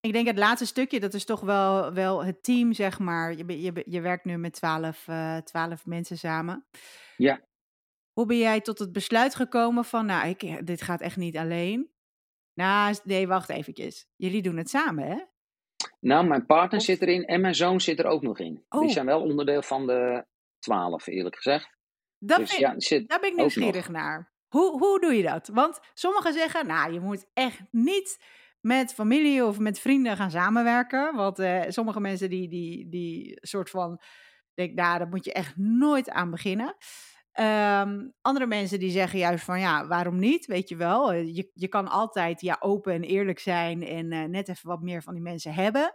ik 0.00 0.12
denk 0.12 0.26
het 0.26 0.38
laatste 0.38 0.66
stukje, 0.66 1.00
dat 1.00 1.14
is 1.14 1.24
toch 1.24 1.40
wel, 1.40 1.92
wel 1.92 2.24
het 2.24 2.42
team, 2.42 2.72
zeg 2.72 2.98
maar. 2.98 3.36
Je, 3.36 3.60
je, 3.62 3.82
je 3.86 4.00
werkt 4.00 4.24
nu 4.24 4.36
met 4.36 4.52
twaalf 4.52 5.04
twaalf 5.44 5.86
mensen 5.86 6.18
samen. 6.18 6.66
Ja. 7.16 7.40
Hoe 8.12 8.26
ben 8.26 8.38
jij 8.38 8.60
tot 8.60 8.78
het 8.78 8.92
besluit 8.92 9.34
gekomen 9.34 9.84
van, 9.84 10.06
nou, 10.06 10.28
ik, 10.28 10.66
dit 10.66 10.82
gaat 10.82 11.00
echt 11.00 11.16
niet 11.16 11.36
alleen? 11.36 11.90
Nou, 12.54 12.96
nee, 13.04 13.26
wacht 13.28 13.48
eventjes. 13.48 14.06
Jullie 14.16 14.42
doen 14.42 14.56
het 14.56 14.70
samen, 14.70 15.06
hè? 15.06 15.18
Nou, 16.00 16.26
mijn 16.26 16.46
partner 16.46 16.78
Of- 16.80 16.84
zit 16.86 17.02
erin 17.02 17.24
en 17.24 17.40
mijn 17.40 17.54
zoon 17.54 17.80
zit 17.80 17.98
er 17.98 18.06
ook 18.06 18.22
nog 18.22 18.38
in. 18.38 18.64
Oh. 18.68 18.80
Die 18.80 18.90
zijn 18.90 19.06
wel 19.06 19.22
onderdeel 19.22 19.62
van 19.62 19.86
de 19.86 20.28
twaalf, 20.60 21.06
eerlijk 21.06 21.36
gezegd. 21.36 21.78
Dat 22.18 22.38
dus 22.38 22.50
vind- 22.50 22.60
ja, 22.60 22.80
zit 22.80 23.08
Daar 23.08 23.20
ben 23.20 23.30
ik 23.30 23.36
nieuwsgierig 23.36 23.88
naar. 23.88 24.32
Hoe, 24.48 24.78
hoe 24.78 25.00
doe 25.00 25.14
je 25.14 25.22
dat? 25.22 25.48
Want 25.48 25.80
sommigen 25.94 26.32
zeggen, 26.32 26.66
nou, 26.66 26.92
je 26.92 27.00
moet 27.00 27.26
echt 27.32 27.60
niet 27.70 28.24
met 28.60 28.94
familie 28.94 29.44
of 29.44 29.58
met 29.58 29.78
vrienden 29.80 30.16
gaan 30.16 30.30
samenwerken. 30.30 31.14
Want 31.14 31.38
eh, 31.38 31.62
sommige 31.68 32.00
mensen 32.00 32.30
die, 32.30 32.48
die, 32.48 32.88
die 32.88 33.38
soort 33.40 33.70
van, 33.70 34.00
denk, 34.54 34.74
nou, 34.74 34.98
daar 34.98 35.08
moet 35.08 35.24
je 35.24 35.32
echt 35.32 35.56
nooit 35.56 36.10
aan 36.10 36.30
beginnen. 36.30 36.76
Ehm, 37.32 38.08
andere 38.20 38.46
mensen 38.46 38.78
die 38.78 38.90
zeggen 38.90 39.18
juist 39.18 39.44
van, 39.44 39.60
ja, 39.60 39.86
waarom 39.86 40.18
niet? 40.18 40.46
Weet 40.46 40.68
je 40.68 40.76
wel, 40.76 41.12
Eh, 41.12 41.36
je, 41.36 41.50
je 41.54 41.68
kan 41.68 41.88
altijd 41.88 42.40
ja, 42.40 42.56
open 42.60 42.92
en 42.92 43.02
eerlijk 43.02 43.38
zijn 43.38 43.82
en 43.82 44.12
eh, 44.12 44.24
net 44.24 44.48
even 44.48 44.68
wat 44.68 44.80
meer 44.80 45.02
van 45.02 45.14
die 45.14 45.22
mensen 45.22 45.54
hebben. 45.54 45.94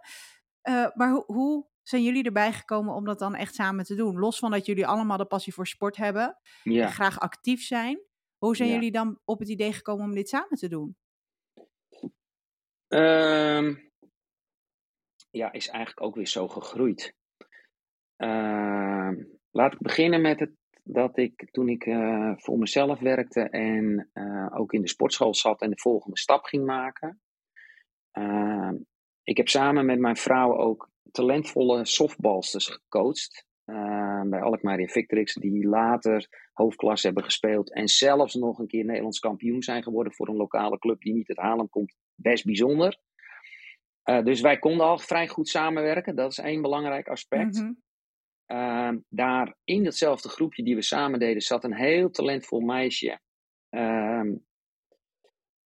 Maar 0.93 1.11
hoe, 1.11 1.23
hoe 1.25 1.67
zijn 1.87 2.03
jullie 2.03 2.23
erbij 2.23 2.53
gekomen 2.53 2.93
om 2.93 3.05
dat 3.05 3.19
dan 3.19 3.35
echt 3.35 3.55
samen 3.55 3.85
te 3.85 3.95
doen? 3.95 4.19
Los 4.19 4.39
van 4.39 4.51
dat 4.51 4.65
jullie 4.65 4.87
allemaal 4.87 5.17
de 5.17 5.25
passie 5.25 5.53
voor 5.53 5.67
sport 5.67 5.97
hebben 5.97 6.37
Ja. 6.63 6.85
en 6.85 6.91
graag 6.91 7.19
actief 7.19 7.61
zijn. 7.61 7.99
Hoe 8.37 8.55
zijn 8.55 8.69
Ja. 8.69 8.75
jullie 8.75 8.91
dan 8.91 9.19
op 9.25 9.39
het 9.39 9.49
idee 9.49 9.73
gekomen 9.73 10.05
om 10.05 10.13
dit 10.13 10.29
samen 10.29 10.57
te 10.57 10.67
doen? 10.67 10.97
Ehm, 12.87 13.75
ja, 15.29 15.51
is 15.51 15.67
eigenlijk 15.67 16.01
ook 16.07 16.15
weer 16.15 16.27
zo 16.27 16.47
gegroeid. 16.47 17.15
Ehm, 18.15 19.23
laat 19.51 19.73
ik 19.73 19.79
beginnen 19.79 20.21
met 20.21 20.39
het, 20.39 20.51
dat 20.83 21.17
ik 21.17 21.51
toen 21.51 21.69
ik 21.69 21.85
eh, 21.85 22.33
voor 22.35 22.57
mezelf 22.59 22.99
werkte 22.99 23.41
en 23.41 24.09
eh, 24.13 24.47
ook 24.53 24.73
in 24.73 24.81
de 24.81 24.87
sportschool 24.87 25.35
zat 25.35 25.61
en 25.61 25.69
de 25.69 25.79
volgende 25.79 26.17
stap 26.17 26.43
ging 26.43 26.65
maken. 26.65 27.21
Ehm, 28.11 28.75
ik 29.23 29.37
heb 29.37 29.47
samen 29.47 29.85
met 29.85 29.99
mijn 29.99 30.15
vrouw 30.15 30.57
ook 30.57 30.89
talentvolle 31.11 31.85
softballsters 31.85 32.67
gecoacht. 32.67 33.45
eh, 33.65 34.21
bij 34.21 34.41
Alkmaar 34.41 34.79
in 34.79 34.89
Victrix, 34.89 35.33
die 35.33 35.67
later 35.67 36.27
hoofdklasse 36.53 37.05
hebben 37.05 37.23
gespeeld. 37.23 37.73
En 37.73 37.87
zelfs 37.87 38.33
nog 38.33 38.59
een 38.59 38.67
keer 38.67 38.85
Nederlands 38.85 39.19
kampioen 39.19 39.61
zijn 39.61 39.83
geworden 39.83 40.13
voor 40.13 40.27
een 40.27 40.35
lokale 40.35 40.77
club 40.77 41.01
die 41.01 41.13
niet 41.13 41.29
uit 41.29 41.37
Haarlem 41.37 41.69
komt. 41.69 41.95
Best 42.15 42.45
bijzonder. 42.45 42.99
Eh, 44.03 44.23
dus 44.23 44.41
wij 44.41 44.59
konden 44.59 44.85
al 44.85 44.97
vrij 44.97 45.27
goed 45.27 45.47
samenwerken. 45.47 46.15
Dat 46.15 46.31
is 46.31 46.37
één 46.37 46.61
belangrijk 46.61 47.07
aspect. 47.07 47.55
Mhm. 47.55 47.73
Ehm, 48.45 48.97
daar 49.09 49.57
in 49.63 49.83
datzelfde 49.83 50.29
groepje 50.29 50.63
die 50.63 50.75
we 50.75 50.81
samen 50.81 51.19
deden, 51.19 51.41
zat 51.41 51.63
een 51.63 51.75
heel 51.75 52.09
talentvol 52.09 52.59
meisje. 52.59 53.19
Ehm, 53.69 54.35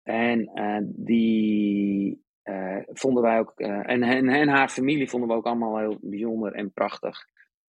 en 0.02 0.46
eh, 0.46 0.78
die 0.82 2.26
eh, 2.48 2.78
vonden 2.86 3.22
wij 3.22 3.38
ook, 3.38 3.52
eh, 3.56 3.90
en, 3.90 4.02
en, 4.02 4.48
haar 4.48 4.68
familie 4.68 5.08
vonden 5.08 5.28
we 5.28 5.34
ook 5.34 5.46
allemaal 5.46 5.78
heel 5.78 5.98
bijzonder 6.00 6.52
en 6.52 6.72
prachtig. 6.72 7.26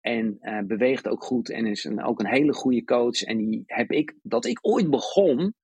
En 0.00 0.36
eh, 0.40 0.58
beweegt 0.58 1.08
ook 1.08 1.22
goed 1.22 1.50
en 1.50 1.66
is 1.66 1.84
een, 1.84 2.04
ook 2.04 2.20
een 2.20 2.28
hele 2.28 2.52
goede 2.52 2.84
coach. 2.84 3.22
En 3.22 3.36
die 3.36 3.62
heb 3.66 3.90
ik, 3.90 4.14
dat 4.22 4.44
ik 4.44 4.58
ooit 4.62 4.90
begon, 4.90 5.54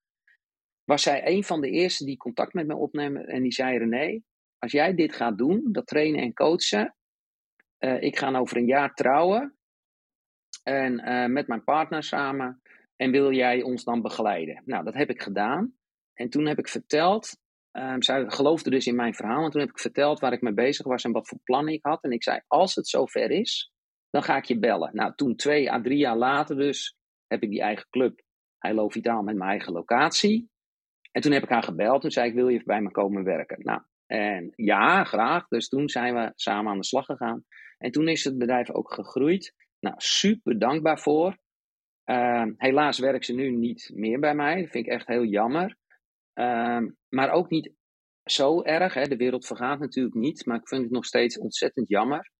was 0.83 1.01
zij 1.01 1.27
een 1.27 1.43
van 1.43 1.61
de 1.61 1.69
eerste 1.69 2.05
die 2.05 2.17
contact 2.17 2.53
met 2.53 2.67
me 2.67 2.75
opnemen. 2.75 3.27
En 3.27 3.41
die 3.41 3.51
zei: 3.51 3.77
René, 3.77 4.21
als 4.57 4.71
jij 4.71 4.93
dit 4.93 5.13
gaat 5.13 5.37
doen, 5.37 5.71
dat 5.71 5.87
trainen 5.87 6.21
en 6.21 6.33
coachen. 6.33 6.95
ik 7.99 8.17
ga 8.17 8.37
over 8.37 8.57
een 8.57 8.65
jaar 8.65 8.93
trouwen. 8.93 9.57
En 10.63 10.95
met 11.31 11.47
mijn 11.47 11.63
partner 11.63 12.03
samen. 12.03 12.61
En 12.95 13.11
wil 13.11 13.31
jij 13.31 13.61
ons 13.61 13.83
dan 13.83 14.01
begeleiden? 14.01 14.61
Nou, 14.65 14.83
dat 14.83 14.93
heb 14.93 15.09
ik 15.09 15.21
gedaan. 15.21 15.73
En 16.13 16.29
toen 16.29 16.45
heb 16.45 16.59
ik 16.59 16.67
verteld. 16.67 17.37
Ehm, 17.77 18.01
zij 18.01 18.29
geloofde 18.29 18.69
dus 18.69 18.87
in 18.87 18.95
mijn 18.95 19.13
verhaal. 19.13 19.43
En 19.43 19.51
toen 19.51 19.61
heb 19.61 19.69
ik 19.69 19.79
verteld 19.79 20.19
waar 20.19 20.33
ik 20.33 20.41
mee 20.41 20.53
bezig 20.53 20.85
was 20.85 21.03
en 21.03 21.11
wat 21.11 21.27
voor 21.27 21.39
plannen 21.43 21.73
ik 21.73 21.83
had. 21.83 22.03
En 22.03 22.11
ik 22.11 22.23
zei: 22.23 22.41
Als 22.47 22.75
het 22.75 22.87
zover 22.87 23.31
is, 23.31 23.71
dan 24.09 24.23
ga 24.23 24.37
ik 24.37 24.45
je 24.45 24.59
bellen. 24.59 24.89
Nou, 24.93 25.15
toen 25.15 25.35
twee 25.35 25.71
à 25.71 25.81
drie 25.81 25.97
jaar 25.97 26.17
later, 26.17 26.55
dus 26.55 26.97
heb 27.27 27.43
ik 27.43 27.49
die 27.49 27.61
eigen 27.61 27.87
club. 27.89 28.21
Heilo 28.57 28.89
Vitaal 28.89 29.21
met 29.21 29.35
mijn 29.35 29.49
eigen 29.49 29.73
locatie. 29.73 30.49
En 31.11 31.21
toen 31.21 31.31
heb 31.31 31.43
ik 31.43 31.49
haar 31.49 31.63
gebeld. 31.63 32.01
Toen 32.01 32.11
zei 32.11 32.29
ik: 32.29 32.35
Wil 32.35 32.47
je 32.47 32.61
bij 32.63 32.81
me 32.81 32.91
komen 32.91 33.23
werken? 33.23 33.57
Nou, 33.59 33.81
en 34.05 34.53
ja, 34.55 35.03
graag. 35.03 35.47
Dus 35.47 35.69
toen 35.69 35.89
zijn 35.89 36.13
we 36.13 36.31
samen 36.35 36.71
aan 36.71 36.77
de 36.77 36.85
slag 36.85 37.05
gegaan. 37.05 37.45
En 37.77 37.91
toen 37.91 38.07
is 38.07 38.23
het 38.23 38.37
bedrijf 38.37 38.71
ook 38.71 38.93
gegroeid. 38.93 39.53
Nou, 39.79 39.95
super 39.97 40.59
dankbaar 40.59 40.99
voor. 40.99 41.37
Ehm, 42.03 42.53
helaas 42.57 42.99
werkt 42.99 43.25
ze 43.25 43.33
nu 43.33 43.51
niet 43.51 43.91
meer 43.93 44.19
bij 44.19 44.35
mij. 44.35 44.61
Dat 44.61 44.69
vind 44.69 44.85
ik 44.85 44.91
echt 44.91 45.07
heel 45.07 45.23
jammer. 45.23 45.77
Ehm, 46.37 46.89
maar 47.09 47.31
ook 47.31 47.49
niet 47.49 47.71
zo 48.23 48.61
erg. 48.63 48.93
Hè. 48.93 49.03
De 49.03 49.15
wereld 49.15 49.45
vergaat 49.45 49.79
natuurlijk 49.79 50.15
niet. 50.15 50.45
Maar 50.45 50.57
ik 50.57 50.67
vind 50.67 50.81
het 50.83 50.91
nog 50.91 51.05
steeds 51.05 51.37
ontzettend 51.37 51.89
jammer. 51.89 52.31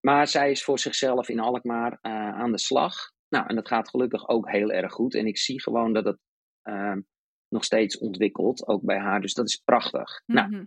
Maar 0.00 0.28
zij 0.28 0.50
is 0.50 0.64
voor 0.64 0.78
zichzelf 0.78 1.28
in 1.28 1.40
Alkmaar 1.40 1.98
eh, 2.00 2.12
aan 2.12 2.52
de 2.52 2.58
slag. 2.58 2.94
Nou, 3.28 3.46
en 3.46 3.54
dat 3.54 3.68
gaat 3.68 3.88
gelukkig 3.88 4.28
ook 4.28 4.50
heel 4.50 4.70
erg 4.70 4.92
goed. 4.92 5.14
En 5.14 5.26
ik 5.26 5.38
zie 5.38 5.60
gewoon 5.62 5.92
dat 5.92 6.04
het 6.04 6.18
ehm, 6.62 7.00
nog 7.48 7.64
steeds 7.64 7.98
ontwikkelt. 7.98 8.66
Ook 8.66 8.82
bij 8.82 8.98
haar. 8.98 9.20
Dus 9.20 9.34
dat 9.34 9.48
is 9.48 9.56
prachtig. 9.56 10.22
Nou, 10.26 10.48
Mhm. 10.50 10.64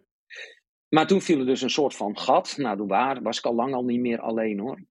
maar 0.89 1.07
toen 1.07 1.21
viel 1.21 1.39
er 1.39 1.45
dus 1.45 1.61
een 1.61 1.69
soort 1.69 1.95
van 1.95 2.17
gat. 2.17 2.57
Nou, 2.57 2.77
toen 2.77 2.87
waar, 2.87 3.21
was 3.21 3.37
ik 3.37 3.45
al 3.45 3.55
lang 3.55 3.73
al 3.73 3.83
niet 3.85 3.99
meer 3.99 4.19
alleen 4.19 4.59
hoor. 4.59 4.83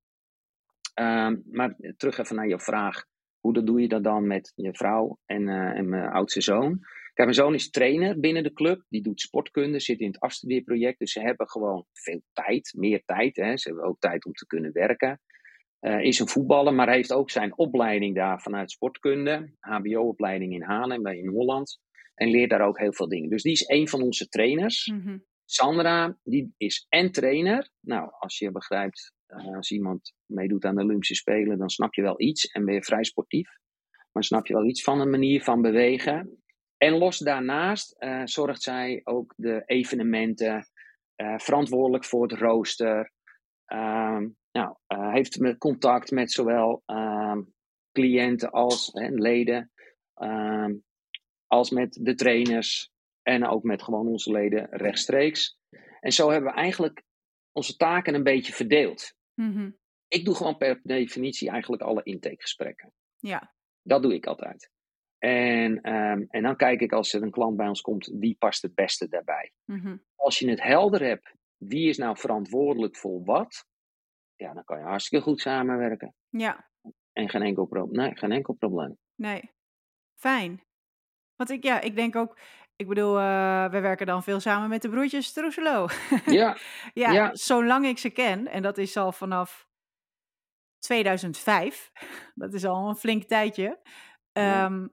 Ehm, 0.95 1.36
maar 1.51 1.76
terug 1.97 2.18
even 2.18 2.36
naar 2.36 2.49
je 2.49 2.61
vraag. 2.61 3.05
Hoe 3.40 3.53
dat 3.55 3.66
doe 3.66 3.80
je 3.80 3.88
dat 3.88 4.05
dan 4.05 4.26
met 4.26 4.53
je 4.55 4.74
vrouw 4.74 5.18
en, 5.24 5.49
eh, 5.49 5.78
en 5.78 5.88
mijn 5.88 6.11
oudste 6.11 6.40
zoon? 6.40 6.80
Kijk, 7.14 7.28
mijn 7.28 7.34
zoon 7.34 7.54
is 7.54 7.70
trainer 7.70 8.20
binnen 8.20 8.42
de 8.42 8.52
club. 8.52 8.84
Die 8.88 9.02
doet 9.02 9.20
sportkunde, 9.20 9.80
zit 9.80 10.00
in 10.00 10.06
het 10.06 10.20
afstudeerproject. 10.20 10.98
Dus 10.98 11.12
ze 11.12 11.20
hebben 11.20 11.48
gewoon 11.48 11.86
veel 11.92 12.22
tijd, 12.32 12.72
meer 12.76 13.02
tijd. 13.04 13.36
Hè. 13.36 13.56
Ze 13.56 13.68
hebben 13.68 13.86
ook 13.86 13.98
tijd 13.98 14.24
om 14.24 14.32
te 14.32 14.46
kunnen 14.46 14.72
werken. 14.72 15.20
Eh, 15.78 16.00
is 16.00 16.18
een 16.18 16.28
voetballer, 16.28 16.74
maar 16.74 16.90
heeft 16.90 17.12
ook 17.12 17.30
zijn 17.30 17.58
opleiding 17.58 18.14
daar 18.14 18.40
vanuit 18.40 18.70
sportkunde. 18.70 19.52
HBO-opleiding 19.58 20.52
in 20.52 20.62
Haarlem, 20.62 21.02
bij 21.02 21.18
in 21.18 21.28
Holland. 21.28 21.80
En 22.14 22.30
leert 22.30 22.50
daar 22.50 22.66
ook 22.66 22.78
heel 22.78 22.92
veel 22.92 23.08
dingen. 23.08 23.30
Dus 23.30 23.42
die 23.42 23.52
is 23.52 23.68
een 23.68 23.88
van 23.88 24.02
onze 24.02 24.28
trainers. 24.28 24.86
Mhm. 24.86 25.18
Sandra, 25.44 26.18
die 26.22 26.54
is 26.56 26.86
en 26.88 27.12
trainer. 27.12 27.70
Nou, 27.80 28.10
als 28.18 28.38
je 28.38 28.50
begrijpt, 28.50 29.12
eh, 29.26 29.56
als 29.56 29.70
iemand 29.70 30.12
meedoet 30.26 30.64
aan 30.64 30.74
de 30.74 30.82
Olympische 30.82 31.14
Spelen, 31.14 31.58
dan 31.58 31.68
snap 31.68 31.94
je 31.94 32.02
wel 32.02 32.20
iets 32.20 32.46
en 32.46 32.64
ben 32.64 32.74
je 32.74 32.82
vrij 32.82 33.04
sportief. 33.04 33.48
Maar 34.12 34.24
snap 34.24 34.46
je 34.46 34.54
wel 34.54 34.66
iets 34.66 34.82
van 34.82 35.00
een 35.00 35.10
manier 35.10 35.42
van 35.42 35.62
bewegen. 35.62 36.43
En 36.85 36.99
los 36.99 37.18
daarnaast 37.18 37.93
eh, 37.99 38.22
zorgt 38.24 38.62
zij 38.62 39.01
ook 39.05 39.35
de 39.37 39.62
evenementen, 39.66 40.68
eh, 41.14 41.39
verantwoordelijk 41.39 42.05
voor 42.05 42.22
het 42.22 42.32
rooster. 42.32 43.12
Ehm, 43.64 44.28
nou, 44.53 44.76
eh, 44.87 45.12
heeft 45.12 45.39
met 45.39 45.59
contact 45.59 46.11
met 46.11 46.32
zowel 46.32 46.82
ehm, 46.87 47.43
cliënten 47.93 48.51
als 48.51 48.91
hè, 48.93 49.09
leden. 49.09 49.70
Ehm, 50.14 50.74
als 51.47 51.70
met 51.70 51.99
de 52.03 52.14
trainers 52.14 52.91
en 53.22 53.47
ook 53.47 53.62
met 53.62 53.82
gewoon 53.82 54.07
onze 54.07 54.32
leden 54.32 54.66
rechtstreeks. 54.70 55.59
En 56.01 56.12
zo 56.12 56.30
hebben 56.30 56.51
we 56.51 56.57
eigenlijk 56.57 57.03
onze 57.53 57.76
taken 57.76 58.14
een 58.14 58.22
beetje 58.22 58.53
verdeeld. 58.53 59.14
Mhm. 59.35 59.70
Ik 60.09 60.24
doe 60.24 60.35
gewoon 60.35 60.57
per 60.57 60.80
definitie 60.82 61.51
eigenlijk 61.51 61.82
alle 61.82 62.03
intakegesprekken. 62.03 62.93
Ja. 63.16 63.55
Dat 63.82 64.03
doe 64.03 64.14
ik 64.14 64.26
altijd. 64.26 64.72
En, 65.25 65.81
ehm, 65.81 66.25
en 66.29 66.43
dan 66.43 66.57
kijk 66.57 66.81
ik 66.81 66.93
als 66.93 67.12
er 67.12 67.22
een 67.22 67.31
klant 67.31 67.57
bij 67.57 67.68
ons 67.68 67.81
komt, 67.81 68.07
wie 68.07 68.37
past 68.39 68.62
het 68.62 68.75
beste 68.75 69.09
daarbij. 69.09 69.53
Mhm. 69.64 69.97
Als 70.14 70.39
je 70.39 70.51
het 70.51 70.62
helder 70.62 71.03
hebt, 71.03 71.35
wie 71.57 71.89
is 71.89 71.99
nou 71.99 72.18
verantwoordelijk 72.18 72.97
voor 72.97 73.25
wat, 73.25 73.66
ja, 74.37 74.53
dan 74.53 74.64
kan 74.64 74.79
je 74.79 74.85
hartstikke 74.85 75.25
goed 75.25 75.41
samenwerken. 75.41 76.14
Ja. 76.29 76.70
En 77.12 77.29
geen 77.29 77.43
enkel, 77.43 77.64
pro 77.64 77.87
nee, 77.91 78.16
geen 78.16 78.33
enkel 78.33 78.55
probleem. 78.55 78.99
Nee. 79.14 79.51
Fijn. 80.14 80.62
Want 81.37 81.51
ik, 81.51 81.64
ja, 81.64 81.81
ik 81.81 81.97
denk 81.97 82.16
ook, 82.16 82.39
ik 82.77 82.89
bedoel, 82.89 83.18
uh, 83.18 83.70
we 83.70 83.81
werken 83.81 84.07
dan 84.07 84.22
veel 84.22 84.41
samen 84.41 84.68
met 84.68 84.83
de 84.83 84.89
broertjes 84.89 85.33
Troeselo. 85.33 85.87
Ja, 86.27 86.57
ja, 86.95 87.12
ja. 87.12 87.35
zolang 87.35 87.87
ik 87.87 87.99
ze 87.99 88.11
ken, 88.11 88.47
en 88.47 88.62
dat 88.62 88.79
is 88.79 88.97
al 88.97 89.12
vanaf 89.12 89.68
2005, 90.79 91.91
dat 92.35 92.55
is 92.55 92.64
al 92.64 92.89
een 92.89 92.97
flink 92.97 93.22
tijdje, 93.22 93.81
Ja. 94.33 94.89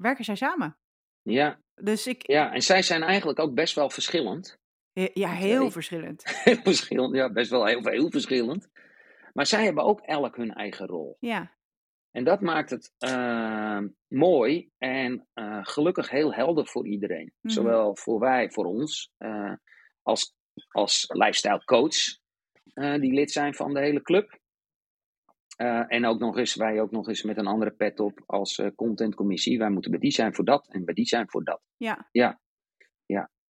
Werken 0.00 0.24
zij 0.24 0.34
samen. 0.34 0.76
ja, 1.22 1.60
Dus 1.74 2.06
ik, 2.06 2.26
ja. 2.26 2.52
En 2.52 2.62
zij 2.62 2.82
zijn 2.82 3.02
eigenlijk 3.02 3.38
ook 3.38 3.54
best 3.54 3.74
wel 3.74 3.90
verschillend. 3.90 4.58
ja, 4.92 5.30
heel 5.30 5.70
verschillend. 5.70 6.22
Heel 6.44 6.62
verschillend, 6.62 7.14
ja, 7.14 7.32
best 7.32 7.50
wel 7.50 7.66
heel, 7.66 7.82
heel 7.82 8.10
verschillend. 8.10 8.68
Maar 9.32 9.46
zij 9.46 9.64
hebben 9.64 9.84
ook 9.84 10.00
elk 10.00 10.36
hun 10.36 10.52
eigen 10.54 10.86
rol. 10.86 11.16
Ja, 11.20 11.54
En 12.10 12.24
dat 12.24 12.40
maakt 12.40 12.70
het 12.70 12.94
eh, 12.98 13.80
mooi 14.08 14.70
en 14.78 15.28
eh, 15.32 15.58
gelukkig 15.62 16.10
heel 16.10 16.34
helder 16.34 16.66
voor 16.66 16.86
iedereen. 16.86 17.32
Mhm. 17.40 17.54
Zowel 17.54 17.96
voor 17.96 18.18
wij, 18.18 18.50
voor 18.50 18.64
ons, 18.64 19.12
eh, 19.16 19.52
als, 20.02 20.34
als 20.68 21.04
lifestyle 21.08 21.64
coach, 21.64 22.18
die 22.74 23.12
lid 23.12 23.30
zijn 23.32 23.54
van 23.54 23.74
de 23.74 23.80
hele 23.80 24.02
club. 24.02 24.39
Eh, 25.60 25.84
en 25.88 26.06
ook 26.06 26.18
nog 26.18 26.36
eens, 26.38 26.54
wij 26.54 26.80
ook 26.80 26.90
nog 26.90 27.08
eens 27.08 27.22
met 27.22 27.36
een 27.38 27.46
andere 27.46 27.70
pet 27.70 28.00
op 28.00 28.22
als 28.26 28.58
eh, 28.58 28.66
contentcommissie. 28.76 29.58
Wij 29.58 29.70
moeten 29.70 29.90
bij 29.90 30.00
die 30.00 30.10
zijn 30.10 30.34
voor 30.34 30.44
dat 30.44 30.68
en 30.68 30.84
bij 30.84 30.94
die 30.94 31.04
zijn 31.06 31.30
voor 31.30 31.44
dat. 31.44 31.60
ja, 31.76 32.38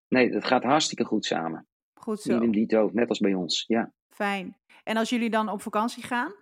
Nee, 0.09 0.31
dat 0.31 0.45
gaat 0.45 0.63
hartstikke 0.63 1.05
goed 1.05 1.25
samen. 1.25 1.67
goed 1.95 2.21
zo. 2.21 2.37
Idem 2.37 2.53
dito, 2.53 2.91
net 2.93 3.09
als 3.09 3.19
bij 3.19 3.35
ons. 3.35 3.65
Ja. 3.67 3.93
Fijn. 4.09 4.57
En 4.85 4.97
als 4.97 5.11
jullie 5.11 5.31
dan 5.31 5.49
op 5.49 5.63
vakantie 5.63 6.03
gaan? 6.03 6.33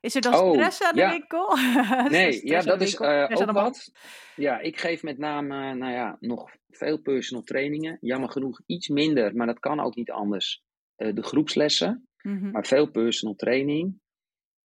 Is 0.00 0.14
er 0.14 0.20
dan 0.20 0.34
Oh, 0.34 0.52
stress 0.52 0.82
aan 0.82 0.94
de 0.94 1.00
ja. 1.00 1.10
winkel? 1.10 1.56
Nee, 2.18 2.46
ja, 2.46 2.60
dat 2.60 2.80
is 2.80 3.00
aan 3.00 3.32
ook 3.48 3.50
wat. 3.52 3.92
Ja, 4.36 4.58
ik 4.60 4.78
geef 4.78 5.02
met 5.02 5.18
name, 5.18 5.74
nou 5.74 5.92
ja, 5.92 6.16
nog 6.20 6.50
veel 6.68 7.00
personal 7.00 7.42
trainingen. 7.44 7.98
Jammer 8.00 8.30
genoeg 8.30 8.60
iets 8.66 8.88
minder, 8.88 9.36
maar 9.36 9.46
dat 9.46 9.58
kan 9.58 9.80
ook 9.80 9.94
niet 9.94 10.10
anders. 10.10 10.62
de 10.96 11.22
groepslessen, 11.22 12.08
Mhm. 12.22 12.50
maar 12.50 12.66
veel 12.66 12.90
personal 12.90 13.34
training. 13.34 14.00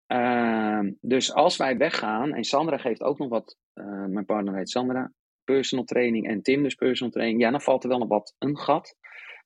Ehm, 0.08 0.92
dus 1.02 1.34
als 1.34 1.58
wij 1.58 1.78
weggaan, 1.78 2.34
en 2.34 2.44
Sandra 2.44 2.78
geeft 2.78 3.02
ook 3.02 3.18
nog 3.18 3.30
wat, 3.30 3.58
eh, 3.74 4.06
mijn 4.06 4.26
partner 4.26 4.56
heet 4.56 4.70
Sandra, 4.70 5.12
personal 5.44 5.86
training 5.86 6.28
en 6.28 6.42
Tim 6.42 6.64
dus 6.64 6.76
personal 6.76 7.12
training. 7.12 7.42
Ja, 7.42 7.52
dan 7.52 7.62
valt 7.62 7.84
er 7.84 7.90
wel 7.90 8.00
nog 8.00 8.08
wat 8.08 8.36
een 8.38 8.58
gat. 8.58 8.96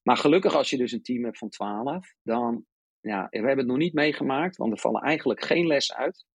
Maar 0.04 0.18
gelukkig 0.18 0.56
als 0.56 0.70
je 0.70 0.78
dus 0.78 0.92
een 0.92 1.02
team 1.02 1.24
hebt 1.24 1.38
van 1.38 1.50
12, 1.50 2.14
dan, 2.24 2.66
ja, 3.00 3.28
we 3.30 3.38
hebben 3.38 3.58
het 3.58 3.68
nog 3.68 3.78
niet 3.78 3.94
meegemaakt, 3.94 4.58
want 4.58 4.72
er 4.72 4.80
vallen 4.80 5.02
eigenlijk 5.02 5.46
geen 5.46 5.68
lessen 5.68 5.96
uit. 5.96 6.26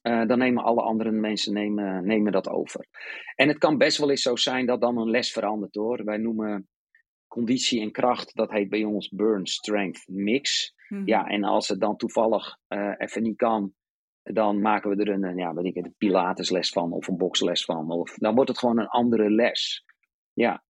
Eh, 0.00 0.26
dan 0.26 0.38
nemen 0.38 0.64
alle 0.64 0.82
andere 0.82 1.10
mensen 1.10 1.52
nemen, 1.52 2.06
nemen 2.06 2.32
dat 2.32 2.48
over. 2.48 2.86
En 3.34 3.48
het 3.48 3.58
kan 3.58 3.78
best 3.78 3.98
wel 3.98 4.10
eens 4.10 4.22
zo 4.22 4.36
zijn 4.36 4.66
dat 4.66 4.80
dan 4.80 4.98
een 4.98 5.10
les 5.10 5.32
verandert 5.32 5.74
hoor. 5.74 6.04
Wij 6.04 6.16
noemen 6.16 6.68
conditie 7.30 7.80
en 7.80 7.92
kracht, 7.92 8.34
dat 8.34 8.50
heet 8.50 8.68
bij 8.68 8.84
ons 8.84 9.08
burn 9.08 9.46
strength 9.46 10.08
mix. 10.08 10.74
Mhm. 10.88 11.02
Ja, 11.06 11.26
en 11.26 11.44
als 11.44 11.68
het 11.68 11.80
dan 11.80 11.96
toevallig 11.96 12.58
eh, 12.66 12.94
even 12.96 13.22
niet 13.22 13.36
kan, 13.36 13.74
dan 14.22 14.60
maken 14.60 14.90
we 14.90 15.04
er 15.04 15.08
een, 15.08 15.24
eh, 15.24 15.36
ja, 15.36 15.54
weet 15.54 15.64
ik, 15.64 15.74
het, 15.74 15.84
een 15.84 15.94
pilatesles 15.98 16.70
van 16.70 16.92
of 16.92 17.08
een 17.08 17.16
boksles 17.16 17.64
van. 17.64 17.90
Of, 17.90 18.14
dan 18.14 18.34
wordt 18.34 18.50
het 18.50 18.58
gewoon 18.58 18.78
een 18.78 18.88
andere 18.88 19.30
les. 19.30 19.84
Ja. 20.32 20.64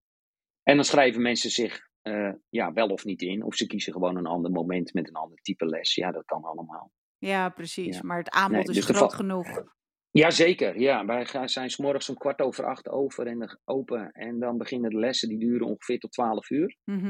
En 0.63 0.75
dan 0.75 0.85
schrijven 0.85 1.21
mensen 1.21 1.49
zich 1.49 1.89
eh, 2.01 2.33
ja, 2.49 2.73
wel 2.73 2.87
of 2.87 3.05
niet 3.05 3.21
in. 3.21 3.43
Of 3.43 3.55
ze 3.55 3.67
kiezen 3.67 3.93
gewoon 3.93 4.17
een 4.17 4.25
ander 4.25 4.51
moment 4.51 4.93
met 4.93 5.07
een 5.07 5.15
ander 5.15 5.37
type 5.37 5.65
les. 5.65 5.95
Ja, 5.95 6.11
dat 6.11 6.25
kan 6.25 6.43
allemaal. 6.43 6.91
Ja, 7.17 7.49
precies. 7.49 7.95
Ja. 7.95 8.01
Maar 8.03 8.17
het 8.17 8.29
aanbod 8.29 8.67
Nee, 8.67 8.75
is 8.75 8.85
dus 8.85 8.95
groot 8.95 9.13
genoeg. 9.13 9.63
Jazeker, 10.11 10.79
ja. 10.79 11.05
Wij 11.05 11.47
zijn 11.47 11.69
s 11.69 11.77
morgens 11.77 12.09
om 12.09 12.15
kwart 12.15 12.39
over 12.41 12.65
acht 12.65 12.89
over 12.89 13.27
en 13.27 13.59
open. 13.65 14.11
En 14.11 14.39
dan 14.39 14.57
beginnen 14.57 14.89
de 14.89 14.99
lessen, 14.99 15.29
die 15.29 15.39
duren 15.39 15.67
ongeveer 15.67 15.99
tot 15.99 16.11
twaalf 16.11 16.49
uur. 16.49 16.77
Mhm. 16.83 17.05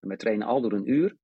En 0.00 0.08
wij 0.08 0.16
trainen 0.16 0.46
al 0.46 0.60
door 0.60 0.72
een 0.72 0.90
uur. 0.90 1.16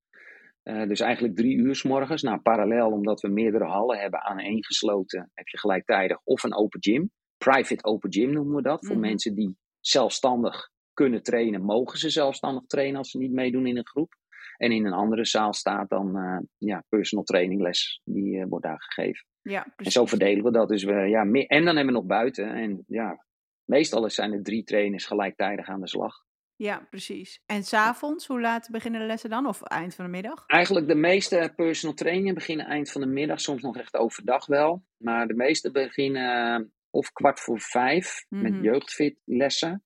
Eh, 0.63 0.89
dus 0.89 1.01
eigenlijk 1.01 1.37
drie 1.37 1.57
uur 1.57 1.75
s 1.75 1.83
morgens. 1.83 2.23
Nou, 2.23 2.41
parallel, 2.41 2.91
omdat 2.91 3.21
we 3.21 3.29
meerdere 3.29 3.65
hallen 3.65 3.99
hebben 3.99 4.23
aaneengesloten, 4.23 5.31
heb 5.35 5.49
je 5.49 5.59
gelijktijdig 5.59 6.21
of 6.25 6.43
een 6.43 6.55
open 6.55 6.83
gym. 6.83 7.11
Private 7.37 7.85
open 7.85 8.13
gym 8.13 8.33
noemen 8.33 8.55
we 8.57 8.63
dat. 8.63 8.87
Voor 8.87 8.97
Mhm. 8.97 9.07
mensen 9.07 9.35
die 9.35 9.57
zelfstandig 9.81 10.71
kunnen 10.93 11.23
trainen, 11.23 11.63
mogen 11.63 11.99
ze 11.99 12.11
zelfstandig 12.11 12.67
trainen 12.67 12.97
als 12.99 13.11
ze 13.11 13.19
niet 13.19 13.33
meedoen 13.33 13.67
in 13.67 13.77
een 13.77 13.87
groep. 13.87 14.15
En 14.63 14.73
in 14.73 14.87
een 14.87 14.93
andere 14.93 15.25
zaal 15.25 15.53
staat 15.53 15.89
dan 15.89 16.17
eh, 16.17 16.39
ja, 16.59 16.85
personal 16.89 17.25
training 17.25 17.61
les. 17.61 18.01
Die 18.05 18.41
eh, 18.41 18.47
wordt 18.49 18.65
daar 18.65 18.83
gegeven. 18.83 19.27
Ja, 19.43 19.67
En 19.77 19.91
zo 19.91 20.07
verdelen 20.07 20.45
we 20.45 20.51
dat. 20.51 20.69
Dus 20.69 20.85
we, 20.85 20.93
ja, 20.95 21.25
meer, 21.25 21.47
en 21.47 21.65
dan 21.65 21.77
hebben 21.77 21.95
we 21.95 22.01
nog 22.01 22.09
buiten. 22.09 22.55
En 22.55 22.85
ja, 22.87 23.25
meestal 23.65 24.11
zijn 24.11 24.33
er 24.33 24.43
drie 24.43 24.65
trainers 24.65 25.07
gelijktijdig 25.07 25.69
aan 25.69 25.81
de 25.81 25.89
slag. 25.89 26.15
Ja, 26.57 26.87
precies. 26.91 27.41
En 27.47 27.63
s'avonds, 27.63 28.27
hoe 28.27 28.41
laat 28.41 28.69
beginnen 28.71 29.01
de 29.01 29.07
lessen 29.07 29.31
dan? 29.31 29.47
Of 29.47 29.63
eind 29.63 29.95
van 29.95 30.05
de 30.05 30.11
middag? 30.11 30.45
Eigenlijk 30.47 30.89
de 30.89 30.95
meeste 30.95 31.53
personal 31.57 31.95
trainingen 31.97 32.35
beginnen 32.35 32.67
eind 32.67 32.91
van 32.91 33.01
de 33.01 33.07
middag, 33.07 33.41
soms 33.41 33.63
nog 33.63 33.77
echt 33.77 33.97
overdag 33.97 34.47
wel. 34.47 34.85
Maar 34.97 35.27
de 35.27 35.35
meeste 35.35 35.71
beginnen 35.71 36.55
eh, 36.61 36.67
of 36.91 37.13
kwart 37.13 37.41
voor 37.41 37.61
vijf 37.61 38.25
Mhm. 38.29 38.43
met 38.43 38.63
jeugdfit 38.63 39.19
lessen. 39.25 39.85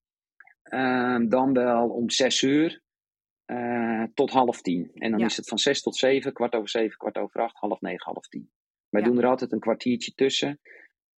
Ehm, 0.62 1.28
dan 1.28 1.52
wel 1.52 1.88
om 1.88 2.10
zes 2.10 2.42
uur 2.42 2.84
eh, 3.46 4.02
tot 4.14 4.30
half 4.30 4.60
tien. 4.60 4.90
En 4.94 5.10
dan 5.10 5.20
Ja. 5.20 5.26
is 5.26 5.36
het 5.36 5.48
van 5.48 5.58
zes 5.58 5.82
tot 5.82 5.96
zeven, 5.96 6.32
kwart 6.32 6.54
over 6.54 6.68
zeven, 6.68 6.96
kwart 6.96 7.16
over 7.18 7.40
acht, 7.40 7.56
half 7.56 7.80
negen, 7.80 8.12
half 8.12 8.28
tien. 8.28 8.50
Wij 8.88 9.00
Ja. 9.02 9.06
doen 9.08 9.18
er 9.18 9.26
altijd 9.26 9.52
een 9.52 9.60
kwartiertje 9.60 10.12
tussen. 10.14 10.60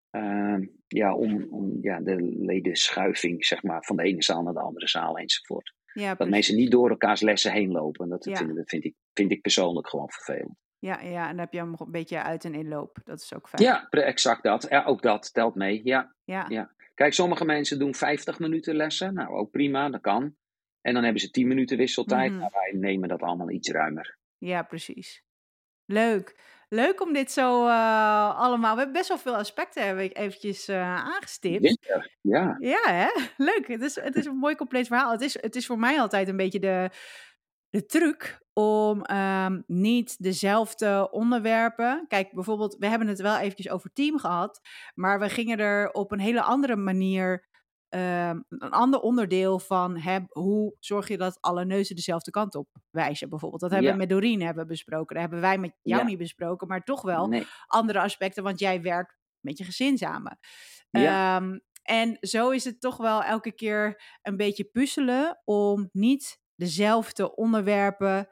Ehm, 0.10 0.66
ja, 0.88 1.16
om, 1.16 1.48
om 1.50 1.78
ja, 1.82 2.00
de 2.00 2.16
ledenschuiving 2.40 3.46
zeg 3.46 3.64
maar, 3.64 3.84
van 3.84 3.96
de 3.96 4.04
ene 4.04 4.24
zaal 4.24 4.42
naar 4.44 4.54
de 4.54 4.60
andere 4.60 4.88
zaal 4.88 5.18
enzovoort. 5.18 5.74
Ja, 5.94 6.16
Dat 6.16 6.30
mensen 6.30 6.56
niet 6.56 6.72
door 6.72 6.90
elkaars 6.90 7.22
lessen 7.22 7.52
heen 7.52 7.72
lopen. 7.72 8.10
Dat, 8.10 8.26
Ja. 8.26 8.36
vind, 8.36 8.56
dat 8.56 8.70
vind, 8.70 8.84
ik, 8.84 8.96
vind 9.14 9.32
ik 9.32 9.42
persoonlijk 9.42 9.90
gewoon 9.90 10.10
vervelend. 10.10 10.56
Ja, 10.80 11.02
ja, 11.02 11.22
en 11.24 11.30
dan 11.30 11.40
heb 11.40 11.54
je 11.54 11.60
hem 11.60 11.74
een 11.78 11.92
beetje 11.92 12.24
uit- 12.24 12.46
en 12.46 12.54
inloop. 12.54 12.98
Dat 13.04 13.22
is 13.22 13.34
ook 13.34 13.50
fijn. 13.50 13.64
Ja, 13.64 13.88
exact 13.90 14.44
dat. 14.44 14.66
Ja, 14.70 14.84
ook 14.84 15.02
dat 15.02 15.34
telt 15.34 15.56
mee. 15.56 15.82
Ja. 15.84 16.14
Ja, 16.24 16.46
Ja. 16.50 16.76
Kijk, 16.94 17.14
sommige 17.14 17.46
mensen 17.46 17.80
doen 17.80 17.96
50 17.96 18.40
minuten 18.40 18.76
lessen. 18.76 19.14
Nou, 19.14 19.30
ook 19.36 19.52
prima, 19.52 19.90
dat 19.90 20.02
kan. 20.02 20.36
En 20.88 20.94
dan 20.94 21.04
hebben 21.04 21.22
ze 21.22 21.32
10 21.32 21.48
minuten 21.48 21.78
wisseltijd. 21.78 22.32
Nou, 22.32 22.50
wij 22.54 22.72
nemen 22.80 23.10
dat 23.10 23.22
allemaal 23.22 23.50
iets 23.50 23.70
ruimer. 23.70 24.18
ja, 24.38 24.64
precies. 24.64 25.24
Leuk. 25.86 26.40
Leuk 26.70 27.02
om 27.02 27.14
dit 27.14 27.32
zo 27.32 27.68
eh, 27.68 28.40
allemaal... 28.40 28.74
We 28.74 28.78
hebben 28.78 28.98
best 28.98 29.08
wel 29.08 29.18
veel 29.18 29.36
aspecten 29.36 29.86
hebben 29.86 30.04
we 30.04 30.14
eventjes 30.14 30.68
eh, 30.68 30.96
aangestipt. 30.96 31.68
Zeker. 31.68 32.18
Ja, 32.22 32.56
Ja, 32.60 32.82
hè? 32.84 33.08
Leuk. 33.38 33.68
Het 33.68 33.82
is, 33.82 33.96
het 33.96 34.16
is 34.16 34.26
een 34.26 34.38
mooi 34.38 34.56
compleet 34.56 34.88
verhaal. 34.88 35.12
Het 35.12 35.22
is, 35.22 35.42
het 35.42 35.56
is 35.56 35.66
voor 35.66 35.80
mij 35.80 36.00
altijd 36.00 36.28
een 36.28 36.38
beetje 36.38 36.60
de, 36.60 36.90
de 37.70 37.86
truc 37.86 38.46
om 38.54 39.02
ehm, 39.02 39.62
niet 39.66 40.24
dezelfde 40.24 41.08
onderwerpen. 41.12 42.06
Kijk, 42.08 42.34
bijvoorbeeld, 42.34 42.76
we 42.80 42.88
hebben 42.88 43.08
het 43.08 43.22
wel 43.22 43.38
eventjes 43.38 43.70
over 43.70 43.94
team 43.94 44.18
gehad, 44.20 44.60
maar 44.96 45.20
we 45.20 45.30
gingen 45.30 45.58
er 45.58 45.92
op 45.92 46.12
een 46.12 46.20
hele 46.20 46.42
andere 46.42 46.76
manier. 46.76 47.47
Ehm, 47.90 48.40
een 48.50 48.72
ander 48.72 49.00
onderdeel 49.00 49.60
van 49.60 49.98
hè, 49.98 50.20
hoe 50.30 50.76
zorg 50.80 51.08
je 51.08 51.18
dat 51.18 51.38
alle 51.42 51.66
neuzen 51.66 51.96
dezelfde 51.96 52.32
kant 52.32 52.56
op 52.56 52.68
wijzen, 52.90 53.30
bijvoorbeeld. 53.30 53.62
Dat 53.62 53.72
hebben 53.72 53.88
Ja. 53.90 53.94
we 53.94 54.00
met 54.02 54.10
Doreen 54.10 54.42
hebben 54.42 54.68
besproken. 54.68 55.14
Dat 55.16 55.24
hebben 55.24 55.42
wij 55.42 55.58
met 55.58 55.76
jou 55.82 56.02
Ja. 56.02 56.08
niet 56.08 56.18
besproken, 56.18 56.68
maar 56.68 56.84
toch 56.84 57.02
wel 57.02 57.28
nee. 57.28 57.48
andere 57.68 58.00
aspecten, 58.00 58.44
want 58.44 58.60
jij 58.60 58.82
werkt 58.82 59.16
met 59.40 59.58
je 59.58 59.64
gezin 59.64 59.98
samen. 59.98 60.40
Ja. 60.90 61.36
Ehm, 61.38 61.60
en 61.84 62.18
zo 62.20 62.50
is 62.50 62.64
het 62.64 62.82
toch 62.82 62.98
wel 62.98 63.24
elke 63.24 63.52
keer 63.52 64.02
een 64.22 64.38
beetje 64.38 64.64
puzzelen 64.64 65.42
om 65.44 65.90
niet 65.92 66.40
dezelfde 66.56 67.36
onderwerpen 67.36 68.28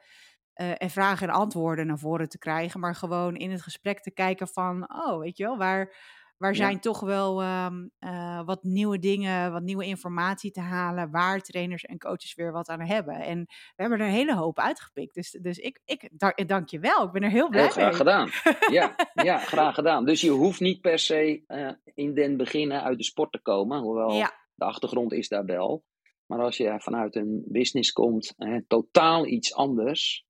eh, 0.52 0.70
en 0.76 0.90
vragen 0.90 1.28
en 1.28 1.34
antwoorden 1.34 1.86
naar 1.86 1.98
voren 1.98 2.28
te 2.28 2.38
krijgen, 2.38 2.80
maar 2.80 2.94
gewoon 2.94 3.36
in 3.36 3.50
het 3.50 3.62
gesprek 3.62 4.00
te 4.00 4.10
kijken 4.10 4.48
van, 4.48 4.94
oh, 4.94 5.18
weet 5.18 5.36
je 5.36 5.44
wel, 5.44 5.56
waar, 5.56 5.96
waar 6.36 6.50
Ja. 6.50 6.56
zijn 6.56 6.80
toch 6.80 7.00
wel 7.00 7.42
ehm, 7.42 7.86
eh, 7.98 8.44
wat 8.44 8.62
nieuwe 8.62 8.98
dingen, 8.98 9.52
wat 9.52 9.62
nieuwe 9.62 9.84
informatie 9.86 10.50
te 10.50 10.60
halen, 10.60 11.10
waar 11.10 11.40
trainers 11.40 11.84
en 11.84 11.98
coaches 11.98 12.34
weer 12.34 12.52
wat 12.52 12.68
aan 12.68 12.80
hebben. 12.80 13.14
En 13.14 13.44
we 13.46 13.82
hebben 13.82 14.00
er 14.00 14.06
een 14.06 14.12
hele 14.12 14.34
hoop 14.36 14.58
uitgepikt. 14.58 15.14
Dus, 15.14 15.30
dus 15.30 15.58
ik, 15.58 15.80
ik 15.84 16.08
dank, 16.12 16.48
dank 16.48 16.68
je 16.68 16.78
wel. 16.78 17.04
Ik 17.04 17.12
ben 17.12 17.22
er 17.22 17.30
heel 17.30 17.48
blij 17.48 17.62
Heel 17.62 17.70
graag 17.70 17.86
mee. 17.88 17.96
gedaan. 17.96 18.28
Ja, 18.70 18.94
ja, 19.30 19.38
graag 19.38 19.74
gedaan. 19.74 20.04
Dus 20.04 20.20
je 20.20 20.30
hoeft 20.30 20.60
niet 20.60 20.80
per 20.80 20.98
se 20.98 21.42
eh, 21.46 21.70
in 21.94 22.14
den 22.14 22.36
beginnen 22.36 22.82
uit 22.82 22.98
de 22.98 23.04
sport 23.04 23.32
te 23.32 23.40
komen. 23.42 23.80
Hoewel 23.80 24.12
Ja, 24.12 24.32
de 24.54 24.64
achtergrond 24.64 25.12
is 25.12 25.28
daar 25.28 25.44
wel. 25.44 25.84
Maar 26.26 26.40
als 26.40 26.56
je 26.56 26.74
vanuit 26.80 27.16
een 27.16 27.44
business 27.48 27.92
komt, 27.92 28.34
totaal 28.66 29.26
iets 29.26 29.54
anders. 29.54 30.25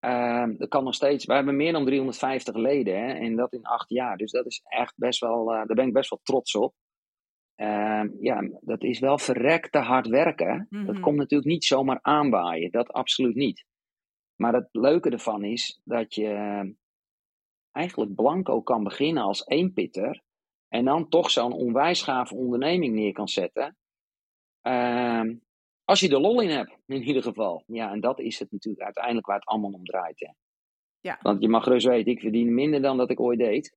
Uh, 0.00 0.46
dat 0.58 0.68
kan 0.68 0.84
nog 0.84 0.94
steeds. 0.94 1.24
We 1.24 1.34
hebben 1.34 1.56
meer 1.56 1.72
dan 1.72 1.84
350 1.84 2.54
leden 2.54 2.98
hè, 2.98 3.12
en 3.12 3.36
dat 3.36 3.52
in 3.52 3.64
acht 3.64 3.88
jaar. 3.88 4.16
Dus 4.16 4.30
dat 4.30 4.46
is 4.46 4.62
echt 4.64 4.94
best 4.96 5.20
wel, 5.20 5.52
uh, 5.52 5.56
daar 5.56 5.76
ben 5.76 5.86
ik 5.86 5.92
best 5.92 6.10
wel 6.10 6.20
trots 6.22 6.54
op. 6.54 6.74
Uh, 7.56 8.02
ja, 8.20 8.48
dat 8.60 8.82
is 8.82 8.98
wel 8.98 9.18
verrekte 9.18 9.78
hard 9.78 10.06
werken. 10.06 10.66
Mm 10.70 10.78
-hmm. 10.78 10.86
Dat 10.86 11.00
komt 11.00 11.16
natuurlijk 11.16 11.50
niet 11.50 11.64
zomaar 11.64 11.98
aanwaaien. 12.02 12.70
Dat 12.70 12.92
absoluut 12.92 13.34
niet. 13.34 13.64
Maar 14.36 14.54
het 14.54 14.68
leuke 14.72 15.10
ervan 15.10 15.44
is 15.44 15.80
dat 15.84 16.14
je 16.14 16.74
eigenlijk 17.72 18.14
blanco 18.14 18.62
kan 18.62 18.84
beginnen 18.84 19.22
als 19.22 19.46
eenpitter. 19.46 20.22
En 20.68 20.84
dan 20.84 21.08
toch 21.08 21.30
zo'n 21.30 21.52
onwijs 21.52 22.02
gave 22.02 22.34
onderneming 22.34 22.94
neer 22.94 23.12
kan 23.12 23.28
zetten. 23.28 23.76
Uh, 24.62 25.30
als 25.90 26.00
je 26.00 26.08
er 26.08 26.20
lol 26.20 26.40
in 26.40 26.48
hebt, 26.48 26.76
in 26.86 27.02
ieder 27.02 27.22
geval. 27.22 27.64
Ja, 27.66 27.92
en 27.92 28.00
dat 28.00 28.20
is 28.20 28.38
het 28.38 28.52
natuurlijk 28.52 28.84
uiteindelijk 28.84 29.26
waar 29.26 29.36
het 29.36 29.46
allemaal 29.46 29.70
om 29.70 29.84
draait. 29.84 30.20
Hè. 30.20 30.32
Ja. 31.00 31.18
Want 31.22 31.42
je 31.42 31.48
mag 31.48 31.62
gerust 31.62 31.86
weten, 31.86 32.12
ik 32.12 32.20
verdien 32.20 32.54
minder 32.54 32.82
dan 32.82 32.96
dat 32.96 33.10
ik 33.10 33.20
ooit 33.20 33.38
deed. 33.38 33.76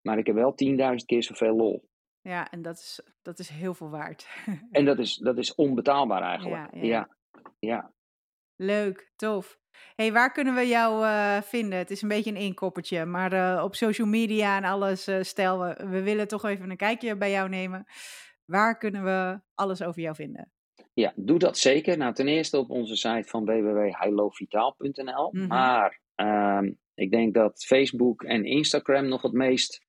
Maar 0.00 0.18
ik 0.18 0.26
heb 0.26 0.34
wel 0.34 0.54
10.000 0.64 1.04
keer 1.06 1.22
zoveel 1.22 1.56
lol. 1.56 1.88
Ja, 2.20 2.50
en 2.50 2.62
dat 2.62 2.78
is, 2.78 3.00
dat 3.22 3.38
is 3.38 3.48
heel 3.48 3.74
veel 3.74 3.90
waard. 3.90 4.28
en 4.70 4.84
dat 4.84 4.98
is, 4.98 5.16
dat 5.16 5.38
is 5.38 5.54
onbetaalbaar 5.54 6.22
eigenlijk. 6.22 6.74
Ja, 6.74 6.80
ja. 6.80 6.86
ja. 6.88 7.08
ja. 7.58 7.92
Leuk, 8.56 9.12
tof. 9.16 9.58
hey, 9.94 10.12
waar 10.12 10.32
kunnen 10.32 10.54
we 10.54 10.66
jou 10.66 11.04
uh, 11.04 11.40
vinden? 11.42 11.78
Het 11.78 11.90
is 11.90 12.02
een 12.02 12.08
beetje 12.08 12.30
een 12.30 12.36
inkoppertje, 12.36 13.04
maar 13.04 13.32
uh, 13.32 13.64
op 13.64 13.74
social 13.74 14.08
media 14.08 14.56
en 14.56 14.64
alles, 14.64 15.08
uh, 15.08 15.22
stel 15.22 15.60
we, 15.60 15.86
we 15.88 16.02
willen 16.02 16.28
toch 16.28 16.44
even 16.44 16.70
een 16.70 16.76
kijkje 16.76 17.16
bij 17.16 17.30
jou 17.30 17.48
nemen. 17.48 17.84
Waar 18.44 18.78
kunnen 18.78 19.04
we 19.04 19.40
alles 19.54 19.82
over 19.82 20.00
jou 20.00 20.14
vinden? 20.14 20.52
Ja, 20.98 21.12
doe 21.16 21.38
dat 21.38 21.58
zeker. 21.58 21.98
Nou, 21.98 22.14
ten 22.14 22.28
eerste 22.28 22.58
op 22.58 22.70
onze 22.70 22.96
site 22.96 23.28
van 23.28 23.44
www.heilofvitaal.nl. 23.44 25.30
Mm 25.32 25.38
-hmm. 25.38 25.46
Maar 25.46 26.00
uh, 26.16 26.70
ik 26.94 27.10
denk 27.10 27.34
dat 27.34 27.64
Facebook 27.64 28.22
en 28.22 28.44
Instagram 28.44 29.08
nog 29.08 29.22
het 29.22 29.32
meest 29.32 29.86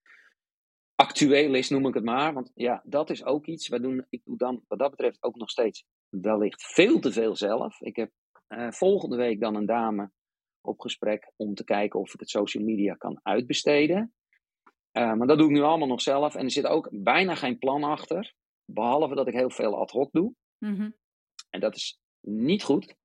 actueel 0.95 1.53
is, 1.53 1.69
noem 1.69 1.87
ik 1.87 1.93
het 1.93 2.03
maar. 2.03 2.33
Want 2.33 2.51
ja, 2.53 2.81
dat 2.85 3.09
is 3.09 3.23
ook 3.25 3.45
iets. 3.45 3.67
We 3.67 3.79
doen, 3.79 4.05
ik 4.09 4.21
doe 4.23 4.37
dan 4.37 4.63
wat 4.67 4.79
dat 4.79 4.89
betreft 4.89 5.23
ook 5.23 5.35
nog 5.35 5.49
steeds 5.49 5.85
wellicht 6.09 6.73
veel 6.73 6.99
te 6.99 7.11
veel 7.11 7.35
zelf. 7.35 7.81
Ik 7.81 7.95
heb 7.95 8.11
uh, 8.49 8.71
volgende 8.71 9.15
week 9.15 9.39
dan 9.39 9.55
een 9.55 9.65
dame 9.65 10.11
op 10.61 10.79
gesprek 10.79 11.31
om 11.35 11.55
te 11.55 11.63
kijken 11.63 11.99
of 11.99 12.13
ik 12.13 12.19
het 12.19 12.29
social 12.29 12.63
media 12.63 12.93
kan 12.93 13.19
uitbesteden. 13.23 14.13
Uh, 14.97 15.13
maar 15.13 15.27
dat 15.27 15.37
doe 15.37 15.47
ik 15.47 15.53
nu 15.53 15.61
allemaal 15.61 15.87
nog 15.87 16.01
zelf. 16.01 16.35
En 16.35 16.43
er 16.43 16.51
zit 16.51 16.67
ook 16.67 16.89
bijna 16.91 17.35
geen 17.35 17.57
plan 17.57 17.83
achter. 17.83 18.33
Behalve 18.65 19.15
dat 19.15 19.27
ik 19.27 19.33
heel 19.33 19.49
veel 19.49 19.77
ad 19.77 19.91
hoc 19.91 20.11
doe. 20.11 20.33
Mm 20.59 20.75
-hmm. 20.75 20.95
En 21.49 21.59
dat 21.59 21.75
is 21.75 22.01
niet 22.21 22.63
goed. 22.63 22.95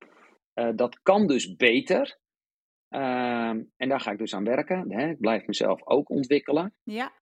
Uh, 0.54 0.70
dat 0.76 1.02
kan 1.02 1.26
dus 1.26 1.56
beter. 1.56 2.18
Uh, 2.90 3.48
en 3.76 3.88
daar 3.88 4.00
ga 4.00 4.10
ik 4.10 4.18
dus 4.18 4.34
aan 4.34 4.44
werken. 4.44 4.92
Hè. 4.92 5.10
Ik 5.10 5.20
blijf 5.20 5.46
mezelf 5.46 5.86
ook 5.86 6.10
ontwikkelen. 6.10 6.74
Ja. 6.82 7.12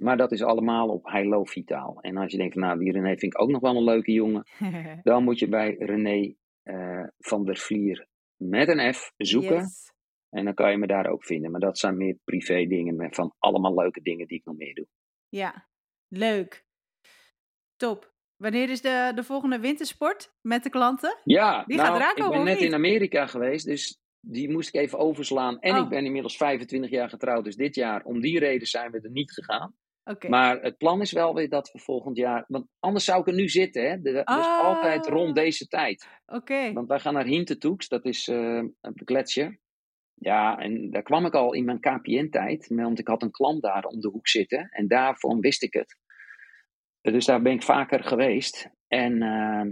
Maar 0.00 0.16
dat 0.16 0.32
is 0.32 0.42
allemaal 0.42 0.88
op 0.88 1.06
Heilo 1.06 1.44
Vitaal. 1.44 2.00
En 2.00 2.16
als 2.16 2.32
je 2.32 2.38
denkt 2.38 2.52
van 2.52 2.62
nou, 2.62 2.78
die 2.78 2.92
René 2.92 3.16
vind 3.16 3.34
ik 3.34 3.40
ook 3.40 3.50
nog 3.50 3.60
wel 3.60 3.76
een 3.76 3.84
leuke 3.84 4.12
jongen. 4.12 4.44
dan 5.02 5.24
moet 5.24 5.38
je 5.38 5.48
bij 5.48 5.76
René 5.78 6.34
uh, 6.64 7.06
van 7.18 7.44
der 7.44 7.56
Vlier 7.56 8.08
met 8.36 8.68
een 8.68 8.94
F 8.94 9.12
zoeken. 9.16 9.56
Yes. 9.56 9.92
En 10.28 10.44
dan 10.44 10.54
kan 10.54 10.70
je 10.70 10.76
me 10.76 10.86
daar 10.86 11.06
ook 11.06 11.24
vinden. 11.24 11.50
Maar 11.50 11.60
dat 11.60 11.78
zijn 11.78 11.96
meer 11.96 12.18
privé 12.24 12.66
dingen 12.66 13.14
van 13.14 13.34
allemaal 13.38 13.74
leuke 13.74 14.00
dingen 14.02 14.26
die 14.26 14.38
ik 14.38 14.44
nog 14.44 14.56
meer 14.56 14.74
doe. 14.74 14.86
Ja, 15.28 15.68
leuk. 16.08 16.64
Top. 17.76 18.09
Wanneer 18.40 18.70
is 18.70 18.80
de, 18.80 19.12
de 19.14 19.22
volgende 19.24 19.58
wintersport 19.58 20.32
met 20.40 20.62
de 20.62 20.70
klanten? 20.70 21.16
Ja, 21.24 21.64
die 21.66 21.76
nou, 21.76 22.00
gaat 22.00 22.18
ik 22.18 22.28
ben 22.28 22.44
net 22.44 22.58
niet? 22.58 22.68
in 22.68 22.74
Amerika 22.74 23.26
geweest, 23.26 23.66
dus 23.66 23.98
die 24.20 24.50
moest 24.50 24.68
ik 24.74 24.80
even 24.80 24.98
overslaan. 24.98 25.58
En 25.60 25.74
Oh. 25.76 25.82
ik 25.82 25.88
ben 25.88 26.04
inmiddels 26.04 26.36
25 26.36 26.90
jaar 26.90 27.08
getrouwd, 27.08 27.44
dus 27.44 27.56
dit 27.56 27.74
jaar, 27.74 28.04
om 28.04 28.20
die 28.20 28.38
reden 28.38 28.66
zijn 28.68 28.90
we 28.90 29.00
er 29.00 29.10
niet 29.10 29.32
gegaan. 29.32 29.74
Oké. 30.04 30.28
Maar 30.28 30.60
het 30.62 30.76
plan 30.76 31.00
is 31.00 31.12
wel 31.12 31.34
weer 31.34 31.48
dat 31.48 31.72
we 31.72 31.78
volgend 31.78 32.16
jaar, 32.16 32.44
want 32.48 32.66
anders 32.78 33.04
zou 33.04 33.20
ik 33.20 33.26
er 33.26 33.34
nu 33.34 33.48
zitten, 33.48 33.90
hè. 33.90 34.00
De, 34.00 34.12
Dat 34.12 34.28
is 34.38 34.44
Oh. 34.46 34.64
altijd 34.64 35.06
rond 35.06 35.34
deze 35.34 35.66
tijd. 35.66 36.06
Oké. 36.26 36.72
Want 36.72 36.88
wij 36.88 37.00
gaan 37.00 37.14
naar 37.14 37.24
Hintertoeks, 37.24 37.88
dat 37.88 38.04
is 38.04 38.28
eh, 38.28 38.62
op 38.80 38.98
de 38.98 39.04
gletsjer. 39.04 39.58
Ja, 40.14 40.58
en 40.58 40.90
daar 40.90 41.02
kwam 41.02 41.26
ik 41.26 41.34
al 41.34 41.52
in 41.54 41.64
mijn 41.64 41.80
KPN-tijd, 41.80 42.66
want 42.68 42.98
ik 42.98 43.08
had 43.08 43.22
een 43.22 43.30
klant 43.30 43.62
daar 43.62 43.84
om 43.84 44.00
de 44.00 44.08
hoek 44.08 44.28
zitten. 44.28 44.68
En 44.70 44.88
daarvan 44.88 45.40
wist 45.40 45.62
ik 45.62 45.72
het. 45.72 45.98
Dus 47.00 47.26
daar 47.26 47.42
ben 47.42 47.52
ik 47.52 47.62
vaker 47.62 48.04
geweest. 48.04 48.70
En 48.88 49.22
uh, 49.22 49.62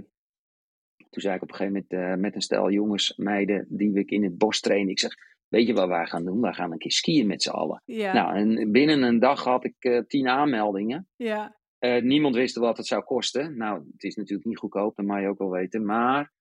toen 1.11 1.23
zei 1.23 1.35
ik 1.35 1.43
op 1.43 1.49
een 1.49 1.55
gegeven 1.55 1.85
moment 1.89 1.93
uh, 1.93 2.23
met 2.23 2.35
een 2.35 2.41
stel 2.41 2.71
jongens, 2.71 3.17
meiden, 3.17 3.67
die 3.69 3.99
ik 3.99 4.11
in 4.11 4.25
het 4.25 4.39
bos 4.39 4.61
trainen. 4.61 4.91
Ik 4.91 4.99
zeg, 4.99 5.15
weet 5.49 5.67
je 5.67 5.73
wat 5.73 5.89
wij 5.89 6.07
gaan 6.07 6.25
doen? 6.25 6.41
Wij 6.41 6.53
gaan 6.53 6.73
een 6.73 6.79
keer 6.79 6.93
skiën 6.93 7.27
met 7.27 7.43
z'n 7.43 7.51
allen. 7.51 7.83
Ja. 7.85 8.13
Nou, 8.13 8.37
en 8.37 8.73
binnen 8.73 9.03
een 9.03 9.19
dag 9.19 9.45
had 9.45 9.65
ik 9.65 9.75
uh, 9.79 10.01
tien 10.07 10.29
aanmeldingen. 10.29 11.09
ja. 11.17 11.57
niemand 12.01 12.35
wist 12.35 12.57
wat 12.57 12.77
het 12.77 12.87
zou 12.87 13.03
kosten. 13.03 13.57
Nou, 13.57 13.85
het 13.93 14.03
is 14.03 14.17
natuurlijk 14.17 14.49
niet 14.49 14.59
goedkoop, 14.59 14.97
dat 14.97 15.07
mag 15.07 15.21
je 15.21 15.29
ook 15.29 15.39
wel 15.39 15.51
weten. 15.51 15.85
Maar 15.85 16.33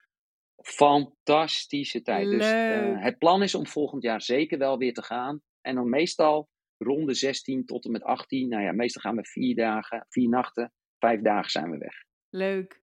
fantastische 0.56 2.02
tijd. 2.02 2.30
Dus 2.30 2.52
het 3.04 3.18
plan 3.18 3.44
is 3.44 3.56
om 3.56 3.68
volgend 3.68 4.04
jaar 4.04 4.22
zeker 4.22 4.58
wel 4.58 4.78
weer 4.78 4.94
te 4.94 5.04
gaan. 5.04 5.42
En 5.62 5.76
dan 5.76 5.90
meestal 5.90 6.50
ronde 6.78 7.14
16 7.14 7.66
tot 7.66 7.86
en 7.86 7.92
met 7.92 8.04
18. 8.04 8.50
Nou 8.50 8.64
ja, 8.64 8.72
meestal 8.72 9.02
gaan 9.02 9.16
we 9.16 9.26
vier 9.26 9.56
dagen, 9.56 10.06
vier 10.10 10.30
nachten, 10.30 10.74
vijf 11.00 11.22
dagen 11.22 11.52
zijn 11.52 11.72
we 11.72 11.78
weg. 11.78 11.94
Leuk. 12.30 12.82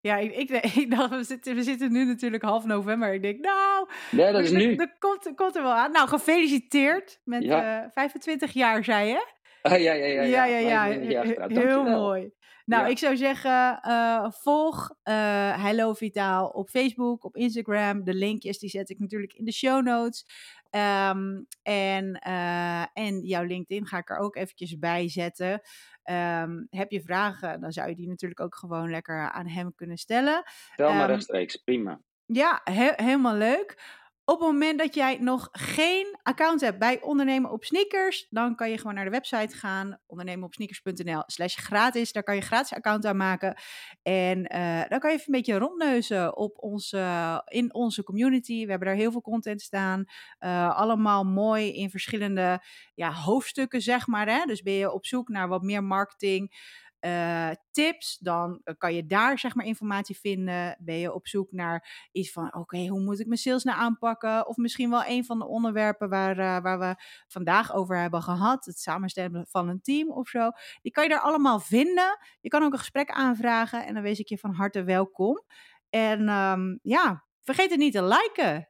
Ja, 0.00 0.16
ik, 0.16 0.34
ik, 0.34 0.50
ik 0.82 0.90
dacht, 0.90 1.10
we 1.10 1.22
zitten, 1.24 1.54
we 1.54 1.62
zitten 1.62 1.92
nu 1.92 2.04
natuurlijk 2.04 2.42
half 2.42 2.64
november. 2.64 3.14
Ik 3.14 3.22
denk, 3.22 3.40
nou, 3.44 3.88
Ja, 4.10 4.32
dat 4.32 4.40
is 4.44 4.50
nu. 4.50 4.74
er 4.74 4.96
komt, 4.98 5.32
komt 5.34 5.56
er 5.56 5.62
wel 5.62 5.72
aan. 5.74 5.92
Nou, 5.92 6.08
gefeliciteerd 6.08 7.20
met 7.24 7.42
Ja. 7.42 7.82
eh 7.84 7.90
25 7.92 8.52
jaar, 8.52 8.84
zei 8.84 9.08
je? 9.08 9.26
Ah, 9.62 9.80
ja, 9.80 9.92
ja, 9.92 10.04
ja. 10.06 10.22
ja, 10.22 10.44
ja. 10.44 10.58
ja. 10.58 10.84
25 10.84 11.10
jaar 11.12 11.24
He- 11.24 11.28
getrouwd. 11.30 11.52
Heel 11.66 11.84
mooi. 11.84 12.30
Nou, 12.64 12.90
ik 12.90 12.98
zou 12.98 13.16
zeggen, 13.16 13.78
eh, 13.80 14.30
volg 14.30 14.94
eh 15.02 15.64
Hello 15.64 15.92
Vitaal 15.92 16.48
op 16.48 16.68
Facebook, 16.70 17.24
op 17.24 17.36
Instagram. 17.36 18.04
De 18.04 18.14
linkjes 18.14 18.58
die 18.58 18.68
zet 18.70 18.90
ik 18.90 18.98
natuurlijk 18.98 19.32
in 19.32 19.44
de 19.44 19.52
show 19.52 19.82
notes. 19.84 20.24
Ehm, 20.70 21.42
en, 21.62 22.14
eh, 22.14 22.82
en 22.92 23.20
jouw 23.20 23.42
LinkedIn 23.44 23.86
ga 23.86 23.98
ik 23.98 24.10
er 24.10 24.16
ook 24.18 24.36
eventjes 24.36 24.78
bij 24.78 25.08
zetten. 25.08 25.60
Ehm, 26.02 26.64
heb 26.70 26.90
je 26.90 27.02
vragen, 27.02 27.60
dan 27.60 27.72
zou 27.72 27.88
je 27.88 27.94
die 27.96 28.08
natuurlijk 28.08 28.40
ook 28.40 28.54
gewoon 28.56 28.90
lekker 28.90 29.30
aan 29.30 29.46
hem 29.48 29.74
kunnen 29.74 29.96
stellen. 29.98 30.42
Tel 30.74 30.94
maar 30.94 31.06
Ehm, 31.06 31.08
rechtstreeks, 31.08 31.56
prima. 31.56 32.00
Ja, 32.26 32.60
he- 32.64 32.92
helemaal 32.96 33.34
leuk. 33.36 33.82
Op 34.28 34.40
het 34.40 34.48
moment 34.48 34.78
dat 34.78 34.94
jij 34.94 35.18
nog 35.20 35.48
geen 35.52 36.18
account 36.22 36.60
hebt 36.60 36.78
bij 36.78 37.00
Ondernemen 37.02 37.50
op 37.50 37.64
Sneakers, 37.64 38.26
dan 38.30 38.54
kan 38.54 38.70
je 38.70 38.78
gewoon 38.78 38.94
naar 38.94 39.04
de 39.04 39.10
website 39.10 39.56
gaan, 39.56 40.00
ondernemenopsneakers.nl 40.06 41.22
slash 41.26 41.56
gratis. 41.56 42.12
Daar 42.12 42.22
kan 42.22 42.34
je 42.34 42.40
gratis 42.40 42.76
account 42.76 43.06
aanmaken. 43.06 43.56
En 44.02 44.46
eh, 44.46 44.88
dan 44.88 44.98
kan 44.98 45.10
je 45.10 45.16
even 45.16 45.26
een 45.26 45.40
beetje 45.40 45.58
rondneuzen 45.58 46.36
op 46.36 46.56
onze, 46.56 47.42
in 47.46 47.74
onze 47.74 48.02
community. 48.02 48.64
We 48.64 48.70
hebben 48.70 48.88
daar 48.88 48.96
heel 48.96 49.12
veel 49.12 49.20
content 49.20 49.60
staan. 49.60 50.04
Eh, 50.38 50.76
allemaal 50.76 51.24
mooi 51.24 51.74
in 51.74 51.90
verschillende 51.90 52.62
ja, 52.94 53.12
hoofdstukken, 53.12 53.80
zeg 53.80 54.06
maar. 54.06 54.28
Hè? 54.28 54.44
Dus 54.44 54.62
ben 54.62 54.72
je 54.72 54.92
op 54.92 55.06
zoek 55.06 55.28
naar 55.28 55.48
wat 55.48 55.62
meer 55.62 55.84
marketing 55.84 56.52
eh, 57.00 57.50
tips, 57.70 58.18
dan 58.18 58.60
eh, 58.64 58.74
kan 58.78 58.94
je 58.94 59.06
daar 59.06 59.38
zeg 59.38 59.54
maar 59.54 59.66
informatie 59.66 60.18
vinden. 60.18 60.76
Ben 60.80 60.98
je 60.98 61.14
op 61.14 61.26
zoek 61.28 61.52
naar 61.52 62.08
iets 62.12 62.32
van, 62.32 62.54
oké, 62.54 62.86
hoe 62.86 63.00
moet 63.00 63.20
ik 63.20 63.26
mijn 63.26 63.38
sales 63.38 63.64
nou 63.64 63.78
aanpakken? 63.78 64.46
Of 64.46 64.56
misschien 64.56 64.90
wel 64.90 65.04
een 65.06 65.24
van 65.24 65.38
de 65.38 65.46
onderwerpen 65.46 66.08
waar, 66.08 66.38
eh, 66.38 66.62
waar 66.62 66.78
we 66.78 66.94
vandaag 67.26 67.74
over 67.74 67.98
hebben 67.98 68.22
gehad, 68.22 68.64
het 68.64 68.78
samenstellen 68.78 69.46
van 69.50 69.68
een 69.68 69.80
team 69.80 70.10
of 70.10 70.28
zo. 70.28 70.50
Die 70.82 70.92
kan 70.92 71.04
je 71.04 71.10
daar 71.10 71.20
allemaal 71.20 71.60
vinden. 71.60 72.18
Je 72.40 72.48
kan 72.48 72.62
ook 72.62 72.72
een 72.72 72.78
gesprek 72.78 73.10
aanvragen 73.10 73.86
en 73.86 73.94
dan 73.94 74.02
wees 74.02 74.18
ik 74.18 74.28
je 74.28 74.38
van 74.38 74.52
harte 74.52 74.82
welkom. 74.82 75.42
En 75.90 76.28
ehm, 76.28 76.76
ja, 76.82 77.24
vergeet 77.42 77.70
het 77.70 77.78
niet 77.78 77.92
te 77.92 78.04
liken. 78.04 78.68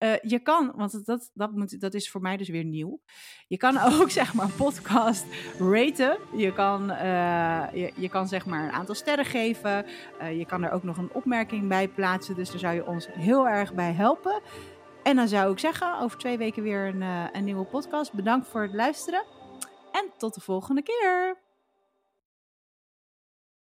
Eh, 0.00 0.12
je 0.22 0.38
kan, 0.38 0.72
want 0.76 1.06
dat- 1.06 1.30
dat, 1.34 1.50
moet, 1.52 1.80
dat 1.80 1.94
is 1.94 2.10
voor 2.10 2.20
mij 2.20 2.36
dus 2.36 2.48
weer 2.48 2.64
nieuw. 2.64 3.00
Je 3.48 3.56
kan 3.56 3.78
ook 4.00 4.10
zeg 4.10 4.34
maar 4.34 4.44
een 4.44 4.54
podcast 4.54 5.24
raten. 5.58 6.18
Je 6.36 6.52
kan, 6.52 6.90
eh, 6.90 7.92
je, 7.96 8.08
kan 8.08 8.28
zeg 8.28 8.46
maar 8.46 8.64
een 8.64 8.72
aantal 8.72 8.94
sterren 8.94 9.24
geven. 9.24 9.86
Eh, 10.18 10.38
je 10.38 10.46
kan 10.46 10.62
er 10.62 10.70
ook 10.70 10.82
nog 10.82 10.96
een 10.96 11.12
opmerking 11.12 11.68
bij 11.68 11.88
plaatsen. 11.88 12.34
Dus 12.34 12.50
daar 12.50 12.58
zou 12.58 12.74
je 12.74 12.86
ons 12.86 13.08
heel 13.12 13.48
erg 13.48 13.74
bij 13.74 13.92
helpen. 13.92 14.40
En 15.02 15.16
dan 15.16 15.28
zou 15.28 15.52
ik 15.52 15.58
zeggen, 15.58 15.98
over 16.00 16.18
twee 16.18 16.38
weken 16.38 16.62
weer 16.62 16.86
een, 16.86 17.02
een 17.32 17.44
nieuwe 17.44 17.64
podcast. 17.64 18.12
Bedankt 18.12 18.48
voor 18.48 18.62
het 18.62 18.74
luisteren. 18.74 19.24
En 19.92 20.10
tot 20.18 20.34
de 20.34 20.40
volgende 20.40 20.82
keer. 20.82 21.36